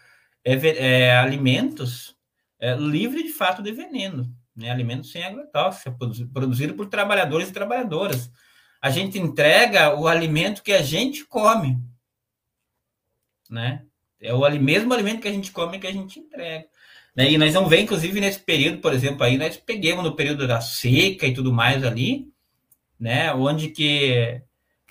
é, 0.44 0.54
é 0.54 1.18
alimentos 1.18 2.16
é, 2.60 2.76
livre 2.76 3.24
de 3.24 3.30
fato 3.30 3.62
de 3.62 3.72
veneno, 3.72 4.32
né? 4.56 4.70
Alimentos 4.70 5.12
sem 5.12 5.24
agrotóxico, 5.24 5.98
produzido 6.32 6.76
por 6.76 6.88
trabalhadores 6.88 7.50
e 7.50 7.54
trabalhadoras 7.54 8.32
a 8.82 8.90
gente 8.90 9.20
entrega 9.20 9.96
o 9.96 10.08
alimento 10.08 10.64
que 10.64 10.74
a 10.74 10.82
gente 10.82 11.26
come, 11.26 11.78
né? 13.50 13.84
É 14.20 14.34
o 14.34 14.50
mesmo 14.60 14.94
alimento 14.94 15.22
que 15.22 15.28
a 15.28 15.32
gente 15.32 15.52
come 15.52 15.80
que 15.80 15.88
a 15.88 15.92
gente 15.92 16.20
entrega. 16.20 16.68
Né? 17.16 17.32
E 17.32 17.38
nós 17.38 17.54
vamos 17.54 17.70
ver, 17.70 17.82
inclusive, 17.82 18.20
nesse 18.20 18.40
período, 18.40 18.80
por 18.80 18.94
exemplo, 18.94 19.24
aí 19.24 19.38
nós 19.38 19.58
peguemos 19.58 20.04
no 20.04 20.16
período 20.16 20.48
da 20.48 20.62
seca 20.62 21.26
e 21.26 21.34
tudo 21.34 21.52
mais 21.54 21.84
ali, 21.84 22.32
né? 23.00 23.34
Onde 23.34 23.70
que 23.70 24.42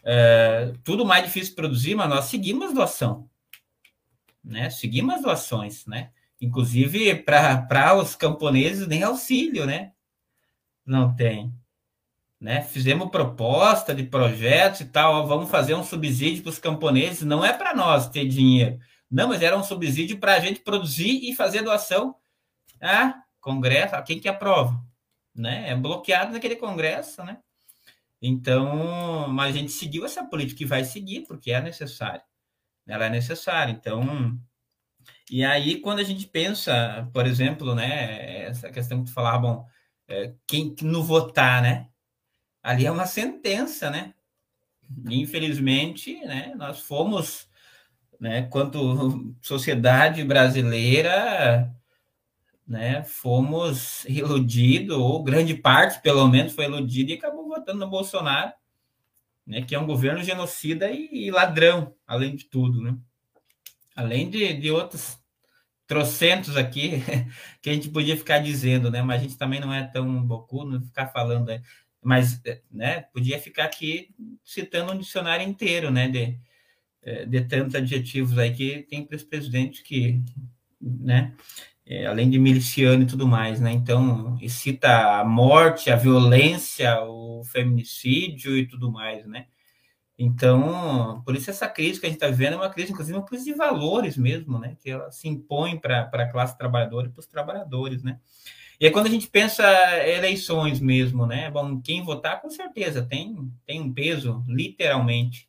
é, 0.04 0.72
tudo 0.84 1.04
mais 1.04 1.24
difícil 1.24 1.54
produzir, 1.54 1.94
mas 1.94 2.08
nós 2.08 2.26
seguimos 2.26 2.72
doação, 2.72 3.28
né? 4.42 4.70
Seguimos 4.70 5.22
doações, 5.22 5.86
né? 5.86 6.10
Inclusive, 6.40 7.14
para 7.16 7.94
os 7.96 8.14
camponeses, 8.14 8.86
nem 8.86 9.02
auxílio, 9.02 9.66
né? 9.66 9.92
Não 10.84 11.14
tem 11.14 11.52
né? 12.40 12.62
Fizemos 12.62 13.10
proposta 13.10 13.94
de 13.94 14.02
projetos 14.04 14.80
e 14.80 14.86
tal, 14.86 15.14
ó, 15.14 15.22
vamos 15.26 15.50
fazer 15.50 15.74
um 15.74 15.84
subsídio 15.84 16.42
para 16.42 16.50
os 16.50 16.58
camponeses, 16.58 17.22
não 17.22 17.44
é 17.44 17.52
para 17.52 17.74
nós 17.74 18.08
ter 18.08 18.26
dinheiro, 18.26 18.78
não, 19.10 19.28
mas 19.28 19.42
era 19.42 19.56
um 19.56 19.62
subsídio 19.62 20.18
para 20.18 20.34
a 20.34 20.40
gente 20.40 20.60
produzir 20.60 21.28
e 21.28 21.34
fazer 21.34 21.62
doação. 21.62 22.16
Ah, 22.80 23.22
congresso, 23.40 23.94
quem 24.04 24.20
que 24.20 24.28
aprova? 24.28 24.84
Né? 25.34 25.70
É 25.70 25.76
bloqueado 25.76 26.32
naquele 26.32 26.56
congresso, 26.56 27.22
né? 27.24 27.38
Então, 28.20 29.28
mas 29.28 29.54
a 29.54 29.58
gente 29.58 29.72
seguiu 29.72 30.04
essa 30.04 30.24
política 30.24 30.62
e 30.62 30.66
vai 30.66 30.84
seguir, 30.84 31.22
porque 31.26 31.52
é 31.52 31.60
necessário. 31.60 32.22
Ela 32.86 33.06
é 33.06 33.10
necessária. 33.10 33.72
Então, 33.72 34.38
e 35.30 35.44
aí, 35.44 35.80
quando 35.80 36.00
a 36.00 36.04
gente 36.04 36.26
pensa, 36.26 37.08
por 37.12 37.26
exemplo, 37.26 37.74
né, 37.74 38.44
essa 38.44 38.70
questão 38.70 39.00
que 39.00 39.10
tu 39.10 39.14
falava, 39.14 39.38
bom, 39.38 39.66
é, 40.08 40.34
quem 40.46 40.74
no 40.82 41.02
votar, 41.04 41.62
né? 41.62 41.88
Ali 42.66 42.84
é 42.84 42.90
uma 42.90 43.06
sentença, 43.06 43.88
né? 43.88 44.12
Infelizmente, 45.08 46.18
né, 46.24 46.52
nós 46.56 46.80
fomos, 46.80 47.48
né, 48.18 48.42
quanto 48.42 49.36
sociedade 49.40 50.24
brasileira, 50.24 51.72
né, 52.66 53.04
fomos 53.04 54.04
iludidos, 54.06 54.96
ou 54.96 55.22
grande 55.22 55.54
parte, 55.54 56.02
pelo 56.02 56.26
menos, 56.26 56.54
foi 56.54 56.64
iludida 56.64 57.12
e 57.12 57.14
acabou 57.14 57.46
votando 57.46 57.78
no 57.78 57.88
Bolsonaro, 57.88 58.52
né, 59.46 59.62
que 59.62 59.76
é 59.76 59.78
um 59.78 59.86
governo 59.86 60.24
genocida 60.24 60.90
e, 60.90 61.08
e 61.12 61.30
ladrão, 61.30 61.94
além 62.04 62.34
de 62.34 62.46
tudo, 62.46 62.82
né? 62.82 62.96
Além 63.94 64.28
de, 64.28 64.54
de 64.54 64.72
outros 64.72 65.20
trocentos 65.86 66.56
aqui 66.56 67.00
que 67.62 67.70
a 67.70 67.72
gente 67.72 67.90
podia 67.90 68.16
ficar 68.16 68.40
dizendo, 68.40 68.90
né? 68.90 69.02
Mas 69.02 69.20
a 69.20 69.22
gente 69.22 69.38
também 69.38 69.60
não 69.60 69.72
é 69.72 69.84
tão 69.84 70.20
bocudo 70.24 70.80
ficar 70.80 71.06
falando. 71.08 71.46
Né? 71.46 71.62
Mas 72.06 72.40
né, 72.70 73.00
podia 73.12 73.36
ficar 73.40 73.64
aqui 73.64 74.14
citando 74.44 74.92
um 74.92 74.98
dicionário 74.98 75.44
inteiro, 75.44 75.90
né, 75.90 76.06
de, 76.08 76.38
é, 77.02 77.26
de 77.26 77.40
tantos 77.40 77.74
adjetivos 77.74 78.38
aí 78.38 78.54
que 78.54 78.86
tem 78.88 79.04
para 79.04 79.16
os 79.16 79.24
presidentes 79.24 79.82
que, 79.82 80.22
né, 80.80 81.34
é, 81.84 82.06
além 82.06 82.30
de 82.30 82.38
miliciano 82.38 83.02
e 83.02 83.06
tudo 83.06 83.26
mais, 83.26 83.60
né, 83.60 83.72
então 83.72 84.38
cita 84.48 85.18
a 85.18 85.24
morte, 85.24 85.90
a 85.90 85.96
violência, 85.96 87.02
o 87.02 87.42
feminicídio 87.42 88.56
e 88.56 88.68
tudo 88.68 88.92
mais, 88.92 89.26
né, 89.26 89.46
então, 90.16 91.22
por 91.24 91.34
isso 91.34 91.50
essa 91.50 91.68
crise 91.68 91.98
que 91.98 92.06
a 92.06 92.08
gente 92.08 92.18
está 92.18 92.28
vivendo 92.28 92.54
é 92.54 92.56
uma 92.56 92.70
crise, 92.70 92.92
inclusive, 92.92 93.18
uma 93.18 93.26
crise 93.26 93.46
de 93.46 93.52
valores 93.52 94.16
mesmo, 94.16 94.60
né, 94.60 94.76
que 94.80 94.90
ela 94.90 95.10
se 95.10 95.26
impõe 95.26 95.76
para 95.76 96.02
a 96.02 96.30
classe 96.30 96.56
trabalhadora 96.56 97.08
e 97.08 97.10
para 97.10 97.20
os 97.20 97.26
trabalhadores, 97.26 98.04
né, 98.04 98.20
e 98.80 98.86
aí, 98.86 98.92
quando 98.92 99.06
a 99.06 99.10
gente 99.10 99.28
pensa 99.28 99.64
eleições 100.06 100.80
mesmo, 100.80 101.26
né? 101.26 101.50
Bom, 101.50 101.80
quem 101.80 102.02
votar, 102.02 102.40
com 102.40 102.50
certeza, 102.50 103.02
tem, 103.02 103.50
tem 103.66 103.80
um 103.80 103.92
peso, 103.92 104.44
literalmente. 104.46 105.48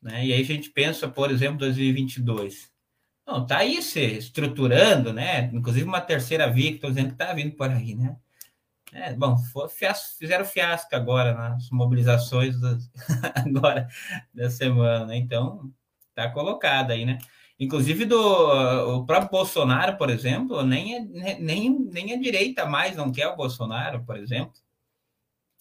Né? 0.00 0.26
E 0.26 0.32
aí 0.32 0.40
a 0.40 0.44
gente 0.44 0.70
pensa, 0.70 1.08
por 1.08 1.30
exemplo, 1.30 1.58
2022. 1.58 2.70
Não, 3.26 3.46
tá 3.46 3.58
aí 3.58 3.80
se 3.80 4.00
estruturando, 4.00 5.12
né? 5.12 5.50
Inclusive 5.52 5.86
uma 5.86 6.00
terceira 6.00 6.50
via 6.50 6.70
que 6.70 6.76
estou 6.76 6.90
dizendo 6.90 7.08
que 7.08 7.14
está 7.14 7.32
vindo 7.32 7.54
por 7.54 7.70
aí, 7.70 7.94
né? 7.94 8.16
É, 8.92 9.14
bom, 9.14 9.36
fiasco, 9.70 10.18
fizeram 10.18 10.44
fiasco 10.44 10.94
agora 10.94 11.32
nas 11.32 11.70
mobilizações 11.70 12.60
das, 12.60 12.90
agora 13.46 13.88
da 14.34 14.50
semana, 14.50 15.06
né? 15.06 15.16
então 15.16 15.72
tá 16.14 16.28
colocado 16.28 16.90
aí, 16.90 17.06
né? 17.06 17.18
Inclusive 17.58 18.04
do 18.04 18.18
o 18.96 19.06
próprio 19.06 19.30
Bolsonaro, 19.30 19.96
por 19.96 20.10
exemplo, 20.10 20.62
nem 20.62 20.96
é, 20.96 21.38
nem, 21.38 21.70
nem 21.70 22.12
a 22.12 22.16
direita 22.16 22.66
mais 22.66 22.96
não 22.96 23.12
quer 23.12 23.28
o 23.28 23.36
Bolsonaro, 23.36 24.02
por 24.04 24.16
exemplo. 24.16 24.52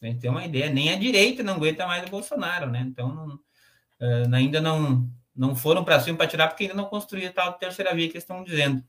A 0.02 0.08
gente 0.08 0.20
tem 0.20 0.32
uma 0.32 0.46
ideia, 0.46 0.70
nem 0.70 0.92
a 0.92 0.98
direita 0.98 1.44
não 1.44 1.54
aguenta 1.54 1.86
mais 1.86 2.04
o 2.08 2.10
Bolsonaro, 2.10 2.70
né? 2.72 2.82
Então 2.88 3.14
não, 3.14 3.36
uh, 3.36 4.36
ainda 4.36 4.60
não 4.60 5.08
não 5.36 5.56
foram 5.56 5.84
para 5.84 6.00
cima 6.00 6.18
para 6.18 6.28
tirar 6.28 6.48
porque 6.48 6.64
ainda 6.64 6.76
não 6.76 6.86
construíram 6.86 7.32
tal 7.34 7.54
terceira 7.54 7.94
via 7.96 8.08
que 8.08 8.14
eles 8.14 8.24
estão 8.24 8.44
dizendo, 8.44 8.84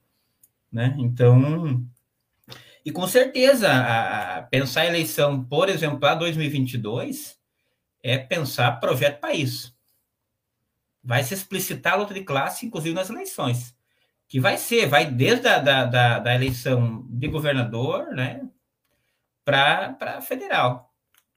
né? 0.70 0.94
Então 0.98 1.84
e 2.84 2.90
com 2.90 3.06
certeza 3.06 3.68
a, 3.70 4.38
a 4.38 4.42
pensar 4.42 4.82
a 4.82 4.86
eleição, 4.86 5.44
por 5.44 5.68
exemplo, 5.68 6.00
para 6.00 6.14
2022 6.14 7.38
é 8.02 8.18
pensar 8.18 8.80
projeto 8.80 9.20
país 9.20 9.72
vai 11.02 11.24
se 11.24 11.34
explicitar 11.34 11.94
a 11.94 11.96
luta 11.96 12.14
de 12.14 12.22
classe, 12.22 12.66
inclusive 12.66 12.94
nas 12.94 13.10
eleições. 13.10 13.74
Que 14.28 14.40
vai 14.40 14.56
ser, 14.56 14.86
vai 14.86 15.04
desde 15.06 15.46
a 15.48 15.58
da, 15.58 15.84
da, 15.84 16.18
da 16.18 16.34
eleição 16.34 17.06
de 17.08 17.28
governador, 17.28 18.14
né, 18.14 18.40
para 19.44 20.20
federal. 20.22 20.92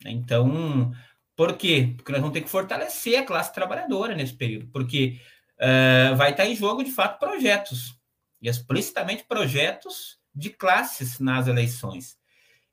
Então, 0.05 0.93
por 1.35 1.57
quê? 1.57 1.93
Porque 1.95 2.11
nós 2.11 2.21
vamos 2.21 2.33
ter 2.33 2.41
que 2.41 2.49
fortalecer 2.49 3.19
a 3.19 3.25
classe 3.25 3.53
trabalhadora 3.53 4.15
nesse 4.15 4.33
período, 4.33 4.67
porque 4.67 5.19
uh, 5.59 6.15
vai 6.15 6.31
estar 6.31 6.45
em 6.45 6.55
jogo, 6.55 6.83
de 6.83 6.91
fato, 6.91 7.19
projetos, 7.19 7.99
e 8.41 8.47
explicitamente 8.47 9.25
projetos 9.25 10.17
de 10.33 10.49
classes 10.49 11.19
nas 11.19 11.47
eleições. 11.47 12.17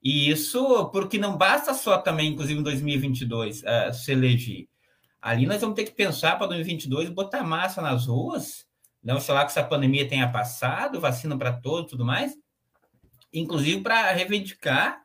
E 0.03 0.31
isso 0.31 0.91
porque 0.91 1.19
não 1.19 1.37
basta 1.37 1.75
só 1.75 1.99
também, 1.99 2.33
inclusive 2.33 2.61
em 2.61 2.63
2022, 2.63 3.63
uh, 3.63 3.93
se 3.93 4.13
eleger. 4.13 4.69
Ali 5.23 5.47
nós 5.47 5.61
vamos 5.61 5.77
ter 5.77 5.85
que 5.85 5.93
pensar 5.93 6.37
para 6.37 6.49
2022 6.49 7.09
botar 7.09 7.45
massa 7.45 7.81
nas 7.81 8.07
ruas, 8.07 8.67
não 9.01 9.21
sei 9.21 9.33
lá 9.33 9.45
que 9.45 9.53
essa 9.53 9.63
pandemia 9.63 10.09
tenha 10.09 10.29
passado, 10.29 11.01
vacina 11.01 11.39
para 11.39 11.53
todos, 11.53 11.93
tudo 11.93 12.05
mais, 12.05 12.37
inclusive 13.33 13.83
para 13.83 14.11
reivindicar, 14.11 15.01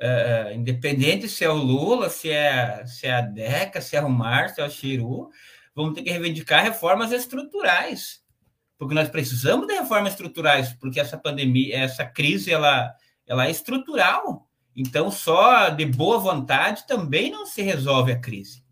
uh, 0.00 0.52
independente 0.54 1.28
se 1.28 1.44
é 1.44 1.50
o 1.50 1.54
Lula, 1.54 2.08
se 2.08 2.30
é, 2.30 2.86
se 2.86 3.08
é 3.08 3.14
a 3.14 3.20
Deca, 3.20 3.80
se 3.80 3.96
é 3.96 4.00
o 4.00 4.08
Márcio, 4.08 4.54
se 4.54 4.60
é 4.60 4.64
o 4.64 4.70
Chiru, 4.70 5.30
vamos 5.74 5.94
ter 5.94 6.02
que 6.02 6.10
reivindicar 6.10 6.62
reformas 6.62 7.10
estruturais, 7.10 8.22
porque 8.78 8.94
nós 8.94 9.08
precisamos 9.08 9.66
de 9.66 9.74
reformas 9.74 10.12
estruturais, 10.12 10.72
porque 10.74 11.00
essa 11.00 11.18
pandemia, 11.18 11.76
essa 11.76 12.04
crise, 12.04 12.52
ela, 12.52 12.94
ela 13.26 13.46
é 13.46 13.50
estrutural. 13.50 14.46
Então, 14.76 15.10
só 15.10 15.70
de 15.70 15.86
boa 15.86 16.18
vontade 16.18 16.86
também 16.86 17.30
não 17.30 17.46
se 17.46 17.62
resolve 17.62 18.12
a 18.12 18.20
crise, 18.20 18.62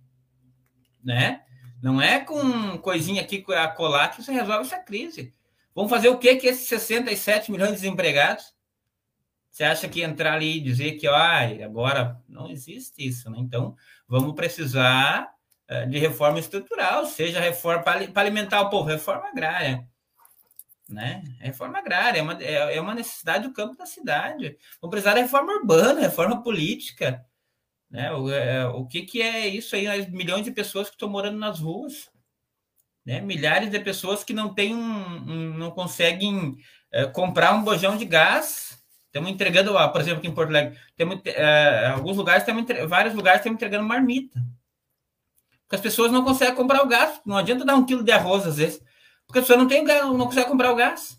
né? 1.05 1.43
Não 1.83 2.01
é 2.01 2.21
com 2.21 2.79
coisinha 2.79 3.21
aqui 3.21 3.45
a 3.53 3.69
colar 3.69 4.09
que 4.09 4.23
você 4.23 4.33
resolve 4.33 4.67
essa 4.67 4.79
crise. 4.79 5.35
Vamos 5.75 5.91
fazer 5.91 6.09
o 6.09 6.19
que 6.19 6.37
que 6.37 6.47
esses 6.47 6.67
67 6.69 7.53
milhões 7.53 7.71
de 7.71 7.77
desempregados? 7.77 8.55
Você 9.51 9.65
acha 9.65 9.89
que 9.89 10.03
entrar 10.03 10.35
ali 10.35 10.57
e 10.57 10.61
dizer 10.61 10.93
que 10.93 11.07
ó, 11.07 11.17
agora 11.65 12.21
não 12.29 12.51
existe 12.51 13.07
isso, 13.07 13.31
né? 13.31 13.39
Então, 13.39 13.77
vamos 14.09 14.35
precisar 14.35 15.33
eh, 15.69 15.87
de 15.87 15.99
reforma 15.99 16.39
estrutural, 16.39 17.07
seja 17.07 17.41
reforma 17.41 17.83
para 17.83 18.21
alimentar 18.21 18.63
o 18.63 18.71
povo, 18.71 18.89
reforma 18.89 19.29
agrária. 19.29 19.87
Né? 20.89 21.25
Reforma 21.41 21.79
agrária 21.79 22.19
é 22.19 22.23
uma, 22.23 22.43
é, 22.43 22.77
é 22.77 22.81
uma 22.81 22.95
necessidade 22.95 23.47
do 23.47 23.55
campo 23.55 23.77
da 23.77 23.87
cidade. 23.87 24.59
Vamos 24.81 24.91
precisar 24.91 25.15
de 25.15 25.23
reforma 25.23 25.53
urbana, 25.53 26.01
reforma 26.01 26.43
política. 26.43 27.25
Né? 27.95 28.12
O, 28.12 28.28
é, 28.28 28.66
o 28.66 28.84
que, 28.84 29.03
que 29.03 29.22
é 29.22 29.47
isso 29.47 29.76
aí? 29.76 29.86
As 29.86 30.11
milhões 30.11 30.45
de 30.45 30.51
pessoas 30.51 30.88
que 30.88 30.97
estão 30.97 31.09
morando 31.09 31.38
nas 31.38 31.61
ruas. 31.61 32.11
Né? 33.07 33.20
Milhares 33.20 33.70
de 33.70 33.78
pessoas 33.78 34.24
que 34.24 34.32
não 34.32 34.53
têm 34.53 34.74
um, 34.74 34.80
um 34.80 35.57
não 35.57 35.70
conseguem 35.70 36.57
é, 36.90 37.07
comprar 37.07 37.55
um 37.55 37.62
bojão 37.62 37.97
de 37.97 38.05
gás. 38.05 38.82
Estamos 39.07 39.30
entregando, 39.30 39.72
por 39.92 40.01
exemplo, 40.01 40.18
aqui 40.18 40.26
em 40.26 40.34
Porto 40.34 40.49
Alegre, 40.49 40.76
temos, 40.97 41.20
é, 41.24 41.86
alguns 41.86 42.16
lugares, 42.16 42.42
temos, 42.42 42.64
vários 42.88 43.14
lugares 43.14 43.38
estamos 43.38 43.55
entregando 43.55 43.86
marmita. 43.86 44.40
Porque 45.62 45.76
as 45.76 45.80
pessoas 45.80 46.11
não 46.11 46.24
conseguem 46.24 46.57
comprar 46.57 46.82
o 46.82 46.88
gás. 46.88 47.20
Não 47.24 47.36
adianta 47.36 47.64
dar 47.64 47.76
um 47.76 47.86
quilo 47.86 48.03
de 48.03 48.11
arroz, 48.11 48.45
às 48.45 48.57
vezes. 48.57 48.82
Porque 49.24 49.38
a 49.38 49.42
pessoa 49.42 49.57
não 49.57 49.68
tem 49.68 49.84
não 49.84 50.26
consegue 50.26 50.49
comprar 50.49 50.72
o 50.72 50.76
gás. 50.76 51.16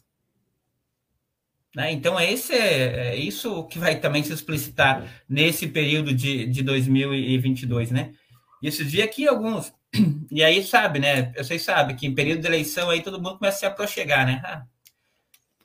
Né? 1.75 1.91
Então, 1.91 2.17
esse 2.19 2.53
é, 2.53 3.09
é, 3.09 3.15
isso 3.17 3.65
que 3.65 3.77
vai 3.77 3.99
também 3.99 4.23
se 4.23 4.31
explicitar 4.31 5.05
nesse 5.27 5.67
período 5.67 6.13
de, 6.13 6.45
de 6.45 6.63
2022, 6.63 7.91
né? 7.91 8.13
E 8.61 8.67
esses 8.67 8.89
dias 8.89 9.05
aqui, 9.05 9.27
alguns... 9.27 9.73
E 10.31 10.43
aí, 10.43 10.63
sabe, 10.63 10.99
né? 10.99 11.33
Vocês 11.33 11.61
sabem 11.61 11.95
que 11.95 12.07
em 12.07 12.15
período 12.15 12.41
de 12.41 12.47
eleição 12.47 12.89
aí 12.89 13.01
todo 13.01 13.21
mundo 13.21 13.37
começa 13.37 13.57
a 13.57 13.59
se 13.59 13.65
aproxegar, 13.65 14.25
né? 14.25 14.41
Ah, 14.43 14.63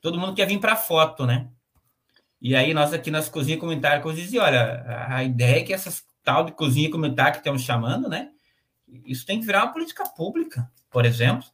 todo 0.00 0.18
mundo 0.18 0.34
quer 0.34 0.46
vir 0.46 0.58
para 0.58 0.76
foto, 0.76 1.26
né? 1.26 1.48
E 2.40 2.56
aí, 2.56 2.74
nós 2.74 2.92
aqui 2.92 3.10
nas 3.10 3.28
cozinhas 3.28 3.60
comunitárias, 3.60 4.16
dizia, 4.16 4.42
olha, 4.42 5.06
a 5.08 5.22
ideia 5.24 5.60
é 5.60 5.62
que 5.62 5.72
essas 5.72 6.04
tal 6.22 6.44
de 6.44 6.52
cozinha 6.52 6.90
comunitária 6.90 7.32
que 7.32 7.38
estamos 7.38 7.62
chamando, 7.62 8.08
né? 8.08 8.30
Isso 9.06 9.24
tem 9.24 9.40
que 9.40 9.46
virar 9.46 9.64
uma 9.64 9.72
política 9.72 10.04
pública, 10.04 10.70
por 10.90 11.04
exemplo 11.04 11.46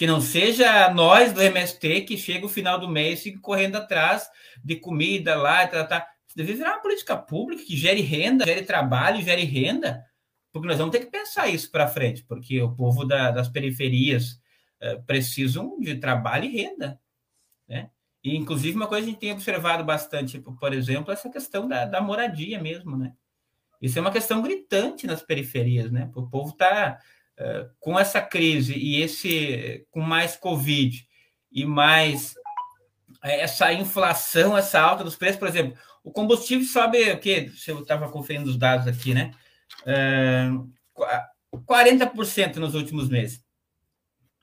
que 0.00 0.06
não 0.06 0.18
seja 0.18 0.88
nós 0.94 1.30
do 1.30 1.42
MST 1.42 2.00
que 2.06 2.16
chega 2.16 2.46
o 2.46 2.48
final 2.48 2.80
do 2.80 2.88
mês 2.88 3.26
e 3.26 3.36
correndo 3.36 3.76
atrás 3.76 4.30
de 4.64 4.76
comida 4.76 5.36
lá, 5.36 5.66
tá, 5.66 5.84
tá. 5.84 6.08
deve 6.34 6.54
virar 6.54 6.70
uma 6.70 6.80
política 6.80 7.14
pública 7.14 7.62
que 7.62 7.76
gere 7.76 8.00
renda, 8.00 8.46
gere 8.46 8.62
trabalho, 8.62 9.20
gere 9.20 9.44
renda, 9.44 10.02
porque 10.50 10.66
nós 10.66 10.78
vamos 10.78 10.92
ter 10.92 11.00
que 11.00 11.10
pensar 11.10 11.48
isso 11.48 11.70
para 11.70 11.86
frente, 11.86 12.24
porque 12.24 12.62
o 12.62 12.74
povo 12.74 13.04
da, 13.04 13.30
das 13.30 13.50
periferias 13.50 14.40
uh, 14.82 15.02
precisam 15.04 15.78
de 15.78 15.94
trabalho 15.96 16.46
e 16.46 16.62
renda, 16.62 16.98
né? 17.68 17.90
E, 18.24 18.34
inclusive, 18.34 18.76
uma 18.76 18.86
coisa 18.86 19.04
que 19.04 19.10
a 19.10 19.12
gente 19.12 19.20
tem 19.20 19.32
observado 19.32 19.84
bastante, 19.84 20.38
tipo, 20.38 20.56
por 20.56 20.72
exemplo, 20.72 21.12
essa 21.12 21.28
questão 21.28 21.68
da, 21.68 21.84
da 21.84 22.00
moradia 22.00 22.58
mesmo, 22.58 22.96
né? 22.96 23.12
Isso 23.82 23.98
é 23.98 24.00
uma 24.00 24.10
questão 24.10 24.40
gritante 24.40 25.06
nas 25.06 25.20
periferias, 25.20 25.92
né? 25.92 26.10
O 26.14 26.26
povo 26.26 26.52
está 26.52 26.98
com 27.78 27.98
essa 27.98 28.20
crise 28.20 28.74
e 28.74 29.00
esse 29.00 29.86
com 29.90 30.00
mais 30.00 30.36
Covid 30.36 31.06
e 31.50 31.64
mais 31.64 32.34
é, 33.22 33.40
essa 33.40 33.72
inflação, 33.72 34.56
essa 34.56 34.80
alta 34.80 35.04
dos 35.04 35.16
preços, 35.16 35.38
por 35.38 35.48
exemplo, 35.48 35.76
o 36.02 36.10
combustível 36.10 36.66
sobe 36.66 37.10
o 37.10 37.18
quê? 37.18 37.50
Se 37.56 37.70
eu 37.70 37.80
estava 37.80 38.10
conferindo 38.10 38.48
os 38.48 38.56
dados 38.56 38.86
aqui, 38.86 39.12
né? 39.12 39.32
É, 39.86 40.48
40% 41.54 42.56
nos 42.56 42.74
últimos 42.74 43.08
meses. 43.08 43.42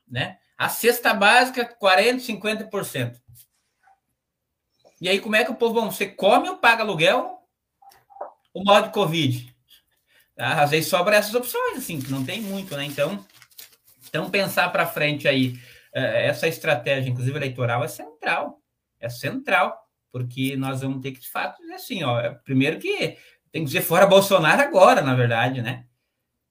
Né? 0.06 0.38
A 0.56 0.68
cesta 0.68 1.12
básica, 1.14 1.64
40%, 1.80 2.20
50%. 2.20 3.20
E 5.00 5.08
aí, 5.08 5.20
como 5.20 5.36
é 5.36 5.44
que 5.44 5.50
o 5.50 5.54
povo, 5.54 5.80
bom, 5.80 5.90
você 5.90 6.06
come 6.06 6.48
ou 6.48 6.56
paga 6.56 6.82
aluguel? 6.82 7.38
O 8.52 8.64
modo 8.64 8.90
Covid? 8.90 9.54
Às 10.38 10.70
vezes 10.70 10.88
sobra 10.88 11.16
essas 11.16 11.34
opções, 11.34 11.78
assim, 11.78 12.00
que 12.00 12.10
não 12.10 12.24
tem 12.24 12.40
muito, 12.40 12.76
né? 12.76 12.84
Então, 12.84 13.24
então 14.08 14.30
pensar 14.30 14.70
para 14.70 14.86
frente 14.86 15.26
aí, 15.26 15.58
eh, 15.92 16.26
essa 16.26 16.46
estratégia, 16.46 17.10
inclusive 17.10 17.36
eleitoral, 17.36 17.82
é 17.82 17.88
central. 17.88 18.62
É 19.00 19.08
central, 19.08 19.76
porque 20.12 20.56
nós 20.56 20.80
vamos 20.80 21.00
ter 21.00 21.12
que, 21.12 21.20
de 21.20 21.28
fato, 21.28 21.60
dizer 21.60 21.74
assim, 21.74 22.02
ó, 22.02 22.20
é, 22.20 22.30
primeiro 22.30 22.78
que 22.78 23.16
tem 23.50 23.62
que 23.62 23.66
dizer 23.66 23.82
fora 23.82 24.06
Bolsonaro 24.06 24.60
agora, 24.62 25.02
na 25.02 25.14
verdade, 25.14 25.62
né? 25.62 25.84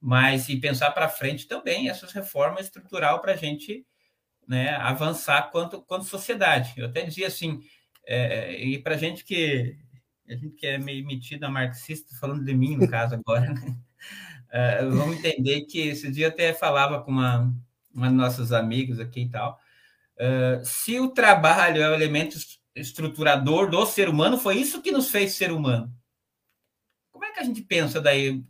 Mas 0.00 0.48
e 0.48 0.56
pensar 0.56 0.90
para 0.92 1.08
frente 1.08 1.46
também 1.46 1.88
essas 1.88 2.12
reformas 2.12 2.66
estrutural 2.66 3.20
para 3.20 3.32
a 3.32 3.36
gente 3.36 3.84
né, 4.46 4.70
avançar 4.76 5.50
quanto, 5.50 5.82
quanto 5.82 6.04
sociedade. 6.04 6.72
Eu 6.76 6.86
até 6.86 7.02
dizia 7.02 7.26
assim, 7.26 7.60
é, 8.06 8.52
e 8.58 8.78
para 8.78 8.96
gente 8.96 9.24
que 9.24 9.76
a 10.28 10.36
gente 10.36 10.54
que 10.54 10.66
é 10.66 10.78
meio 10.78 11.06
metida 11.06 11.48
marxista, 11.48 12.14
falando 12.20 12.44
de 12.44 12.54
mim, 12.54 12.76
no 12.76 12.88
caso, 12.88 13.14
agora, 13.14 13.52
né? 13.52 13.76
Uh, 14.48 14.90
vamos 14.96 15.18
entender 15.18 15.62
que 15.62 15.80
esse 15.80 16.10
dia 16.10 16.28
até 16.28 16.52
falava 16.52 17.02
com 17.02 17.10
uma, 17.10 17.54
uma 17.94 18.08
de 18.08 18.14
nossos 18.14 18.52
amigos 18.52 19.00
aqui 19.00 19.22
e 19.22 19.30
tal. 19.30 19.58
Uh, 20.16 20.64
se 20.64 20.98
o 21.00 21.08
trabalho 21.10 21.80
é 21.80 21.90
o 21.90 21.94
elemento 21.94 22.36
estruturador 22.74 23.70
do 23.70 23.86
ser 23.86 24.08
humano, 24.08 24.38
foi 24.38 24.56
isso 24.56 24.82
que 24.82 24.92
nos 24.92 25.10
fez 25.10 25.32
ser 25.32 25.52
humano. 25.52 25.92
Como 27.10 27.24
é 27.24 27.32
que 27.32 27.40
a 27.40 27.44
gente 27.44 27.62
pensa 27.62 28.00
daí? 28.00 28.44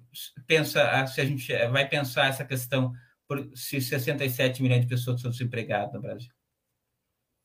Pensa 0.46 0.82
ah, 0.90 1.06
se 1.06 1.20
a 1.20 1.24
gente 1.24 1.52
vai 1.68 1.88
pensar 1.88 2.26
essa 2.26 2.44
questão 2.44 2.92
por 3.26 3.50
se 3.54 3.80
67 3.80 4.62
milhões 4.62 4.82
de 4.82 4.88
pessoas 4.88 5.16
estão 5.16 5.30
desempregadas 5.30 5.92
no 5.92 6.00
Brasil? 6.00 6.30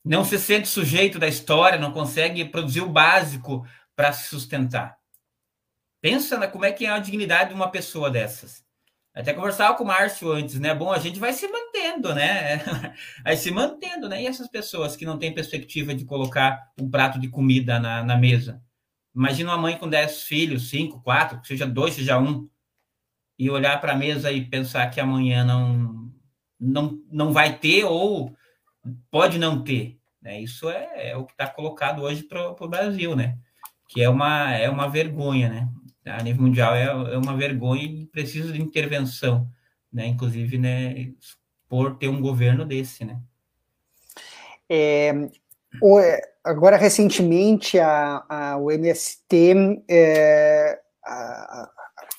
Não 0.03 0.25
se 0.25 0.37
sente 0.37 0.67
sujeito 0.67 1.17
da 1.17 1.27
história, 1.27 1.79
não 1.79 1.93
consegue 1.93 2.43
produzir 2.43 2.81
o 2.81 2.89
básico 2.89 3.65
para 3.95 4.11
se 4.13 4.27
sustentar. 4.27 4.97
Pensa 6.01 6.37
na, 6.37 6.47
como 6.47 6.65
é 6.65 6.71
que 6.71 6.85
é 6.85 6.89
a 6.89 6.99
dignidade 6.99 7.49
de 7.49 7.55
uma 7.55 7.71
pessoa 7.71 8.09
dessas. 8.09 8.63
Até 9.13 9.31
conversava 9.31 9.77
com 9.77 9.83
o 9.83 9.87
Márcio 9.87 10.31
antes, 10.31 10.59
né? 10.59 10.73
Bom, 10.73 10.91
a 10.91 10.97
gente 10.97 11.19
vai 11.19 11.31
se 11.33 11.47
mantendo, 11.47 12.15
né? 12.15 12.57
Vai 13.23 13.37
se 13.37 13.51
mantendo, 13.51 14.09
né? 14.09 14.23
E 14.23 14.25
essas 14.25 14.47
pessoas 14.47 14.95
que 14.95 15.05
não 15.05 15.19
têm 15.19 15.33
perspectiva 15.33 15.93
de 15.93 16.03
colocar 16.03 16.71
um 16.79 16.89
prato 16.89 17.19
de 17.19 17.29
comida 17.29 17.79
na, 17.79 18.03
na 18.03 18.17
mesa. 18.17 18.61
Imagina 19.15 19.51
uma 19.51 19.57
mãe 19.57 19.77
com 19.77 19.87
dez 19.87 20.23
filhos, 20.23 20.69
cinco, 20.69 21.01
quatro, 21.03 21.39
seja 21.45 21.67
dois, 21.67 21.93
seja 21.93 22.17
um, 22.17 22.49
e 23.37 23.49
olhar 23.49 23.79
para 23.79 23.93
a 23.93 23.97
mesa 23.97 24.31
e 24.31 24.45
pensar 24.45 24.89
que 24.89 24.99
amanhã 24.99 25.43
não, 25.43 26.11
não, 26.59 26.99
não 27.11 27.31
vai 27.31 27.57
ter 27.57 27.85
ou 27.85 28.35
pode 29.11 29.37
não 29.37 29.63
ter. 29.63 29.99
Né? 30.21 30.41
Isso 30.41 30.69
é, 30.69 31.11
é 31.11 31.17
o 31.17 31.25
que 31.25 31.33
está 31.33 31.47
colocado 31.47 32.01
hoje 32.01 32.23
para 32.23 32.51
o 32.51 32.67
Brasil, 32.67 33.15
né? 33.15 33.37
Que 33.93 34.01
é 34.01 34.09
uma, 34.09 34.51
é 34.51 34.67
uma 34.69 34.89
vergonha, 34.89 35.49
né? 35.49 35.69
A 36.05 36.23
nível 36.23 36.41
mundial 36.41 36.75
é, 36.75 36.85
é 36.85 37.17
uma 37.17 37.37
vergonha 37.37 37.83
e 37.83 38.05
precisa 38.07 38.51
de 38.51 38.61
intervenção, 38.61 39.47
né? 39.91 40.07
Inclusive, 40.07 40.57
né, 40.57 41.11
por 41.69 41.97
ter 41.97 42.07
um 42.07 42.19
governo 42.19 42.65
desse, 42.65 43.05
né? 43.05 43.21
É, 44.67 45.13
o, 45.79 45.99
agora, 46.43 46.75
recentemente, 46.75 47.79
a, 47.79 48.25
a, 48.27 48.57
o 48.57 48.71
MST, 48.71 49.83
é, 49.87 50.79
a, 51.05 51.69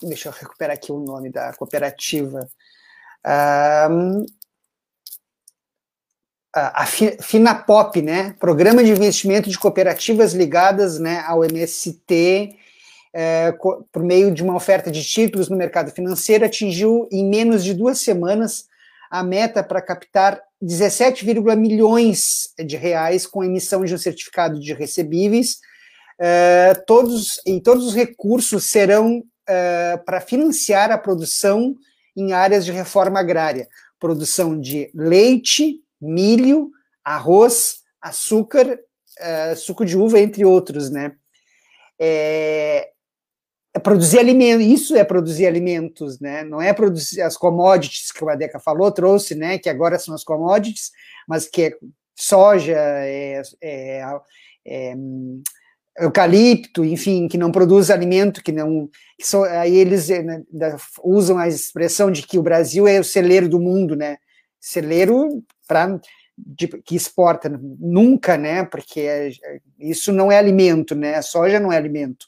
deixa 0.03 0.29
eu 0.29 0.33
recuperar 0.33 0.77
aqui 0.77 0.93
o 0.93 1.01
nome 1.01 1.31
da 1.31 1.53
cooperativa, 1.55 2.49
a 6.55 6.87
Finapop, 6.87 8.01
né, 8.01 8.35
Programa 8.39 8.85
de 8.85 8.91
Investimento 8.91 9.51
de 9.51 9.59
Cooperativas 9.59 10.33
ligadas 10.33 11.01
né, 11.01 11.25
ao 11.27 11.45
MST, 11.45 12.57
é, 13.13 13.53
por 13.93 14.03
meio 14.03 14.33
de 14.33 14.43
uma 14.43 14.55
oferta 14.55 14.91
de 14.91 15.03
títulos 15.03 15.49
no 15.49 15.57
mercado 15.57 15.91
financeiro, 15.91 16.45
atingiu 16.45 17.09
em 17.11 17.29
menos 17.29 17.65
de 17.65 17.75
duas 17.75 17.99
semanas 18.01 18.67
a 19.11 19.23
meta 19.23 19.63
para 19.63 19.83
captar 19.83 20.41
17, 20.61 21.25
milhões 21.57 22.49
de 22.65 22.77
reais 22.77 23.27
com 23.27 23.45
emissão 23.45 23.85
de 23.85 23.95
um 23.95 23.99
certificado 23.99 24.59
de 24.59 24.73
recebíveis. 24.73 25.59
É, 26.19 26.75
todos, 26.87 27.41
e 27.45 27.61
todos 27.61 27.87
os 27.87 27.95
recursos 27.95 28.71
serão 28.71 29.25
é, 29.49 29.97
para 30.05 30.21
financiar 30.21 30.91
a 30.91 30.99
produção 30.99 31.77
em 32.17 32.33
áreas 32.33 32.65
de 32.65 32.73
reforma 32.73 33.19
agrária, 33.19 33.69
produção 33.99 34.59
de 34.59 34.91
leite, 34.95 35.84
milho, 36.05 36.71
arroz, 37.05 37.79
açúcar, 38.01 38.79
uh, 39.21 39.57
suco 39.57 39.85
de 39.85 39.97
uva, 39.97 40.21
entre 40.21 40.45
outros, 40.45 40.91
né? 40.91 41.13
É, 41.99 42.91
é 43.75 43.79
produzir 43.79 44.19
alimentos, 44.19 44.67
isso 44.67 44.97
é 44.97 45.05
produzir 45.05 45.47
alimentos, 45.47 46.21
né? 46.21 46.45
Não 46.45 46.61
é 46.61 46.73
produzir 46.73 47.23
as 47.23 47.37
commodities 47.37 48.13
que 48.13 48.25
o 48.25 48.29
Adeca 48.29 48.59
falou, 48.61 48.91
trouxe, 48.93 49.35
né? 49.35 49.59
Que 49.59 49.69
agora 49.69 49.99
são 49.99 50.15
as 50.15 50.25
commodities, 50.25 50.91
mas 51.29 51.49
que 51.49 51.63
é 51.63 51.77
soja, 52.17 52.77
é, 52.77 53.43
é, 53.61 54.03
é 54.67 54.95
eucalipto, 55.99 56.85
enfim, 56.85 57.29
que 57.29 57.39
não 57.39 57.53
produz 57.53 57.91
alimento, 57.91 58.43
que 58.43 58.53
não. 58.53 58.89
Que 59.19 59.37
aí 59.49 59.77
eles 59.77 60.09
né, 60.09 60.43
usam 61.03 61.39
a 61.39 61.49
expressão 61.49 62.11
de 62.11 62.23
que 62.23 62.39
o 62.39 62.43
Brasil 62.43 62.87
é 62.87 62.99
o 62.99 63.05
celeiro 63.05 63.49
do 63.49 63.61
mundo, 63.61 63.95
né? 63.95 64.19
Celeiro 64.65 65.45
para 65.69 66.01
que 66.85 66.97
exporta 66.97 67.51
nunca, 67.79 68.39
né? 68.39 68.65
Porque 68.65 69.01
é, 69.01 69.31
isso 69.79 70.11
não 70.11 70.33
é 70.33 70.39
alimento, 70.39 70.95
né? 70.95 71.17
A 71.17 71.23
soja 71.23 71.61
não 71.61 71.71
é 71.71 71.77
alimento. 71.77 72.27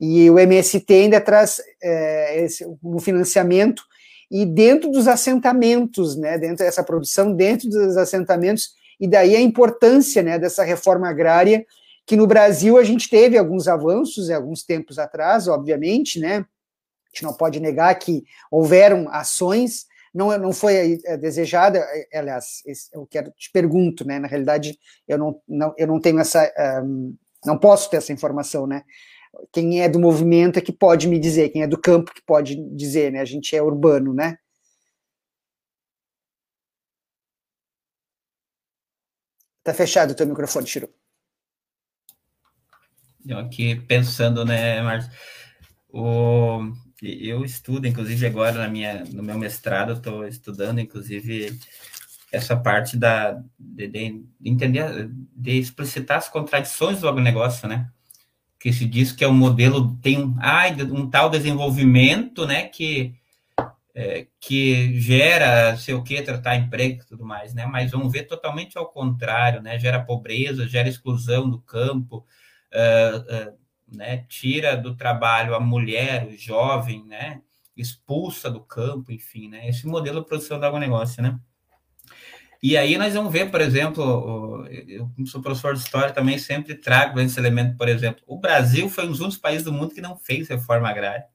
E 0.00 0.30
o 0.30 0.38
MST 0.38 0.92
ainda 0.94 1.20
traz 1.20 1.60
é, 1.82 2.42
esse, 2.42 2.64
um 2.82 2.98
financiamento 2.98 3.82
e 4.30 4.46
dentro 4.46 4.90
dos 4.90 5.06
assentamentos, 5.06 6.16
né, 6.16 6.38
dentro 6.38 6.64
dessa 6.64 6.82
produção, 6.82 7.34
dentro 7.34 7.68
dos 7.68 7.96
assentamentos, 7.96 8.70
e 9.00 9.06
daí 9.06 9.34
a 9.34 9.40
importância 9.40 10.22
né, 10.22 10.38
dessa 10.38 10.62
reforma 10.62 11.08
agrária, 11.08 11.64
que 12.06 12.16
no 12.16 12.26
Brasil 12.26 12.78
a 12.78 12.84
gente 12.84 13.08
teve 13.08 13.36
alguns 13.36 13.68
avanços, 13.68 14.30
alguns 14.30 14.62
tempos 14.62 14.98
atrás, 14.98 15.48
obviamente, 15.48 16.18
né, 16.18 16.38
a 16.38 17.08
gente 17.12 17.22
não 17.22 17.32
pode 17.32 17.58
negar 17.58 17.94
que 17.98 18.22
houveram 18.50 19.08
ações, 19.10 19.86
não, 20.14 20.36
não 20.38 20.52
foi 20.52 21.00
é, 21.04 21.16
desejada, 21.16 21.78
é, 21.78 22.18
aliás, 22.18 22.62
eu 22.92 23.06
quero 23.06 23.30
te 23.32 23.50
pergunto, 23.50 24.06
né, 24.06 24.18
na 24.18 24.28
realidade 24.28 24.78
eu 25.06 25.18
não, 25.18 25.40
não, 25.48 25.74
eu 25.76 25.86
não 25.86 26.00
tenho 26.00 26.18
essa, 26.18 26.52
um, 26.84 27.14
não 27.44 27.58
posso 27.58 27.90
ter 27.90 27.98
essa 27.98 28.12
informação, 28.12 28.66
né, 28.66 28.82
quem 29.52 29.82
é 29.82 29.88
do 29.88 30.00
movimento 30.00 30.58
é 30.58 30.62
que 30.62 30.72
pode 30.72 31.06
me 31.06 31.18
dizer, 31.18 31.50
quem 31.50 31.62
é 31.62 31.66
do 31.66 31.80
campo 31.80 32.12
que 32.12 32.22
pode 32.22 32.56
dizer, 32.74 33.12
né? 33.12 33.20
A 33.20 33.24
gente 33.24 33.54
é 33.54 33.62
urbano, 33.62 34.12
né? 34.12 34.38
Tá 39.62 39.74
fechado 39.74 40.12
o 40.12 40.14
teu 40.14 40.26
microfone, 40.26 40.66
Chiru. 40.66 40.88
Eu 43.26 43.38
aqui 43.38 43.76
pensando, 43.76 44.44
né, 44.44 44.80
Marcos, 44.80 45.10
o, 45.90 46.72
eu 47.02 47.44
estudo, 47.44 47.86
inclusive 47.86 48.26
agora 48.26 48.58
na 48.58 48.68
minha, 48.68 49.04
no 49.12 49.22
meu 49.22 49.38
mestrado, 49.38 49.92
estou 49.92 50.26
estudando, 50.26 50.80
inclusive, 50.80 51.58
essa 52.32 52.56
parte 52.56 52.96
da, 52.96 53.40
de, 53.58 53.88
de, 53.88 54.24
entender, 54.44 55.10
de 55.34 55.58
explicitar 55.58 56.18
as 56.18 56.28
contradições 56.28 57.00
do 57.00 57.08
agronegócio, 57.08 57.68
né? 57.68 57.90
que 58.58 58.72
se 58.72 58.84
diz 58.84 59.12
que 59.12 59.24
é 59.24 59.28
um 59.28 59.34
modelo, 59.34 59.96
tem 60.02 60.18
um, 60.18 60.36
ah, 60.40 60.64
um 60.90 61.08
tal 61.08 61.30
desenvolvimento, 61.30 62.46
né, 62.46 62.64
que, 62.64 63.14
é, 63.94 64.26
que 64.40 64.98
gera, 65.00 65.76
sei 65.76 65.94
o 65.94 66.02
que, 66.02 66.20
tratar 66.22 66.56
emprego 66.56 67.02
e 67.02 67.06
tudo 67.06 67.24
mais, 67.24 67.54
né, 67.54 67.66
mas 67.66 67.92
vamos 67.92 68.12
ver 68.12 68.24
totalmente 68.24 68.76
ao 68.76 68.90
contrário, 68.90 69.62
né, 69.62 69.78
gera 69.78 70.04
pobreza, 70.04 70.66
gera 70.66 70.88
exclusão 70.88 71.48
do 71.48 71.60
campo, 71.60 72.26
uh, 72.74 73.50
uh, 73.50 73.57
né, 73.92 74.24
tira 74.28 74.76
do 74.76 74.96
trabalho 74.96 75.54
a 75.54 75.60
mulher, 75.60 76.26
o 76.26 76.36
jovem, 76.36 77.04
né, 77.04 77.40
expulsa 77.76 78.50
do 78.50 78.60
campo, 78.60 79.12
enfim, 79.12 79.48
né, 79.48 79.68
esse 79.68 79.86
modelo 79.86 80.20
de 80.20 80.26
produção 80.26 80.58
do 80.58 80.66
agronegócio, 80.66 81.22
né. 81.22 81.38
E 82.60 82.76
aí 82.76 82.98
nós 82.98 83.14
vamos 83.14 83.32
ver, 83.32 83.50
por 83.50 83.60
exemplo, 83.60 84.66
eu 84.68 85.08
como 85.14 85.26
sou 85.26 85.40
professor 85.40 85.74
de 85.74 85.80
história 85.80 86.12
também 86.12 86.38
sempre 86.38 86.74
trago 86.74 87.20
esse 87.20 87.38
elemento, 87.38 87.76
por 87.76 87.88
exemplo, 87.88 88.22
o 88.26 88.38
Brasil 88.38 88.90
foi 88.90 89.06
um 89.06 89.12
dos 89.12 89.36
países 89.36 89.64
do 89.64 89.72
mundo 89.72 89.94
que 89.94 90.00
não 90.00 90.16
fez 90.16 90.48
reforma 90.48 90.88
agrária. 90.88 91.26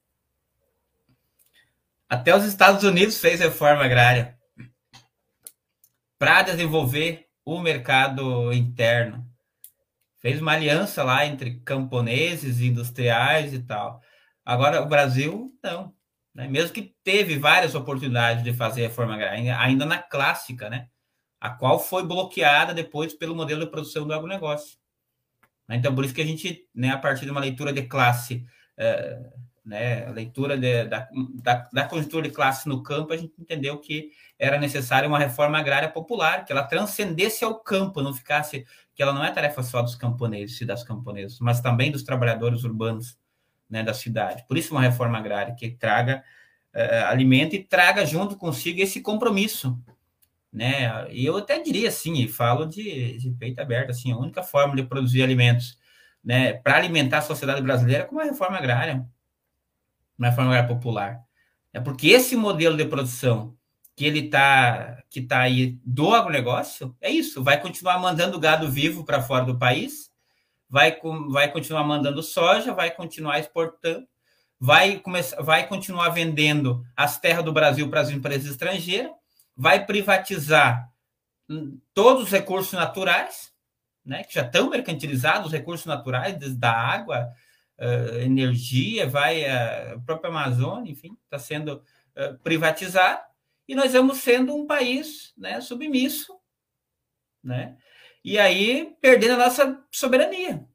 Até 2.10 2.36
os 2.36 2.43
Estados 2.43 2.84
Unidos 2.84 3.18
fez 3.18 3.39
reforma 3.39 3.86
agrária 3.86 4.38
para 6.20 6.41
desenvolver 6.41 7.28
o 7.45 7.60
mercado 7.60 8.54
interno. 8.54 9.26
Fez 10.24 10.42
uma 10.42 10.54
aliança 10.54 11.04
lá 11.04 11.26
entre 11.26 11.60
camponeses, 11.60 12.62
industriais 12.62 13.54
e 13.54 13.60
tal. 13.60 14.02
Agora, 14.44 14.82
o 14.82 14.88
Brasil, 14.88 15.54
não. 15.62 15.94
Né? 16.34 16.48
Mesmo 16.48 16.74
que 16.74 16.96
teve 17.04 17.38
várias 17.38 17.76
oportunidades 17.76 18.44
de 18.44 18.54
fazer 18.54 18.84
reforma 18.84 19.14
agrária, 19.14 19.60
ainda 19.60 19.86
na 19.86 20.00
clássica, 20.00 20.70
né? 20.70 20.88
a 21.44 21.50
qual 21.50 21.78
foi 21.78 22.08
bloqueada 22.08 22.74
depois 22.74 23.14
pelo 23.14 23.36
modelo 23.36 23.66
de 23.66 23.70
produção 23.70 24.08
do 24.08 24.14
agronegócio. 24.14 24.78
Então, 25.70 25.94
por 25.94 26.06
isso 26.06 26.14
que 26.14 26.22
a 26.22 26.26
gente, 26.26 26.70
né, 26.74 26.92
a 26.92 26.98
partir 26.98 27.26
de 27.26 27.32
uma 27.32 27.42
leitura 27.42 27.74
de 27.74 27.82
classe, 27.84 28.46
é, 28.78 29.20
né, 29.66 30.10
leitura 30.12 30.58
de, 30.58 30.86
da, 30.86 31.10
da, 31.42 31.70
da 31.72 31.86
conjuntura 31.86 32.30
de 32.30 32.34
classe 32.34 32.70
no 32.70 32.82
campo, 32.82 33.12
a 33.12 33.18
gente 33.18 33.34
entendeu 33.38 33.78
que 33.78 34.12
era 34.40 34.58
necessária 34.58 35.08
uma 35.08 35.20
reforma 35.20 35.58
agrária 35.58 35.90
popular, 35.90 36.46
que 36.46 36.52
ela 36.54 36.64
transcendesse 36.64 37.44
ao 37.44 37.60
campo, 37.60 38.02
não 38.02 38.14
ficasse, 38.14 38.66
que 38.96 39.02
ela 39.02 39.14
não 39.14 39.24
é 39.24 39.32
tarefa 39.32 39.64
só 39.64 39.82
dos 39.82 39.96
camponeses 39.96 40.60
e 40.62 40.66
das 40.66 40.84
camponesas, 40.84 41.39
mas 41.39 41.62
também 41.62 41.91
dos 41.91 42.04
trabalhadores 42.04 42.64
urbanos 42.64 43.18
né, 43.70 43.84
da 43.84 43.94
cidade. 43.94 44.46
Por 44.48 44.58
isso, 44.58 44.74
uma 44.74 44.82
reforma 44.82 45.18
agrária 45.18 45.56
que 45.56 45.72
traga 45.72 46.24
é, 46.74 47.04
alimento 47.04 47.56
e 47.56 47.64
traga 47.64 48.06
junto 48.06 48.38
consigo 48.38 48.82
esse 48.82 49.02
compromisso 49.02 49.82
né? 50.54 51.12
E 51.12 51.26
eu 51.26 51.36
até 51.38 51.60
diria 51.60 51.89
assim, 51.89 52.14
e 52.22 52.28
falo 52.28 52.68
de, 52.68 53.18
de 53.18 53.32
peito 53.32 53.60
aberto, 53.60 53.89
assim, 53.89 54.12
a 54.12 54.18
única 54.18 54.44
forma 54.44 54.76
de 54.76 54.84
produzir 54.84 55.24
alimentos, 55.24 55.80
né, 56.24 56.54
para 56.54 56.78
alimentar 56.78 57.18
a 57.18 57.22
sociedade 57.22 57.62
brasileira 57.62 58.04
é 58.04 58.06
com 58.06 58.16
uma 58.16 58.24
reforma 58.24 58.58
agrária, 58.58 59.06
uma 60.18 60.30
reforma 60.30 60.52
agrária 60.52 60.76
popular. 60.76 61.20
É 61.74 61.80
porque 61.80 62.10
esse 62.10 62.36
modelo 62.36 62.78
de 62.78 62.86
produção 62.86 63.58
que 63.96 64.06
ele 64.06 64.30
tá 64.30 65.04
que 65.10 65.22
tá 65.22 65.41
aí 65.41 65.78
do 65.86 66.14
agronegócio 66.14 66.96
é 67.00 67.10
isso, 67.10 67.44
vai 67.44 67.62
continuar 67.62 68.00
mandando 68.00 68.39
gado 68.39 68.70
vivo 68.70 69.04
para 69.06 69.22
fora 69.22 69.46
do 69.46 69.58
país, 69.58 70.12
vai 70.70 70.98
vai 71.30 71.52
continuar 71.52 71.84
mandando 71.84 72.22
soja, 72.24 72.74
vai 72.74 72.91
continuar 72.91 73.39
exportando, 73.39 74.08
vai 74.60 75.00
começar 75.00 75.41
vai 75.41 75.68
continuar 75.68 76.10
vendendo 76.10 76.84
as 76.96 77.20
terras 77.20 77.46
do 77.46 77.54
Brasil 77.54 77.89
para 77.89 78.02
as 78.02 78.10
empresas 78.10 78.50
estrangeiras 78.50 79.12
vai 79.56 79.86
privatizar 79.86 80.91
todos 81.94 82.24
os 82.24 82.30
recursos 82.30 82.74
naturais, 82.74 83.52
né, 84.06 84.24
que 84.24 84.34
já 84.34 84.41
estão 84.41 84.70
mercantilizados, 84.70 85.48
os 85.48 85.54
recursos 85.54 85.86
naturais, 85.86 86.38
desde 86.38 86.66
a 86.66 86.72
água, 86.72 87.30
uh, 87.80 88.18
energia, 88.22 89.08
vai 89.08 89.46
a 89.46 90.00
própria 90.06 90.30
Amazônia, 90.30 90.91
enfim, 90.91 91.16
está 91.24 91.38
sendo 91.38 91.76
uh, 92.18 92.38
privatizado, 92.44 93.22
e 93.68 93.76
nós 93.76 93.93
vamos 93.93 94.20
sendo 94.20 94.55
um 94.55 94.66
país 94.66 95.34
né, 95.38 95.61
submisso, 95.61 96.38
né, 97.43 97.78
e 98.24 98.39
aí 98.39 98.95
perdendo 99.01 99.34
a 99.34 99.45
nossa 99.45 99.86
soberania. 99.91 100.68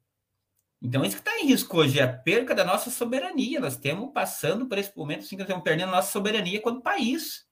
Então, 0.81 1.03
isso 1.03 1.17
que 1.17 1.21
está 1.21 1.37
em 1.39 1.45
risco 1.45 1.77
hoje 1.77 1.99
é 1.99 2.03
a 2.03 2.13
perca 2.13 2.55
da 2.55 2.63
nossa 2.63 2.89
soberania. 2.89 3.59
Nós 3.59 3.73
estamos 3.73 4.13
passando 4.13 4.65
por 4.65 4.77
esse 4.77 4.95
momento 4.95 5.19
assim, 5.19 5.35
que 5.35 5.37
nós 5.37 5.47
estamos 5.47 5.63
perdendo 5.63 5.89
a 5.89 5.97
nossa 5.97 6.11
soberania 6.11 6.61
quanto 6.61 6.81
país 6.81 7.49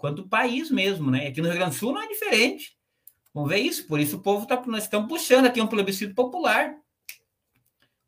quanto 0.00 0.26
país 0.26 0.70
mesmo, 0.70 1.10
né? 1.10 1.26
Aqui 1.26 1.42
no 1.42 1.48
Rio 1.48 1.58
Grande 1.58 1.76
do 1.76 1.78
Sul 1.78 1.92
não 1.92 2.02
é 2.02 2.08
diferente. 2.08 2.74
Vamos 3.34 3.50
ver 3.50 3.58
isso. 3.58 3.86
Por 3.86 4.00
isso 4.00 4.16
o 4.16 4.22
povo 4.22 4.46
tá, 4.46 4.60
nós 4.66 4.84
estamos 4.84 5.08
puxando 5.08 5.46
aqui 5.46 5.60
um 5.60 5.66
plebiscito 5.66 6.14
popular 6.14 6.74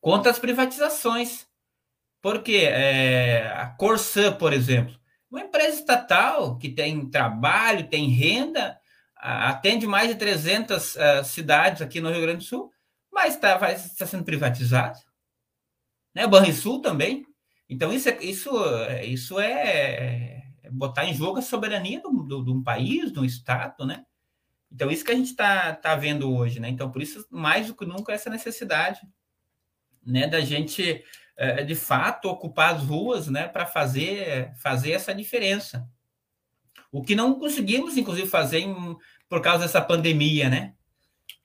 contra 0.00 0.32
as 0.32 0.38
privatizações. 0.38 1.46
Porque 2.22 2.56
é, 2.64 3.46
a 3.54 3.66
Corsã, 3.66 4.32
por 4.32 4.52
exemplo, 4.52 4.98
uma 5.32 5.40
empresa 5.40 5.78
estatal 5.78 6.58
que 6.58 6.68
tem 6.68 7.08
trabalho, 7.08 7.88
tem 7.88 8.10
renda, 8.10 8.78
atende 9.16 9.86
mais 9.86 10.08
de 10.08 10.16
300 10.16 10.94
uh, 10.94 11.00
é, 11.00 11.24
cidades 11.24 11.80
aqui 11.80 12.02
no 12.02 12.10
Rio 12.10 12.20
Grande 12.20 12.38
do 12.38 12.44
Sul, 12.44 12.70
mas 13.10 13.34
está 13.34 13.58
tá 13.58 14.06
sendo 14.06 14.24
privatizado. 14.24 14.98
Né? 16.14 16.26
Banrisul 16.26 16.82
também. 16.82 17.24
Então, 17.66 17.90
isso 17.90 18.10
é, 18.10 18.22
isso, 18.22 18.50
isso 19.04 19.40
é, 19.40 20.42
botar 20.70 21.06
em 21.06 21.14
jogo 21.14 21.38
a 21.38 21.42
soberania 21.42 22.02
de 22.02 22.50
um 22.50 22.62
país, 22.62 23.10
de 23.10 23.18
um 23.18 23.24
Estado, 23.24 23.86
né? 23.86 24.04
Então, 24.70 24.90
isso 24.90 25.04
que 25.04 25.12
a 25.12 25.14
gente 25.14 25.30
está 25.30 25.74
tá 25.74 25.94
vendo 25.96 26.30
hoje, 26.30 26.60
né? 26.60 26.68
Então, 26.68 26.90
por 26.90 27.00
isso, 27.00 27.26
mais 27.30 27.68
do 27.68 27.74
que 27.74 27.86
nunca, 27.86 28.12
essa 28.12 28.28
necessidade, 28.28 29.00
né, 30.04 30.26
da 30.26 30.40
gente, 30.40 30.82
é, 30.82 31.04
de 31.66 31.74
fato, 31.74 32.28
ocupar 32.28 32.74
as 32.74 32.82
ruas, 32.82 33.28
né, 33.28 33.48
para 33.48 33.66
fazer, 33.66 34.52
fazer 34.56 34.92
essa 34.92 35.14
diferença. 35.14 35.88
O 36.90 37.02
que 37.02 37.14
não 37.14 37.38
conseguimos, 37.38 37.96
inclusive, 37.96 38.28
fazer 38.28 38.58
em, 38.58 38.96
por 39.28 39.40
causa 39.40 39.64
dessa 39.64 39.80
pandemia, 39.80 40.50
né? 40.50 40.74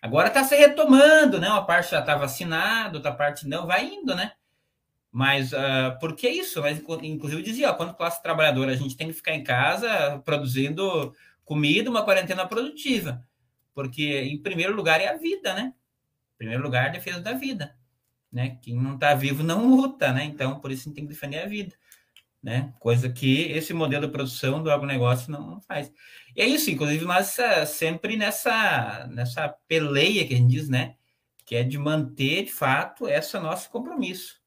Agora 0.02 0.28
está 0.28 0.44
se 0.44 0.56
retomando, 0.56 1.40
né? 1.40 1.50
Uma 1.50 1.66
parte 1.66 1.92
já 1.92 2.00
está 2.02 2.16
vacinada, 2.16 2.98
outra 2.98 3.14
parte 3.14 3.48
não, 3.48 3.66
vai 3.66 3.86
indo, 3.86 4.14
né? 4.14 4.34
Mas 5.10 5.54
uh, 5.54 5.98
por 6.00 6.16
que 6.16 6.30
isso? 6.30 6.62
Mas, 6.62 6.80
inclusive, 7.02 7.42
dizia, 7.42 7.72
ó, 7.72 7.74
quando 7.74 7.96
classe 7.96 8.22
trabalhadora, 8.22 8.74
a 8.74 8.76
gente 8.76 8.98
tem 8.98 9.08
que 9.08 9.14
ficar 9.14 9.34
em 9.34 9.44
casa 9.44 10.20
produzindo 10.26 11.14
comida, 11.46 11.90
uma 11.90 12.04
quarentena 12.04 12.46
produtiva. 12.46 13.26
Porque, 13.74 14.22
em 14.24 14.42
primeiro 14.42 14.76
lugar, 14.76 15.00
é 15.00 15.08
a 15.08 15.18
vida, 15.18 15.54
né? 15.54 15.74
Em 16.36 16.38
primeiro 16.38 16.62
lugar, 16.62 16.88
a 16.88 16.90
defesa 16.90 17.22
da 17.22 17.34
vida. 17.34 17.74
Né? 18.32 18.58
Quem 18.62 18.76
não 18.76 18.96
está 18.96 19.14
vivo 19.14 19.44
não 19.44 19.70
luta, 19.70 20.12
né? 20.12 20.24
Então, 20.26 20.60
por 20.60 20.72
isso 20.72 20.82
a 20.82 20.86
gente 20.86 20.96
tem 20.96 21.04
que 21.06 21.14
defender 21.14 21.40
a 21.40 21.46
vida, 21.48 21.76
né? 22.42 22.74
Coisa 22.80 23.10
que 23.10 23.44
esse 23.52 23.74
modelo 23.74 24.06
de 24.06 24.12
produção 24.12 24.62
do 24.62 24.72
agronegócio 24.72 25.32
não 25.32 25.62
faz. 25.62 25.92
E 26.36 26.42
é 26.42 26.46
isso, 26.46 26.70
inclusive, 26.70 27.06
nós 27.06 27.38
eh, 27.40 27.66
sempre 27.66 28.16
nessa, 28.18 29.08
nessa 29.12 29.50
peleia 29.68 30.28
que 30.28 30.34
a 30.34 30.38
gente 30.38 30.52
diz, 30.52 30.70
né? 30.70 30.96
Que 31.46 31.56
é 31.56 31.64
de 31.64 31.78
manter, 31.78 32.44
de 32.46 32.52
fato, 32.52 33.08
esse 33.08 33.38
nosso 33.40 33.70
compromisso, 33.70 34.40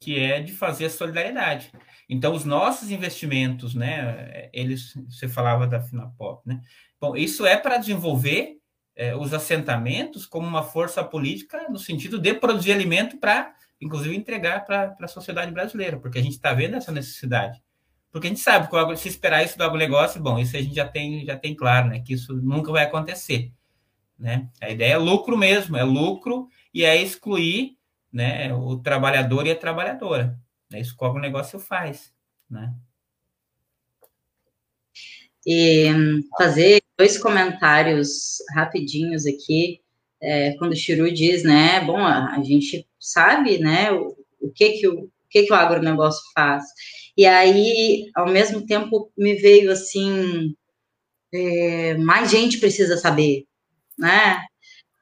que 0.00 0.18
é 0.18 0.40
de 0.40 0.52
fazer 0.52 0.86
a 0.86 0.90
solidariedade. 0.90 1.72
Então, 2.08 2.34
os 2.34 2.44
nossos 2.44 2.90
investimentos, 2.90 3.74
né? 3.74 4.50
Eles, 4.52 4.94
você 5.08 5.28
falava 5.28 5.66
da 5.66 5.80
Finapop, 5.80 6.46
né? 6.46 6.60
Bom, 7.00 7.16
isso 7.16 7.44
é 7.46 7.56
para 7.56 7.78
desenvolver 7.78 8.58
é, 8.96 9.14
os 9.14 9.34
assentamentos 9.34 10.24
como 10.24 10.46
uma 10.46 10.62
força 10.62 11.04
política 11.04 11.68
no 11.68 11.78
sentido 11.78 12.18
de 12.18 12.34
produzir 12.34 12.72
alimento 12.72 13.18
para, 13.18 13.54
inclusive, 13.80 14.16
entregar 14.16 14.64
para 14.64 14.96
a 14.98 15.08
sociedade 15.08 15.52
brasileira, 15.52 15.98
porque 15.98 16.18
a 16.18 16.22
gente 16.22 16.32
está 16.32 16.54
vendo 16.54 16.76
essa 16.76 16.90
necessidade. 16.90 17.62
Porque 18.10 18.28
a 18.28 18.30
gente 18.30 18.40
sabe 18.40 18.68
que 18.68 18.96
se 18.96 19.08
esperar 19.08 19.44
isso 19.44 19.58
do 19.58 19.64
agronegócio, 19.64 20.22
bom, 20.22 20.38
isso 20.38 20.56
a 20.56 20.62
gente 20.62 20.74
já 20.74 20.88
tem, 20.88 21.26
já 21.26 21.36
tem 21.36 21.54
claro, 21.54 21.88
né? 21.88 22.00
Que 22.00 22.14
isso 22.14 22.34
nunca 22.34 22.72
vai 22.72 22.84
acontecer. 22.84 23.52
Né? 24.18 24.48
A 24.58 24.70
ideia 24.70 24.94
é 24.94 24.96
lucro 24.96 25.36
mesmo, 25.36 25.76
é 25.76 25.84
lucro 25.84 26.48
e 26.72 26.82
é 26.82 26.96
excluir 26.96 27.76
né, 28.10 28.54
o 28.54 28.78
trabalhador 28.78 29.46
e 29.46 29.50
a 29.50 29.56
trabalhadora. 29.56 30.38
É 30.72 30.80
isso 30.80 30.96
que 30.96 31.04
o 31.04 31.06
agronegócio 31.06 31.58
faz. 31.58 32.14
Né? 32.48 32.74
E 35.46 35.92
hum, 35.92 36.22
fazer 36.36 36.82
dois 36.98 37.16
comentários 37.16 38.38
rapidinhos 38.54 39.26
aqui, 39.26 39.80
é, 40.20 40.54
quando 40.58 40.72
o 40.72 40.76
Chiru 40.76 41.12
diz, 41.12 41.44
né, 41.44 41.80
bom, 41.80 41.98
a, 41.98 42.34
a 42.34 42.42
gente 42.42 42.86
sabe, 42.98 43.58
né, 43.58 43.92
o, 43.92 44.16
o, 44.40 44.50
que 44.50 44.70
que 44.72 44.88
o, 44.88 45.04
o 45.04 45.10
que 45.30 45.44
que 45.44 45.52
o 45.52 45.56
agronegócio 45.56 46.22
faz. 46.34 46.64
E 47.16 47.24
aí, 47.26 48.10
ao 48.14 48.26
mesmo 48.28 48.66
tempo, 48.66 49.10
me 49.16 49.34
veio 49.34 49.70
assim, 49.70 50.54
é, 51.32 51.94
mais 51.98 52.30
gente 52.30 52.58
precisa 52.58 52.96
saber, 52.96 53.44
né? 53.98 54.42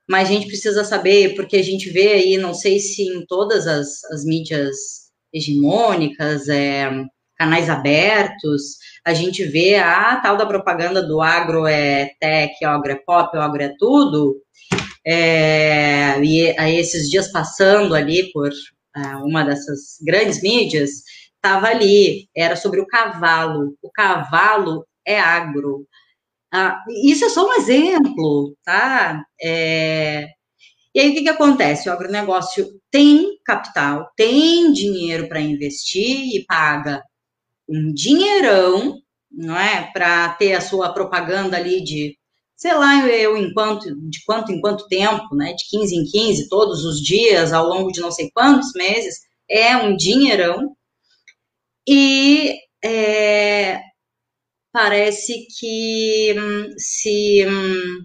Mais 0.09 0.28
gente 0.28 0.47
precisa 0.47 0.84
saber, 0.84 1.34
porque 1.34 1.57
a 1.57 1.62
gente 1.62 1.88
vê 1.90 2.12
aí, 2.12 2.36
não 2.36 2.53
sei 2.53 2.78
se 2.78 3.03
em 3.03 3.24
todas 3.26 3.66
as, 3.66 4.05
as 4.12 4.24
mídias 4.24 4.76
hegemônicas, 5.32 6.49
é, 6.49 6.90
canais 7.37 7.68
abertos, 7.68 8.78
a 9.05 9.12
gente 9.12 9.45
vê 9.45 9.76
a 9.76 10.16
tal 10.16 10.37
da 10.37 10.47
propaganda 10.47 11.03
do 11.03 11.20
agro 11.20 11.66
é 11.66 12.11
tech, 12.20 12.64
agro 12.64 12.93
é 12.93 12.97
pop, 12.97 13.37
agro 13.37 13.62
é 13.62 13.74
tudo, 13.78 14.41
é, 15.07 16.20
e 16.22 16.59
aí 16.59 16.76
esses 16.76 17.11
dias 17.11 17.30
passando 17.30 17.95
ali 17.95 18.32
por 18.32 18.51
é, 18.97 19.01
uma 19.16 19.45
dessas 19.45 19.99
grandes 20.03 20.43
mídias, 20.43 21.03
estava 21.37 21.66
ali, 21.68 22.28
era 22.35 22.57
sobre 22.57 22.80
o 22.80 22.87
cavalo, 22.87 23.76
o 23.82 23.91
cavalo 23.91 24.87
é 25.07 25.18
agro. 25.20 25.87
Ah, 26.53 26.82
isso 27.05 27.24
é 27.24 27.28
só 27.28 27.47
um 27.47 27.55
exemplo, 27.55 28.57
tá? 28.64 29.24
É, 29.43 30.28
e 30.95 31.01
aí, 31.01 31.11
o 31.11 31.14
que, 31.14 31.22
que 31.22 31.28
acontece? 31.28 31.89
O 31.89 31.93
agronegócio 31.93 32.80
tem 32.91 33.37
capital, 33.45 34.09
tem 34.16 34.72
dinheiro 34.72 35.28
para 35.28 35.41
investir 35.41 36.37
e 36.37 36.45
paga 36.47 37.03
um 37.68 37.92
dinheirão, 37.92 39.00
não 39.30 39.58
é, 39.58 39.90
para 39.92 40.30
ter 40.34 40.54
a 40.54 40.60
sua 40.60 40.92
propaganda 40.92 41.56
ali 41.56 41.82
de, 41.82 42.16
sei 42.56 42.74
lá, 42.74 43.06
eu 43.08 43.36
enquanto 43.36 43.94
de 44.08 44.22
quanto 44.24 44.52
em 44.52 44.60
quanto 44.60 44.86
tempo, 44.88 45.34
né, 45.34 45.52
de 45.54 45.64
15 45.68 45.96
em 45.96 46.04
15, 46.04 46.48
todos 46.48 46.84
os 46.84 47.00
dias, 47.00 47.52
ao 47.52 47.66
longo 47.66 47.90
de 47.90 48.00
não 48.00 48.10
sei 48.10 48.30
quantos 48.32 48.72
meses, 48.74 49.20
é 49.48 49.76
um 49.76 49.96
dinheirão. 49.96 50.76
E 51.86 52.54
é, 52.82 53.80
parece 54.72 55.46
que 55.58 56.34
hum, 56.38 56.74
se 56.78 57.46
hum, 57.46 58.04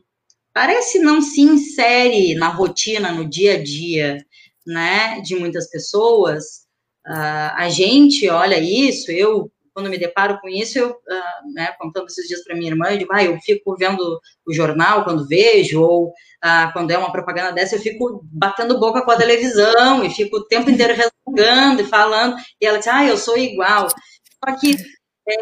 parece 0.53 0.99
não 0.99 1.21
se 1.21 1.41
insere 1.41 2.35
na 2.35 2.49
rotina, 2.49 3.11
no 3.11 3.29
dia 3.29 3.55
a 3.55 3.63
dia, 3.63 4.17
né, 4.65 5.21
de 5.21 5.35
muitas 5.35 5.69
pessoas, 5.69 6.67
Uh, 7.07 7.51
a 7.55 7.69
gente 7.69 8.29
olha 8.29 8.59
isso, 8.59 9.11
eu, 9.11 9.51
quando 9.73 9.89
me 9.89 9.97
deparo 9.97 10.39
com 10.39 10.49
isso, 10.49 10.77
eu, 10.77 10.89
uh, 10.89 11.53
né, 11.53 11.73
contando 11.79 12.07
esses 12.07 12.27
dias 12.27 12.43
para 12.43 12.55
minha 12.55 12.71
irmã, 12.71 12.89
eu 12.89 12.97
digo, 12.97 13.13
ah, 13.13 13.23
eu 13.23 13.37
fico 13.39 13.75
vendo 13.77 14.19
o 14.45 14.53
jornal 14.53 15.03
quando 15.03 15.27
vejo, 15.27 15.81
ou 15.81 16.07
uh, 16.07 16.71
quando 16.73 16.91
é 16.91 16.97
uma 16.97 17.11
propaganda 17.11 17.51
dessa, 17.53 17.75
eu 17.75 17.79
fico 17.79 18.21
batendo 18.31 18.79
boca 18.79 19.01
com 19.01 19.11
a 19.11 19.17
televisão, 19.17 20.03
e 20.03 20.09
fico 20.09 20.37
o 20.37 20.45
tempo 20.45 20.69
inteiro 20.69 20.93
resmungando 21.25 21.81
e 21.81 21.85
falando, 21.85 22.35
e 22.61 22.65
ela 22.65 22.77
diz, 22.77 22.87
ah, 22.87 23.05
eu 23.05 23.17
sou 23.17 23.37
igual. 23.37 23.87
Só 23.89 24.55
que, 24.59 24.75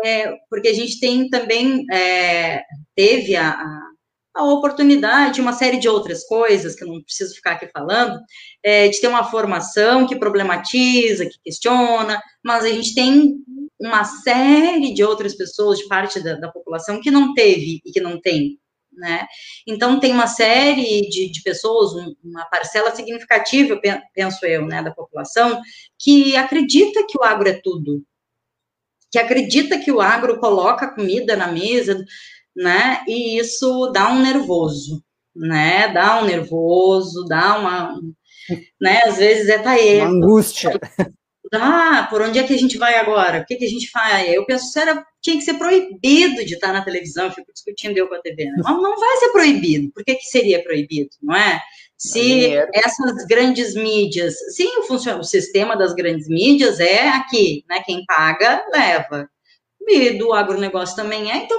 é, 0.06 0.34
porque 0.50 0.68
a 0.68 0.74
gente 0.74 1.00
tem 1.00 1.30
também, 1.30 1.86
é, 1.92 2.62
teve 2.96 3.36
a, 3.36 3.50
a 3.50 3.87
a 4.38 4.44
oportunidade, 4.44 5.42
uma 5.42 5.54
série 5.54 5.78
de 5.78 5.90
outras 5.90 6.24
coisas 6.24 6.76
que 6.76 6.84
eu 6.84 6.88
não 6.88 7.02
preciso 7.02 7.34
ficar 7.34 7.54
aqui 7.54 7.68
falando, 7.68 8.20
é, 8.64 8.88
de 8.88 9.02
ter 9.02 9.08
uma 9.08 9.24
formação 9.24 10.06
que 10.06 10.16
problematiza, 10.16 11.26
que 11.26 11.40
questiona, 11.44 12.22
mas 12.44 12.64
a 12.64 12.70
gente 12.70 12.94
tem 12.94 13.36
uma 13.80 14.04
série 14.04 14.94
de 14.94 15.04
outras 15.04 15.36
pessoas, 15.36 15.80
de 15.80 15.88
parte 15.88 16.20
da, 16.22 16.36
da 16.36 16.52
população, 16.52 17.02
que 17.02 17.10
não 17.10 17.34
teve 17.34 17.82
e 17.84 17.92
que 17.92 18.00
não 18.00 18.22
tem. 18.22 18.60
Né? 18.94 19.26
Então, 19.68 20.00
tem 20.00 20.12
uma 20.12 20.28
série 20.28 21.08
de, 21.10 21.32
de 21.32 21.42
pessoas, 21.44 21.94
um, 21.94 22.16
uma 22.24 22.46
parcela 22.46 22.96
significativa, 22.96 23.80
penso 24.14 24.46
eu, 24.46 24.66
né, 24.66 24.82
da 24.82 24.92
população, 24.92 25.62
que 26.00 26.36
acredita 26.36 27.06
que 27.08 27.18
o 27.18 27.24
agro 27.24 27.48
é 27.48 27.54
tudo, 27.54 28.04
que 29.12 29.20
acredita 29.20 29.80
que 29.80 29.92
o 29.92 30.02
agro 30.02 30.40
coloca 30.40 30.94
comida 30.94 31.36
na 31.36 31.48
mesa, 31.48 32.04
né? 32.58 33.04
E 33.08 33.40
isso 33.40 33.92
dá 33.94 34.12
um 34.12 34.22
nervoso, 34.22 35.04
né? 35.36 35.88
Dá 35.90 36.20
um 36.20 36.26
nervoso, 36.26 37.24
dá 37.26 37.58
uma, 37.58 38.00
né? 38.82 39.02
Às 39.06 39.18
vezes 39.18 39.48
é 39.48 39.60
taê. 39.60 40.02
Uma 40.02 40.10
angústia. 40.10 40.72
Ah, 41.54 42.08
por 42.10 42.22
onde 42.22 42.40
é 42.40 42.44
que 42.44 42.54
a 42.54 42.58
gente 42.58 42.78
vai 42.78 42.96
agora? 42.96 43.40
O 43.40 43.46
que, 43.46 43.56
que 43.56 43.64
a 43.64 43.70
gente 43.70 43.90
faz? 43.90 44.28
Eu 44.34 44.46
penso 44.46 44.74
que 44.74 44.80
era, 44.80 45.06
tinha 45.22 45.38
que 45.38 45.44
ser 45.44 45.54
proibido 45.54 46.44
de 46.44 46.56
estar 46.56 46.74
na 46.74 46.84
televisão, 46.84 47.26
eu 47.26 47.32
fico 47.32 47.54
discutindo 47.54 47.98
eu 47.98 48.08
com 48.10 48.16
a 48.16 48.22
TV. 48.22 48.46
Né? 48.46 48.56
Não, 48.66 48.82
não 48.82 49.00
vai 49.00 49.18
ser 49.18 49.30
proibido. 49.30 49.90
Por 49.94 50.04
que, 50.04 50.16
que 50.16 50.26
seria 50.26 50.62
proibido, 50.62 51.10
não 51.22 51.36
é? 51.36 51.62
Se 51.98 52.52
essas 52.74 53.26
grandes 53.28 53.74
mídias, 53.76 54.36
sim, 54.56 54.70
o, 54.78 54.94
o 54.94 55.24
sistema 55.24 55.76
das 55.76 55.96
grandes 55.96 56.28
mídias 56.28 56.80
é 56.80 57.08
aqui, 57.10 57.64
né? 57.70 57.82
Quem 57.86 58.04
paga, 58.06 58.64
leva. 58.74 59.30
E 59.82 60.12
do 60.18 60.34
agronegócio 60.34 60.96
também 60.96 61.32
é, 61.32 61.38
então 61.38 61.58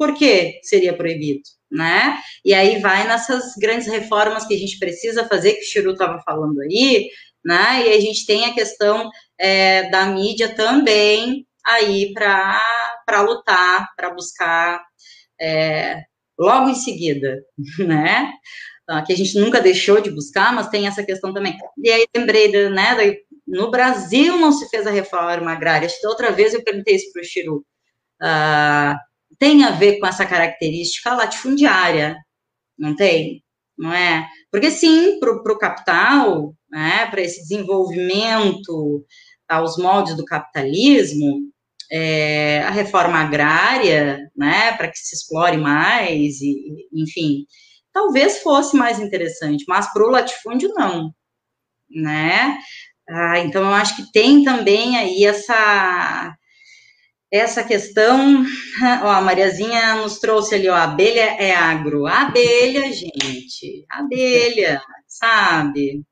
por 0.00 0.14
que 0.14 0.58
seria 0.62 0.96
proibido? 0.96 1.42
Né? 1.70 2.18
E 2.42 2.54
aí 2.54 2.80
vai 2.80 3.06
nessas 3.06 3.54
grandes 3.56 3.86
reformas 3.86 4.46
que 4.46 4.54
a 4.54 4.58
gente 4.58 4.78
precisa 4.78 5.28
fazer, 5.28 5.52
que 5.52 5.60
o 5.60 5.64
Chiru 5.64 5.92
estava 5.92 6.18
falando 6.22 6.58
aí, 6.62 7.10
né? 7.44 7.86
E 7.86 7.92
a 7.92 8.00
gente 8.00 8.24
tem 8.26 8.46
a 8.46 8.54
questão 8.54 9.10
é, 9.38 9.90
da 9.90 10.06
mídia 10.06 10.54
também 10.54 11.46
aí 11.64 12.14
para 12.14 13.20
lutar, 13.20 13.88
para 13.94 14.10
buscar 14.10 14.82
é, 15.38 16.02
logo 16.38 16.70
em 16.70 16.74
seguida, 16.74 17.38
né? 17.78 18.32
Ah, 18.88 19.02
que 19.02 19.12
a 19.12 19.16
gente 19.16 19.38
nunca 19.38 19.60
deixou 19.60 20.00
de 20.00 20.10
buscar, 20.10 20.52
mas 20.52 20.70
tem 20.70 20.86
essa 20.86 21.04
questão 21.04 21.32
também. 21.32 21.56
E 21.78 21.90
aí 21.90 22.06
lembrei, 22.16 22.50
né, 22.70 22.96
no 23.46 23.70
Brasil 23.70 24.38
não 24.38 24.50
se 24.50 24.68
fez 24.70 24.86
a 24.86 24.90
reforma 24.90 25.52
agrária. 25.52 25.88
Outra 26.06 26.32
vez 26.32 26.54
eu 26.54 26.64
perguntei 26.64 26.96
isso 26.96 27.12
para 27.12 27.20
o 27.20 27.24
Chiru. 27.24 27.64
Uh, 28.22 29.09
tem 29.40 29.64
a 29.64 29.70
ver 29.72 29.98
com 29.98 30.06
essa 30.06 30.26
característica 30.26 31.14
latifundiária, 31.14 32.14
não 32.78 32.94
tem? 32.94 33.42
Não 33.76 33.92
é? 33.92 34.28
Porque 34.52 34.70
sim, 34.70 35.18
para 35.18 35.32
o 35.32 35.58
capital, 35.58 36.54
né, 36.70 37.06
para 37.06 37.22
esse 37.22 37.40
desenvolvimento 37.40 39.04
aos 39.48 39.78
moldes 39.78 40.14
do 40.16 40.24
capitalismo, 40.26 41.40
é, 41.90 42.60
a 42.60 42.70
reforma 42.70 43.18
agrária, 43.18 44.30
né, 44.36 44.72
para 44.76 44.88
que 44.88 44.98
se 44.98 45.16
explore 45.16 45.56
mais, 45.56 46.40
e, 46.42 46.86
enfim, 46.92 47.46
talvez 47.92 48.42
fosse 48.42 48.76
mais 48.76 49.00
interessante, 49.00 49.64
mas 49.66 49.90
para 49.92 50.04
o 50.06 50.10
latifúndio 50.10 50.68
não, 50.74 51.12
né? 51.90 52.58
Ah, 53.08 53.40
então 53.40 53.62
eu 53.62 53.74
acho 53.74 53.96
que 53.96 54.12
tem 54.12 54.44
também 54.44 54.96
aí 54.96 55.24
essa 55.24 56.34
essa 57.30 57.62
questão, 57.62 58.44
ó, 59.02 59.08
a 59.08 59.20
Mariazinha 59.20 59.96
nos 59.96 60.18
trouxe 60.18 60.56
ali, 60.56 60.68
ó, 60.68 60.74
a 60.74 60.84
abelha 60.84 61.36
é 61.38 61.54
agro. 61.54 62.06
Abelha, 62.06 62.90
gente, 62.92 63.84
abelha, 63.88 64.82
sabe? 65.06 66.02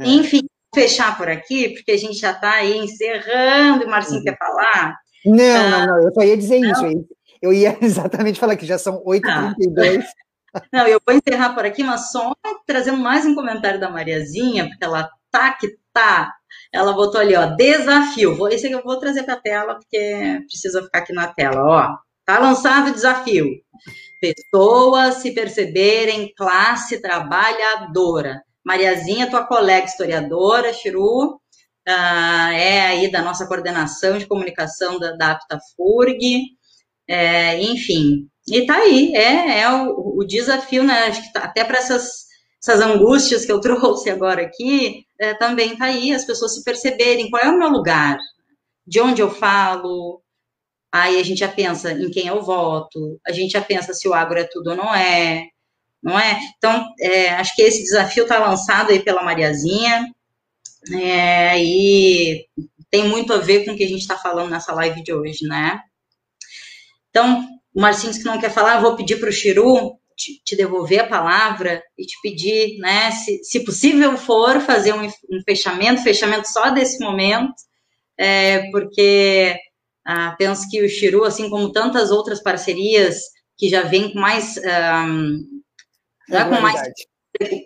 É. 0.00 0.08
Enfim, 0.08 0.40
vou 0.40 0.82
fechar 0.82 1.16
por 1.16 1.28
aqui, 1.28 1.70
porque 1.70 1.92
a 1.92 1.98
gente 1.98 2.18
já 2.18 2.32
está 2.32 2.54
aí 2.54 2.76
encerrando, 2.76 3.84
o 3.84 3.90
Marcinho 3.90 4.18
uhum. 4.18 4.24
quer 4.24 4.38
falar? 4.38 4.96
Não, 5.24 5.56
ah, 5.56 5.70
não, 5.70 5.86
não, 5.86 6.02
eu 6.02 6.14
só 6.14 6.22
ia 6.22 6.36
dizer 6.36 6.60
não? 6.60 6.70
isso, 6.70 7.06
eu 7.40 7.52
ia 7.52 7.76
exatamente 7.82 8.38
falar 8.38 8.56
que 8.56 8.66
já 8.66 8.78
são 8.78 9.02
8h32. 9.04 10.02
Ah. 10.02 10.62
Não, 10.72 10.86
eu 10.86 11.00
vou 11.06 11.14
encerrar 11.14 11.54
por 11.54 11.66
aqui, 11.66 11.84
mas 11.84 12.10
só 12.10 12.32
trazendo 12.66 12.96
mais 12.98 13.26
um 13.26 13.34
comentário 13.34 13.78
da 13.78 13.90
Mariazinha, 13.90 14.66
porque 14.66 14.84
ela 14.84 15.10
tá 15.36 15.52
que 15.52 15.76
tá. 15.92 16.32
Ela 16.72 16.92
botou 16.92 17.20
ali, 17.20 17.34
ó, 17.34 17.46
desafio. 17.46 18.48
Esse 18.48 18.66
aqui 18.66 18.74
eu 18.74 18.82
vou 18.82 18.98
trazer 18.98 19.22
para 19.22 19.34
a 19.34 19.40
tela, 19.40 19.74
porque 19.74 20.40
precisa 20.46 20.82
ficar 20.82 21.00
aqui 21.00 21.12
na 21.12 21.28
tela, 21.28 21.62
ó. 21.62 21.96
Tá 22.24 22.38
lançado 22.38 22.88
o 22.90 22.94
desafio. 22.94 23.46
Pessoas 24.20 25.16
se 25.16 25.32
perceberem 25.32 26.32
classe 26.36 27.00
trabalhadora. 27.00 28.42
Mariazinha, 28.64 29.30
tua 29.30 29.46
colega 29.46 29.86
historiadora, 29.86 30.72
Chiru, 30.72 31.34
uh, 31.34 32.50
é 32.52 32.86
aí 32.86 33.10
da 33.12 33.22
nossa 33.22 33.46
coordenação 33.46 34.18
de 34.18 34.26
comunicação 34.26 34.98
da, 34.98 35.12
da 35.12 35.32
APTAFURG, 35.32 36.46
é, 37.08 37.62
enfim. 37.62 38.28
E 38.48 38.66
tá 38.66 38.76
aí, 38.76 39.14
é, 39.14 39.60
é 39.60 39.70
o, 39.70 40.18
o 40.18 40.24
desafio, 40.24 40.82
né? 40.82 41.06
Acho 41.06 41.22
que 41.22 41.32
tá, 41.32 41.44
até 41.44 41.64
para 41.64 41.78
essas, 41.78 42.25
essas 42.66 42.80
angústias 42.80 43.44
que 43.46 43.52
eu 43.52 43.60
trouxe 43.62 44.10
agora 44.10 44.42
aqui, 44.42 45.06
é, 45.18 45.34
também 45.34 45.76
tá 45.76 45.86
aí, 45.86 46.12
as 46.12 46.24
pessoas 46.24 46.54
se 46.54 46.64
perceberem 46.64 47.30
qual 47.30 47.42
é 47.42 47.48
o 47.48 47.58
meu 47.58 47.68
lugar, 47.68 48.18
de 48.84 49.00
onde 49.00 49.22
eu 49.22 49.30
falo, 49.30 50.20
aí 50.92 51.20
a 51.20 51.22
gente 51.22 51.38
já 51.38 51.48
pensa 51.48 51.92
em 51.92 52.10
quem 52.10 52.26
eu 52.26 52.42
voto, 52.42 53.20
a 53.26 53.32
gente 53.32 53.52
já 53.52 53.60
pensa 53.60 53.94
se 53.94 54.08
o 54.08 54.14
agro 54.14 54.38
é 54.38 54.44
tudo 54.44 54.70
ou 54.70 54.76
não 54.76 54.94
é, 54.94 55.46
não 56.02 56.18
é? 56.18 56.38
Então, 56.56 56.86
é, 57.00 57.30
acho 57.30 57.54
que 57.54 57.62
esse 57.62 57.82
desafio 57.82 58.24
está 58.24 58.38
lançado 58.38 58.90
aí 58.90 59.00
pela 59.00 59.22
Mariazinha, 59.22 60.04
é, 60.92 61.62
e 61.62 62.46
tem 62.90 63.08
muito 63.08 63.32
a 63.32 63.38
ver 63.38 63.64
com 63.64 63.72
o 63.72 63.76
que 63.76 63.84
a 63.84 63.88
gente 63.88 64.00
está 64.00 64.16
falando 64.16 64.50
nessa 64.50 64.72
live 64.72 65.02
de 65.02 65.12
hoje, 65.12 65.46
né? 65.46 65.80
Então, 67.10 67.44
o 67.74 67.80
Marcinho 67.80 68.12
que 68.12 68.24
não 68.24 68.40
quer 68.40 68.50
falar, 68.50 68.76
eu 68.76 68.82
vou 68.82 68.96
pedir 68.96 69.18
para 69.18 69.28
o 69.28 69.32
Chiru 69.32 69.98
te, 70.16 70.40
te, 70.44 70.56
devolver 70.56 71.00
a 71.00 71.08
palavra 71.08 71.82
e 71.96 72.04
te 72.04 72.16
pedir, 72.22 72.78
né, 72.78 73.10
se, 73.10 73.44
se 73.44 73.64
possível 73.64 74.16
for, 74.16 74.60
fazer 74.60 74.94
um, 74.94 75.06
um 75.06 75.42
fechamento, 75.44 76.02
fechamento 76.02 76.48
só 76.48 76.70
desse 76.70 76.98
momento, 77.04 77.54
é, 78.18 78.70
porque 78.70 79.54
ah, 80.04 80.34
penso 80.38 80.68
que 80.70 80.82
o 80.84 80.88
Chiru, 80.88 81.24
assim 81.24 81.50
como 81.50 81.72
tantas 81.72 82.10
outras 82.10 82.40
parcerias 82.40 83.20
que 83.58 83.68
já 83.68 83.82
vêm 83.82 84.12
com 84.12 84.20
mais, 84.20 84.56
um, 84.56 85.44
com 86.28 86.60
mais, 86.60 86.80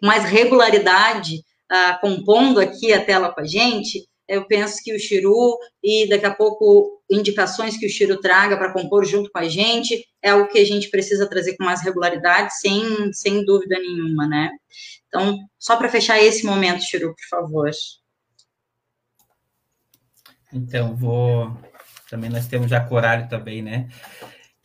mais 0.02 0.24
regularidade, 0.24 1.42
uh, 1.70 2.00
compondo 2.00 2.58
aqui 2.58 2.92
a 2.92 3.04
tela 3.04 3.32
com 3.32 3.40
a 3.40 3.46
gente, 3.46 4.08
eu 4.30 4.46
penso 4.46 4.76
que 4.84 4.94
o 4.94 4.98
Chiru 4.98 5.58
e 5.82 6.08
daqui 6.08 6.24
a 6.24 6.32
pouco 6.32 7.02
indicações 7.10 7.76
que 7.76 7.84
o 7.84 7.90
Chiru 7.90 8.20
traga 8.20 8.56
para 8.56 8.72
compor 8.72 9.04
junto 9.04 9.28
com 9.28 9.38
a 9.40 9.48
gente 9.48 10.06
é 10.22 10.32
o 10.32 10.46
que 10.46 10.60
a 10.60 10.64
gente 10.64 10.88
precisa 10.88 11.28
trazer 11.28 11.56
com 11.56 11.64
mais 11.64 11.82
regularidade, 11.82 12.56
sem, 12.56 13.12
sem 13.12 13.44
dúvida 13.44 13.76
nenhuma, 13.76 14.28
né? 14.28 14.50
Então, 15.08 15.36
só 15.58 15.76
para 15.76 15.88
fechar 15.88 16.22
esse 16.22 16.46
momento, 16.46 16.84
Chiru, 16.84 17.12
por 17.12 17.28
favor. 17.28 17.70
Então, 20.52 20.94
vou. 20.94 21.52
Também 22.08 22.30
nós 22.30 22.46
temos 22.46 22.70
já 22.70 22.86
horário 22.88 23.28
também, 23.28 23.62
né? 23.62 23.88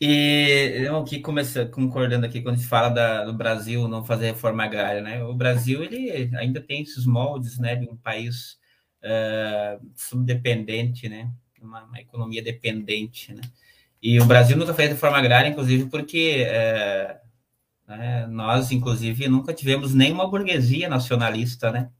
E 0.00 0.74
eu 0.76 0.96
aqui 0.98 1.18
começando, 1.18 1.72
concordando 1.72 2.24
aqui 2.24 2.40
quando 2.40 2.58
se 2.58 2.68
fala 2.68 2.88
da, 2.88 3.24
do 3.24 3.32
Brasil 3.32 3.88
não 3.88 4.04
fazer 4.04 4.26
reforma 4.26 4.62
agrária, 4.62 5.00
né? 5.00 5.24
O 5.24 5.34
Brasil 5.34 5.82
ele 5.82 6.30
ainda 6.36 6.60
tem 6.60 6.82
esses 6.82 7.04
moldes, 7.04 7.58
né, 7.58 7.74
de 7.74 7.88
um 7.88 7.96
país 7.96 8.58
uh, 9.02 9.84
subdependente, 9.94 11.08
né? 11.08 11.30
Uma, 11.60 11.84
uma, 11.84 12.00
economia 12.00 12.42
dependente, 12.42 13.32
né? 13.32 13.42
E 14.02 14.20
o 14.20 14.24
Brasil 14.24 14.56
nunca 14.56 14.74
fez 14.74 14.90
reforma 14.90 15.18
agrária, 15.18 15.48
inclusive 15.48 15.86
porque 15.86 16.46
uh, 16.46 17.26
né, 17.88 18.26
nós, 18.26 18.70
inclusive, 18.70 19.28
nunca 19.28 19.54
tivemos 19.54 19.94
nenhuma 19.94 20.28
burguesia 20.28 20.88
nacionalista, 20.88 21.70
né? 21.70 21.90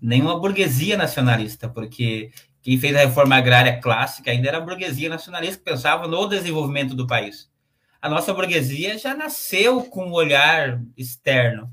Nenhuma 0.00 0.38
burguesia 0.38 0.96
nacionalista, 0.96 1.68
porque 1.68 2.30
quem 2.62 2.78
fez 2.78 2.94
a 2.96 3.00
reforma 3.00 3.36
agrária 3.36 3.80
clássica 3.80 4.30
ainda 4.30 4.48
era 4.48 4.58
a 4.58 4.60
burguesia 4.60 5.08
nacionalista 5.08 5.58
que 5.58 5.70
pensava 5.70 6.06
no 6.06 6.28
desenvolvimento 6.28 6.94
do 6.94 7.06
país. 7.06 7.50
A 8.00 8.08
nossa 8.08 8.32
burguesia 8.32 8.96
já 8.96 9.14
nasceu 9.14 9.82
com 9.84 10.06
um 10.06 10.12
olhar 10.12 10.80
externo. 10.96 11.72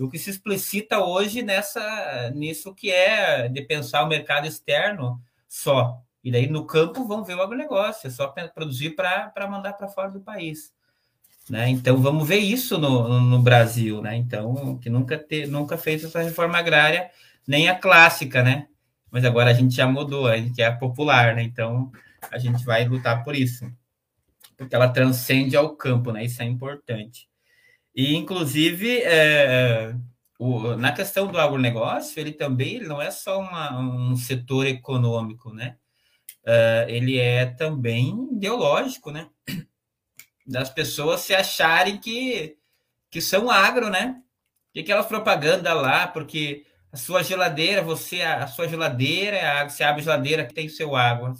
O 0.00 0.08
que 0.08 0.18
se 0.18 0.30
explicita 0.30 0.98
hoje 0.98 1.42
nessa 1.42 2.30
nisso 2.34 2.74
que 2.74 2.90
é 2.90 3.48
de 3.48 3.62
pensar 3.62 4.02
o 4.02 4.08
mercado 4.08 4.46
externo 4.46 5.20
só. 5.48 6.00
E 6.22 6.30
daí 6.30 6.48
no 6.48 6.66
campo 6.66 7.06
vão 7.06 7.24
ver 7.24 7.34
o 7.34 7.42
agronegócio, 7.42 8.06
é 8.06 8.10
só 8.10 8.28
produzir 8.54 8.90
para 8.90 9.48
mandar 9.48 9.74
para 9.74 9.88
fora 9.88 10.10
do 10.10 10.20
país. 10.20 10.72
Né? 11.48 11.68
Então 11.68 11.96
vamos 11.96 12.28
ver 12.28 12.38
isso 12.38 12.78
no, 12.78 13.20
no 13.20 13.38
Brasil, 13.40 14.00
né? 14.00 14.16
Então, 14.16 14.78
que 14.78 14.88
nunca, 14.88 15.18
te, 15.18 15.46
nunca 15.46 15.76
fez 15.76 16.04
essa 16.04 16.20
reforma 16.20 16.58
agrária, 16.58 17.10
nem 17.46 17.68
a 17.68 17.74
clássica, 17.74 18.42
né? 18.42 18.68
mas 19.10 19.24
agora 19.24 19.50
a 19.50 19.54
gente 19.54 19.74
já 19.74 19.86
mudou, 19.86 20.26
a 20.26 20.36
gente 20.36 20.62
é 20.62 20.70
popular, 20.70 21.34
né? 21.34 21.42
Então 21.42 21.90
a 22.30 22.38
gente 22.38 22.64
vai 22.64 22.86
lutar 22.86 23.24
por 23.24 23.34
isso, 23.34 23.70
porque 24.56 24.74
ela 24.74 24.88
transcende 24.88 25.56
ao 25.56 25.74
campo, 25.74 26.12
né? 26.12 26.24
Isso 26.24 26.40
é 26.42 26.44
importante. 26.44 27.28
E 27.94 28.14
inclusive 28.14 29.00
é, 29.02 29.94
o, 30.38 30.74
na 30.76 30.92
questão 30.92 31.26
do 31.26 31.38
agronegócio, 31.38 32.18
ele 32.18 32.32
também 32.32 32.76
ele 32.76 32.86
não 32.86 33.00
é 33.00 33.10
só 33.10 33.40
uma, 33.40 33.78
um 33.78 34.16
setor 34.16 34.66
econômico, 34.66 35.52
né? 35.52 35.76
Uh, 36.42 36.88
ele 36.88 37.18
é 37.18 37.44
também 37.44 38.28
ideológico, 38.32 39.10
né? 39.10 39.28
Das 40.46 40.70
pessoas 40.70 41.20
se 41.20 41.34
acharem 41.34 41.98
que, 41.98 42.56
que 43.10 43.20
são 43.20 43.50
agro, 43.50 43.90
né? 43.90 44.22
E 44.74 44.80
aquela 44.80 45.04
propaganda 45.04 45.74
lá, 45.74 46.06
porque 46.06 46.64
a 46.90 46.96
sua 46.96 47.22
geladeira, 47.22 47.82
você, 47.82 48.22
a, 48.22 48.46
sua 48.46 48.66
geladeira, 48.66 49.36
é 49.36 49.46
a, 49.46 49.68
você 49.68 49.84
abre 49.84 50.00
a 50.00 50.04
geladeira 50.04 50.46
que 50.46 50.54
tem 50.54 50.68
seu 50.68 50.96
água. 50.96 51.34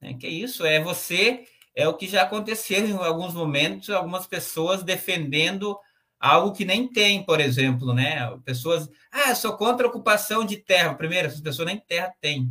É, 0.00 0.14
que 0.14 0.26
isso? 0.26 0.66
É 0.66 0.80
você, 0.80 1.44
é 1.74 1.88
o 1.88 1.94
que 1.94 2.06
já 2.06 2.22
aconteceu 2.22 2.86
em 2.86 2.92
alguns 2.92 3.34
momentos, 3.34 3.90
algumas 3.90 4.26
pessoas 4.26 4.82
defendendo 4.82 5.76
algo 6.20 6.52
que 6.52 6.64
nem 6.64 6.88
tem, 6.88 7.24
por 7.24 7.40
exemplo, 7.40 7.92
né? 7.92 8.30
Pessoas, 8.44 8.88
ah, 9.10 9.34
sou 9.34 9.56
contra 9.56 9.86
a 9.86 9.90
ocupação 9.90 10.44
de 10.44 10.56
terra. 10.56 10.94
Primeiro, 10.94 11.28
essas 11.28 11.40
pessoas 11.40 11.66
nem 11.66 11.78
terra 11.78 12.14
têm. 12.20 12.50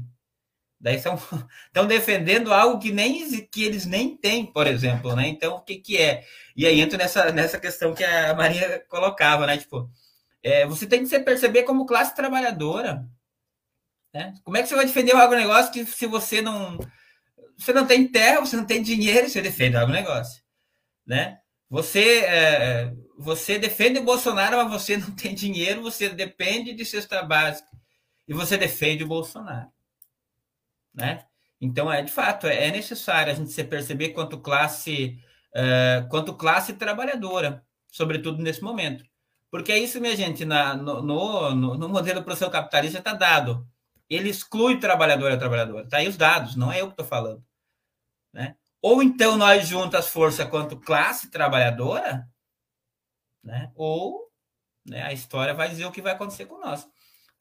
Daí 0.79 0.99
são, 0.99 1.15
estão 1.67 1.87
defendendo 1.87 2.53
algo 2.53 2.79
que 2.79 2.91
nem 2.91 3.27
que 3.47 3.63
eles 3.63 3.85
nem 3.85 4.15
têm, 4.17 4.45
por 4.45 4.67
exemplo, 4.67 5.15
né? 5.15 5.27
Então, 5.27 5.55
o 5.55 5.61
que 5.61 5.77
que 5.77 5.97
é? 5.97 6.25
E 6.55 6.67
aí 6.67 6.81
entra 6.81 6.97
nessa, 6.97 7.31
nessa 7.31 7.59
questão 7.59 7.93
que 7.95 8.03
a 8.03 8.35
Maria 8.35 8.83
colocava, 8.89 9.47
né? 9.47 9.57
Tipo, 9.57 9.89
é, 10.43 10.65
você 10.67 10.85
tem 10.85 10.99
que 10.99 11.07
se 11.07 11.19
perceber 11.21 11.63
como 11.63 11.85
classe 11.85 12.13
trabalhadora. 12.13 13.07
Né? 14.13 14.33
Como 14.43 14.57
é 14.57 14.61
que 14.61 14.67
você 14.67 14.75
vai 14.75 14.85
defender 14.85 15.15
o 15.15 15.17
agronegócio 15.17 15.71
que 15.71 15.85
se 15.85 16.05
você 16.05 16.41
não 16.41 16.77
você 17.57 17.73
não 17.73 17.85
tem 17.85 18.07
terra, 18.07 18.41
você 18.41 18.55
não 18.55 18.65
tem 18.65 18.81
dinheiro, 18.81 19.29
você 19.29 19.41
defende 19.41 19.75
o 19.75 19.79
agronegócio, 19.79 20.43
né? 21.05 21.39
Você 21.69 22.19
é, 22.25 22.93
você 23.17 23.57
defende 23.57 23.99
o 23.99 24.03
Bolsonaro, 24.03 24.57
mas 24.57 24.71
você 24.71 24.97
não 24.97 25.11
tem 25.11 25.33
dinheiro, 25.33 25.81
você 25.81 26.09
depende 26.09 26.73
de 26.73 26.85
cesta 26.85 27.23
básica 27.23 27.69
e 28.27 28.33
você 28.33 28.57
defende 28.57 29.03
o 29.03 29.07
Bolsonaro, 29.07 29.71
né? 30.93 31.25
Então 31.59 31.91
é 31.91 32.01
de 32.01 32.11
fato 32.11 32.47
é 32.47 32.71
necessário 32.71 33.31
a 33.31 33.35
gente 33.35 33.51
se 33.51 33.63
perceber 33.63 34.09
quanto 34.09 34.39
classe 34.39 35.17
é, 35.53 36.05
quanto 36.09 36.33
classe 36.35 36.73
trabalhadora, 36.73 37.63
sobretudo 37.91 38.41
nesse 38.41 38.61
momento. 38.61 39.05
Porque 39.51 39.71
é 39.71 39.77
isso, 39.77 40.01
minha 40.01 40.15
gente, 40.15 40.43
na, 40.45 40.75
no, 40.75 41.01
no, 41.03 41.77
no 41.77 41.89
modelo 41.89 42.23
produção 42.23 42.49
capitalista 42.49 42.97
está 42.97 43.13
dado. 43.13 43.67
Ele 44.13 44.29
exclui 44.29 44.79
trabalhador 44.79 45.31
e 45.31 45.37
trabalhadora. 45.37 45.83
Está 45.83 45.97
aí 45.97 46.07
os 46.07 46.17
dados, 46.17 46.55
não 46.55 46.71
é 46.71 46.81
eu 46.81 46.87
que 46.87 46.93
estou 46.93 47.05
falando. 47.05 47.43
Né? 48.31 48.55
Ou 48.81 49.01
então 49.01 49.37
nós 49.37 49.67
juntas 49.67 50.05
as 50.05 50.11
forças 50.11 50.47
quanto 50.49 50.79
classe 50.79 51.29
trabalhadora, 51.29 52.27
né? 53.43 53.71
ou 53.75 54.29
né, 54.85 55.03
a 55.03 55.13
história 55.13 55.53
vai 55.53 55.69
dizer 55.69 55.85
o 55.85 55.91
que 55.91 56.01
vai 56.01 56.13
acontecer 56.13 56.45
com 56.45 56.59
nós. 56.59 56.87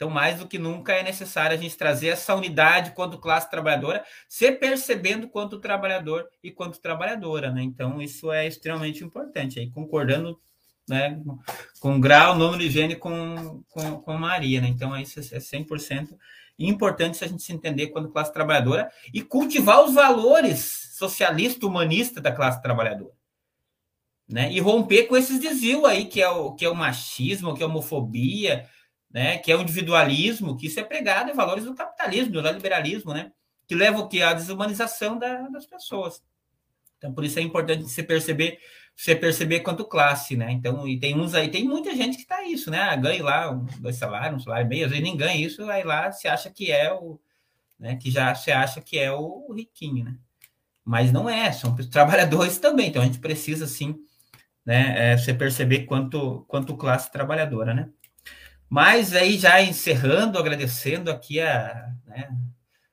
Então, 0.03 0.11
mais 0.11 0.39
do 0.39 0.49
que 0.49 0.59
nunca 0.59 0.93
é 0.95 1.03
necessário 1.03 1.57
a 1.57 1.61
gente 1.61 1.77
trazer 1.77 2.09
essa 2.09 2.35
unidade 2.35 2.91
quanto 2.91 3.19
classe 3.19 3.49
trabalhadora, 3.49 4.05
se 4.29 4.51
percebendo 4.51 5.29
quanto 5.29 5.61
trabalhador 5.61 6.29
e 6.43 6.51
quanto 6.51 6.81
trabalhadora. 6.81 7.53
Né? 7.53 7.63
Então, 7.63 8.03
isso 8.03 8.33
é 8.33 8.45
extremamente 8.45 9.05
importante. 9.05 9.61
Aí, 9.61 9.71
concordando 9.71 10.41
né, 10.89 11.23
com 11.79 12.01
grau, 12.01 12.37
número 12.37 12.59
de 12.59 12.71
gene 12.71 12.97
com, 12.97 13.63
com, 13.69 14.01
com 14.01 14.19
Maria, 14.19 14.61
né? 14.61 14.67
Então, 14.67 14.97
isso 14.99 15.21
é 15.21 15.39
100% 15.39 16.19
importante 16.69 17.23
a 17.25 17.29
gente 17.29 17.43
se 17.43 17.53
entender 17.53 17.89
quando 17.89 18.11
classe 18.11 18.33
trabalhadora 18.33 18.91
e 19.13 19.23
cultivar 19.23 19.85
os 19.85 19.95
valores 19.95 20.91
socialista, 20.93 21.67
humanista 21.67 22.21
da 22.21 22.33
classe 22.33 22.63
trabalhadora. 22.63 23.15
Né? 24.29 24.53
E 24.53 24.61
romper 24.61 25.05
com 25.05 25.17
esses 25.17 25.39
desvios 25.39 25.85
aí, 25.85 26.07
que 26.07 26.23
é 26.23 26.29
o, 26.29 26.55
que 26.55 26.65
é 26.65 26.69
o 26.69 26.75
machismo, 26.75 27.55
que 27.55 27.63
é 27.63 27.67
a 27.67 27.69
homofobia, 27.69 28.69
né? 29.11 29.39
que 29.39 29.51
é 29.51 29.57
o 29.57 29.61
individualismo, 29.61 30.57
que 30.57 30.67
isso 30.67 30.81
é 30.81 30.85
pregado 30.85 31.31
em 31.31 31.35
valores 31.35 31.65
do 31.65 31.75
capitalismo, 31.75 32.33
do 32.33 32.41
liberalismo, 32.41 33.13
né? 33.13 33.33
que 33.67 33.75
leva 33.75 33.99
o 33.99 34.09
que? 34.09 34.23
A 34.23 34.33
desumanização 34.33 35.19
da, 35.19 35.49
das 35.49 35.67
pessoas. 35.67 36.23
Então, 36.99 37.13
por 37.13 37.25
isso 37.25 37.39
é 37.39 37.43
importante 37.43 37.89
se 37.89 38.03
perceber 38.03 38.59
você 38.97 39.17
perceber 39.17 39.61
quanto 39.61 39.85
classe, 39.85 40.37
né? 40.37 40.51
Então, 40.53 40.87
e 40.87 40.99
tem 40.99 41.19
uns 41.19 41.35
aí, 41.35 41.51
tem 41.51 41.65
muita 41.65 41.95
gente 41.97 42.19
que 42.19 42.27
tá 42.27 42.45
isso, 42.45 42.71
né? 42.71 42.81
Ah, 42.81 42.97
ganha 42.97 43.25
lá 43.25 43.51
um, 43.51 43.65
dois 43.81 43.97
salários, 43.97 44.41
um 44.41 44.45
salário 44.45 44.69
meio, 44.69 44.85
às 44.85 44.91
vezes 44.91 45.05
nem 45.05 45.17
ganha 45.17 45.35
isso, 45.37 45.69
aí 45.69 45.83
lá 45.83 46.13
se 46.13 46.29
acha 46.29 46.51
que 46.51 46.71
é 46.71 46.93
o, 46.93 47.21
né? 47.79 47.97
Que 47.97 48.11
já 48.11 48.35
se 48.35 48.53
acha 48.53 48.81
que 48.81 48.99
é 48.99 49.11
o, 49.13 49.53
riquinho, 49.53 50.05
né? 50.05 50.17
Mas 50.85 51.13
não 51.13 51.29
é, 51.29 51.53
são 51.53 51.75
trabalhadores 51.91 52.59
também, 52.59 52.89
então 52.89 53.03
a 53.03 53.05
gente 53.05 53.19
precisa, 53.19 53.67
sim, 53.67 53.97
né? 54.65 55.13
É, 55.13 55.19
você 55.19 55.35
perceber 55.35 55.85
quanto, 55.85 56.45
quanto 56.49 56.77
classe 56.77 57.11
trabalhadora, 57.11 57.75
né? 57.75 57.91
Mas 58.69 59.15
aí 59.15 59.39
já 59.39 59.61
encerrando, 59.63 60.39
agradecendo 60.39 61.11
aqui 61.11 61.41
a, 61.41 61.93
né? 62.07 62.29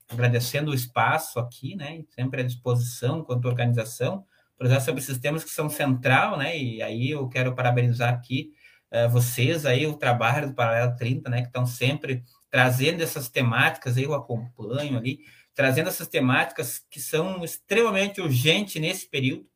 Agradecendo 0.10 0.72
o 0.72 0.74
espaço 0.74 1.40
aqui, 1.40 1.76
né? 1.76 2.04
Sempre 2.10 2.42
à 2.42 2.46
disposição 2.46 3.24
quanto 3.24 3.48
organização 3.48 4.26
projetos 4.60 4.84
sobre 4.84 5.02
sistemas 5.02 5.44
que 5.44 5.50
são 5.50 5.70
central, 5.70 6.38
né? 6.38 6.56
E 6.56 6.82
aí 6.82 7.12
eu 7.12 7.28
quero 7.30 7.56
parabenizar 7.56 8.14
aqui 8.14 8.52
uh, 8.92 9.10
vocês 9.10 9.66
aí, 9.66 9.88
o 9.88 9.96
trabalho 9.96 10.50
do 10.50 10.54
Paralelo 10.54 10.96
30, 10.98 11.30
né? 11.30 11.42
Que 11.42 11.48
estão 11.48 11.66
sempre 11.66 12.24
trazendo 12.52 13.02
essas 13.02 13.30
temáticas, 13.30 13.98
eu 13.98 14.14
acompanho 14.14 14.98
ali, 14.98 15.22
trazendo 15.56 15.88
essas 15.88 16.10
temáticas 16.10 16.80
que 16.90 17.00
são 17.00 17.44
extremamente 17.44 18.20
urgentes 18.20 18.82
nesse 18.82 19.08
período, 19.10 19.48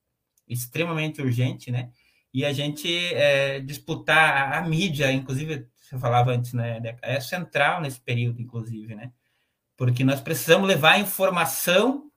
extremamente 0.48 1.22
urgente, 1.22 1.70
né? 1.70 1.90
E 2.34 2.46
a 2.46 2.54
gente 2.54 2.88
é, 3.14 3.60
disputar 3.60 4.54
a, 4.54 4.60
a 4.60 4.62
mídia, 4.62 5.12
inclusive, 5.12 5.68
você 5.80 6.00
falava 6.00 6.32
antes, 6.32 6.54
né? 6.54 6.82
É 7.02 7.20
central 7.20 7.82
nesse 7.82 8.00
período, 8.00 8.42
inclusive, 8.42 8.96
né? 8.96 9.12
Porque 9.76 10.04
nós 10.06 10.22
precisamos 10.22 10.66
levar 10.66 10.98
informação 10.98 12.10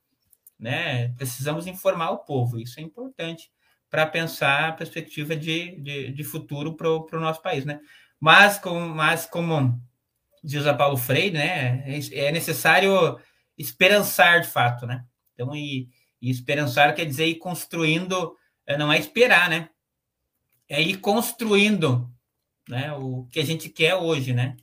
né? 0.58 1.08
Precisamos 1.16 1.66
informar 1.66 2.10
o 2.10 2.18
povo, 2.18 2.58
isso 2.58 2.80
é 2.80 2.82
importante 2.82 3.50
para 3.90 4.06
pensar 4.06 4.68
a 4.68 4.72
perspectiva 4.72 5.36
de, 5.36 5.76
de, 5.80 6.12
de 6.12 6.24
futuro 6.24 6.74
para 6.74 6.88
o 6.88 7.20
nosso 7.20 7.40
país, 7.40 7.64
né? 7.64 7.80
Mas, 8.18 8.58
com, 8.58 8.80
mas 8.80 9.26
como 9.26 9.80
diz 10.42 10.66
a 10.66 10.74
Paulo 10.74 10.96
Freire, 10.96 11.36
né? 11.36 11.84
É, 11.86 12.26
é 12.26 12.32
necessário 12.32 13.18
esperançar 13.56 14.40
de 14.40 14.48
fato, 14.48 14.86
né? 14.86 15.04
Então, 15.34 15.54
e, 15.54 15.88
e 16.20 16.30
esperançar 16.30 16.94
quer 16.94 17.04
dizer 17.04 17.26
ir 17.26 17.36
construindo, 17.36 18.36
é, 18.66 18.76
não 18.76 18.92
é 18.92 18.98
esperar, 18.98 19.48
né? 19.48 19.68
É 20.68 20.80
ir 20.80 20.96
construindo 20.96 22.10
né, 22.68 22.92
o 22.92 23.26
que 23.30 23.38
a 23.38 23.44
gente 23.44 23.68
quer 23.68 23.94
hoje, 23.94 24.32
né? 24.32 24.56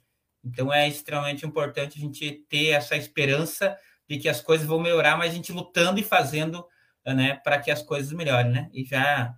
Então 0.44 0.74
é 0.74 0.88
extremamente 0.88 1.46
importante 1.46 1.98
a 1.98 2.02
gente 2.02 2.44
ter 2.50 2.68
essa 2.68 2.98
esperança 2.98 3.78
de 4.10 4.18
que 4.18 4.30
as 4.30 4.41
coisas 4.41 4.68
vão 4.68 4.80
melhorar, 4.80 5.18
mas 5.18 5.32
a 5.32 5.36
gente 5.36 5.51
lutando 5.51 5.99
e 5.99 6.04
fazendo 6.04 6.66
né, 7.06 7.36
para 7.36 7.60
que 7.60 7.72
as 7.72 7.82
coisas 7.82 8.12
melhorem, 8.14 8.51
né? 8.51 8.70
E 8.74 8.86
já 8.86 9.36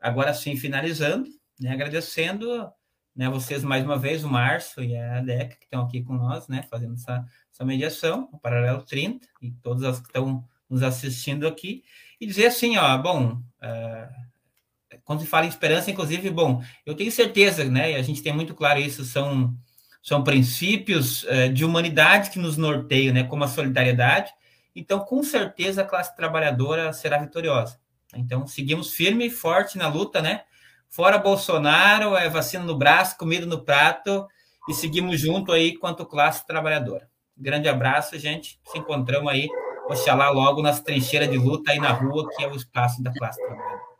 agora 0.00 0.32
sim 0.32 0.56
finalizando, 0.56 1.28
né, 1.60 1.70
agradecendo 1.70 2.70
né, 3.14 3.28
vocês 3.28 3.62
mais 3.62 3.84
uma 3.84 3.98
vez, 3.98 4.24
o 4.24 4.28
Márcio 4.28 4.82
e 4.82 4.96
a 4.96 5.20
Deca, 5.20 5.56
que 5.56 5.64
estão 5.64 5.82
aqui 5.82 6.02
com 6.02 6.14
nós, 6.14 6.48
né, 6.48 6.62
fazendo 6.68 6.94
essa, 6.94 7.24
essa 7.52 7.64
mediação, 7.64 8.28
o 8.32 8.38
Paralelo 8.38 8.82
30, 8.82 9.26
e 9.40 9.52
todas 9.52 9.84
as 9.84 10.00
que 10.00 10.06
estão 10.06 10.44
nos 10.68 10.82
assistindo 10.82 11.46
aqui, 11.46 11.84
e 12.20 12.26
dizer 12.26 12.46
assim, 12.46 12.76
ó, 12.76 12.98
bom, 12.98 13.34
uh, 13.34 14.98
quando 15.04 15.20
se 15.20 15.26
fala 15.26 15.46
em 15.46 15.48
esperança, 15.48 15.90
inclusive, 15.90 16.28
bom, 16.30 16.62
eu 16.84 16.94
tenho 16.94 17.12
certeza, 17.12 17.64
né, 17.64 17.92
e 17.92 17.94
a 17.94 18.02
gente 18.02 18.22
tem 18.22 18.32
muito 18.32 18.54
claro 18.54 18.80
isso, 18.80 19.04
são 19.04 19.56
são 20.04 20.22
princípios 20.22 21.24
é, 21.28 21.48
de 21.48 21.64
humanidade 21.64 22.28
que 22.28 22.38
nos 22.38 22.58
norteiam, 22.58 23.14
né, 23.14 23.24
como 23.24 23.42
a 23.42 23.48
solidariedade. 23.48 24.30
Então, 24.76 25.00
com 25.00 25.22
certeza, 25.22 25.80
a 25.80 25.86
classe 25.86 26.14
trabalhadora 26.14 26.92
será 26.92 27.16
vitoriosa. 27.16 27.80
Então, 28.14 28.46
seguimos 28.46 28.92
firme 28.92 29.26
e 29.26 29.30
forte 29.30 29.78
na 29.78 29.88
luta, 29.88 30.20
né? 30.20 30.42
Fora 30.90 31.16
Bolsonaro, 31.16 32.14
é 32.16 32.28
vacina 32.28 32.62
no 32.62 32.76
braço, 32.76 33.16
comida 33.16 33.46
no 33.46 33.64
prato, 33.64 34.28
e 34.68 34.74
seguimos 34.74 35.18
junto 35.18 35.52
aí 35.52 35.74
quanto 35.78 36.04
classe 36.04 36.46
trabalhadora. 36.46 37.08
Grande 37.34 37.66
abraço, 37.66 38.18
gente. 38.18 38.60
Se 38.66 38.78
encontramos 38.78 39.32
aí, 39.32 39.48
oxalá 39.88 40.28
logo 40.28 40.60
nas 40.60 40.80
trincheiras 40.80 41.30
de 41.30 41.38
luta 41.38 41.72
aí 41.72 41.78
na 41.78 41.92
rua, 41.92 42.28
que 42.36 42.44
é 42.44 42.46
o 42.46 42.54
espaço 42.54 43.02
da 43.02 43.10
classe 43.10 43.40
trabalhadora. 43.40 43.93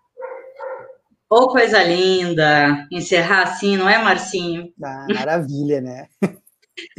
Ô, 1.30 1.36
oh, 1.36 1.48
coisa 1.48 1.82
linda! 1.82 2.86
Encerrar 2.92 3.42
assim, 3.44 3.76
não 3.76 3.88
é, 3.88 3.98
Marcinho? 3.98 4.72
Ah, 4.82 5.06
maravilha, 5.12 5.80
né? 5.80 6.08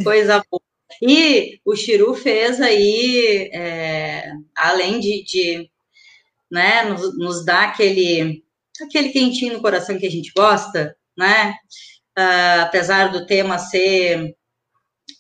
coisa 0.04 0.44
boa. 0.50 0.62
E 1.02 1.60
o 1.66 1.76
Chiru 1.76 2.14
fez 2.16 2.62
aí, 2.62 3.50
é, 3.54 4.32
além 4.56 5.00
de, 5.00 5.24
de 5.24 5.70
né, 6.50 6.84
nos, 6.84 7.18
nos, 7.18 7.46
dar 7.46 7.70
aquele, 7.70 8.44
aquele 8.82 9.10
quentinho 9.10 9.54
no 9.54 9.62
coração 9.62 9.98
que 9.98 10.06
a 10.08 10.12
gente 10.12 10.32
gosta, 10.36 10.96
né? 11.18 11.56
Uh, 12.18 12.62
apesar 12.62 13.12
do 13.12 13.26
tema 13.26 13.58
ser, 13.58 14.36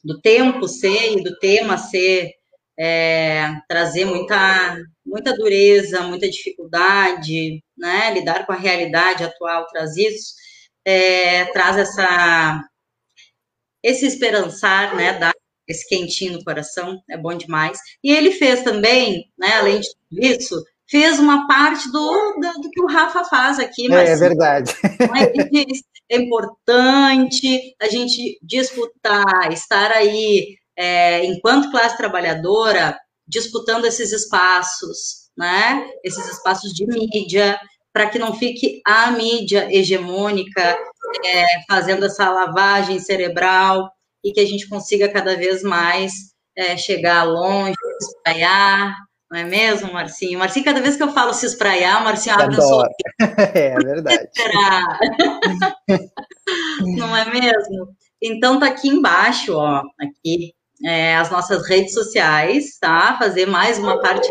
do 0.04 0.22
tempo 0.22 0.68
ser 0.68 1.18
e 1.18 1.24
do 1.24 1.38
tema 1.40 1.78
ser 1.78 2.32
é, 2.78 3.56
trazer 3.68 4.06
muita, 4.06 4.78
muita 5.06 5.36
dureza, 5.36 6.02
muita 6.02 6.30
dificuldade, 6.30 7.64
né? 7.78 8.14
Lidar 8.14 8.46
com 8.46 8.52
a 8.52 8.58
realidade 8.58 9.24
atual 9.24 9.66
traz 9.68 9.96
isso, 9.96 10.34
é, 10.86 11.46
traz 11.46 11.78
essa 11.78 12.62
esse 13.82 14.06
esperançar, 14.06 14.96
né? 14.96 15.14
Dar 15.18 15.34
esse 15.68 15.88
quentinho 15.88 16.34
no 16.34 16.44
coração, 16.44 17.02
é 17.10 17.18
bom 17.18 17.34
demais. 17.36 17.80
E 18.04 18.12
ele 18.12 18.32
fez 18.32 18.64
também, 18.64 19.32
né? 19.38 19.54
Além 19.56 19.80
de 19.80 19.88
tudo 19.90 20.26
isso, 20.26 20.64
fez 20.88 21.20
uma 21.20 21.48
parte 21.48 21.92
do, 21.92 22.40
do, 22.40 22.62
do 22.62 22.70
que 22.70 22.82
o 22.82 22.88
Rafa 22.88 23.24
faz 23.26 23.60
aqui. 23.60 23.88
Mas, 23.88 24.10
é, 24.10 24.14
é 24.14 24.18
verdade. 24.18 24.74
É 26.08 26.18
importante 26.18 27.76
a 27.82 27.88
gente 27.88 28.38
disputar, 28.44 29.52
estar 29.52 29.92
aí 29.92 30.56
é, 30.78 31.26
enquanto 31.26 31.72
classe 31.72 31.98
trabalhadora, 31.98 32.98
disputando 33.28 33.86
esses 33.86 34.12
espaços, 34.12 35.30
né? 35.38 35.88
Esses 36.04 36.28
espaços 36.30 36.72
de 36.74 36.86
mídia, 36.86 37.60
para 37.94 38.10
que 38.10 38.20
não 38.20 38.34
fique 38.34 38.82
a 38.86 39.12
mídia 39.12 39.68
hegemônica 39.74 40.78
é, 41.24 41.46
fazendo 41.68 42.06
essa 42.06 42.30
lavagem 42.30 43.00
cerebral 43.00 43.90
e 44.24 44.32
que 44.32 44.40
a 44.40 44.46
gente 44.46 44.68
consiga 44.68 45.08
cada 45.10 45.36
vez 45.36 45.64
mais 45.64 46.14
é, 46.58 46.78
chegar 46.78 47.24
longe, 47.24 47.76
se 48.00 48.08
espraiar, 48.08 48.96
não 49.30 49.40
é 49.40 49.44
mesmo, 49.44 49.92
Marcinho? 49.92 50.40
Marcinho, 50.40 50.66
cada 50.66 50.82
vez 50.82 50.96
que 50.96 51.04
eu 51.04 51.12
falo 51.12 51.34
se 51.34 51.46
espraiar, 51.46 52.04
Marcinho 52.04 52.36
abre 52.36 52.56
um 52.56 52.82
É, 53.54 53.68
é 53.68 53.76
verdade. 53.76 54.30
não 56.98 57.16
é 57.16 57.26
mesmo? 57.32 57.96
Então 58.22 58.60
tá 58.60 58.68
aqui 58.68 58.88
embaixo, 58.88 59.54
ó, 59.56 59.82
aqui 60.00 60.54
é, 60.84 61.16
as 61.16 61.30
nossas 61.30 61.68
redes 61.68 61.94
sociais, 61.94 62.78
tá? 62.80 63.18
Fazer 63.18 63.46
mais 63.46 63.78
uma 63.80 64.00
parte 64.02 64.28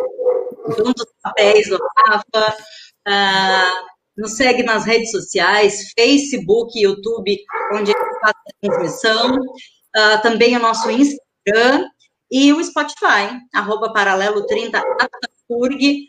junto 0.76 0.92
dos 0.92 1.14
papéis 1.22 1.68
do 1.68 1.78
Rafa. 1.98 2.56
Uh, 3.06 3.94
nos 4.16 4.36
segue 4.36 4.62
nas 4.62 4.84
redes 4.84 5.10
sociais, 5.10 5.92
Facebook, 5.98 6.78
YouTube, 6.78 7.36
onde 7.72 7.92
a 7.92 7.98
gente 7.98 8.20
faz 8.20 8.34
a 8.34 8.68
transmissão. 8.68 9.36
Uh, 9.36 10.22
também 10.22 10.56
o 10.56 10.60
nosso 10.60 10.90
Instagram 10.90 11.88
e 12.30 12.52
o 12.52 12.62
Spotify, 12.62 13.38
arroba 13.52 13.92
paralelo 13.92 14.46
30 14.46 14.78
Atapurg. 14.78 16.08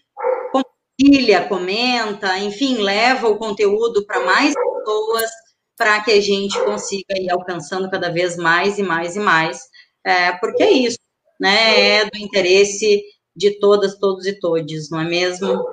Compartilha, 0.51 1.47
comenta, 1.47 2.37
enfim, 2.39 2.77
leva 2.77 3.27
o 3.27 3.37
conteúdo 3.37 4.05
para 4.05 4.23
mais 4.25 4.53
pessoas 4.53 5.29
para 5.77 5.99
que 6.01 6.11
a 6.11 6.21
gente 6.21 6.57
consiga 6.63 7.19
ir 7.19 7.29
alcançando 7.29 7.89
cada 7.89 8.09
vez 8.09 8.37
mais 8.37 8.77
e 8.77 8.83
mais 8.83 9.15
e 9.15 9.19
mais 9.19 9.59
é, 10.05 10.31
porque 10.33 10.63
é 10.63 10.71
isso, 10.71 10.99
né? 11.39 11.97
É 11.97 12.05
do 12.05 12.17
interesse 12.17 13.03
de 13.35 13.59
todas, 13.59 13.97
todos 13.97 14.25
e 14.25 14.39
todes, 14.39 14.89
não 14.89 15.01
é 15.01 15.05
mesmo? 15.05 15.65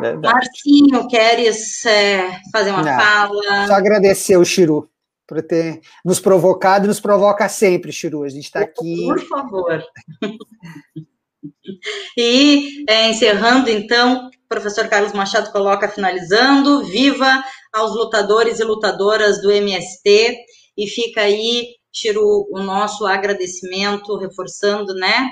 Verdade. 0.00 0.34
Marcinho, 0.34 1.08
queres 1.08 1.84
é, 1.84 2.40
fazer 2.52 2.70
uma 2.70 2.82
não, 2.82 2.96
fala? 2.96 3.66
Só 3.66 3.74
agradecer 3.74 4.36
o 4.36 4.44
Chiru 4.44 4.88
por 5.26 5.42
ter 5.42 5.80
nos 6.04 6.20
provocado 6.20 6.84
e 6.84 6.88
nos 6.88 7.00
provoca 7.00 7.48
sempre, 7.48 7.92
Chiru. 7.92 8.22
A 8.22 8.28
gente 8.28 8.44
está 8.44 8.60
aqui. 8.60 9.06
Por 9.06 9.20
favor. 9.26 9.84
e 12.16 12.84
é, 12.88 13.10
encerrando, 13.10 13.68
então, 13.68 14.28
o 14.28 14.48
professor 14.48 14.88
Carlos 14.88 15.12
Machado 15.12 15.50
coloca 15.50 15.88
finalizando: 15.88 16.84
viva 16.84 17.42
aos 17.72 17.92
lutadores 17.94 18.60
e 18.60 18.64
lutadoras 18.64 19.42
do 19.42 19.50
MST, 19.50 20.36
e 20.76 20.86
fica 20.86 21.22
aí 21.22 21.74
tiro 21.96 22.46
o 22.50 22.60
nosso 22.60 23.06
agradecimento, 23.06 24.16
reforçando, 24.18 24.94
né, 24.94 25.30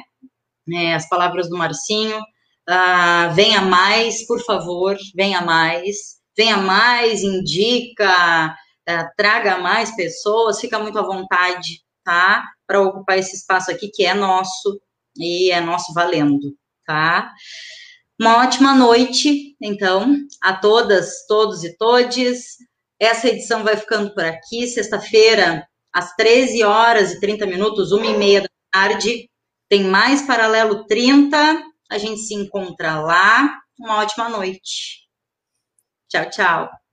né 0.66 0.94
as 0.94 1.08
palavras 1.08 1.48
do 1.48 1.56
Marcinho. 1.56 2.18
Ah, 2.66 3.28
venha 3.34 3.60
mais, 3.60 4.26
por 4.26 4.42
favor, 4.42 4.96
venha 5.14 5.42
mais, 5.42 5.96
venha 6.36 6.56
mais, 6.56 7.22
indica, 7.22 8.56
ah, 8.88 9.10
traga 9.16 9.58
mais 9.58 9.94
pessoas, 9.94 10.60
fica 10.60 10.78
muito 10.78 10.98
à 10.98 11.02
vontade, 11.02 11.82
tá? 12.02 12.42
Para 12.66 12.80
ocupar 12.80 13.18
esse 13.18 13.36
espaço 13.36 13.70
aqui 13.70 13.90
que 13.92 14.04
é 14.06 14.14
nosso 14.14 14.80
e 15.16 15.50
é 15.50 15.60
nosso 15.60 15.92
valendo, 15.92 16.56
tá? 16.86 17.30
Uma 18.18 18.38
ótima 18.38 18.74
noite, 18.74 19.54
então, 19.60 20.16
a 20.42 20.54
todas, 20.54 21.26
todos 21.26 21.64
e 21.64 21.76
todes. 21.76 22.56
Essa 22.98 23.28
edição 23.28 23.62
vai 23.62 23.76
ficando 23.76 24.14
por 24.14 24.24
aqui. 24.24 24.66
Sexta-feira, 24.68 25.66
às 25.94 26.14
13 26.16 26.64
horas 26.64 27.12
e 27.12 27.20
30 27.20 27.46
minutos, 27.46 27.92
uma 27.92 28.06
e 28.06 28.18
meia 28.18 28.42
da 28.42 28.48
tarde, 28.72 29.30
tem 29.68 29.84
mais 29.84 30.22
Paralelo 30.22 30.84
30. 30.86 31.62
A 31.90 31.98
gente 31.98 32.20
se 32.20 32.34
encontra 32.34 33.00
lá. 33.00 33.60
Uma 33.78 34.00
ótima 34.00 34.28
noite. 34.28 35.04
Tchau, 36.08 36.30
tchau. 36.30 36.83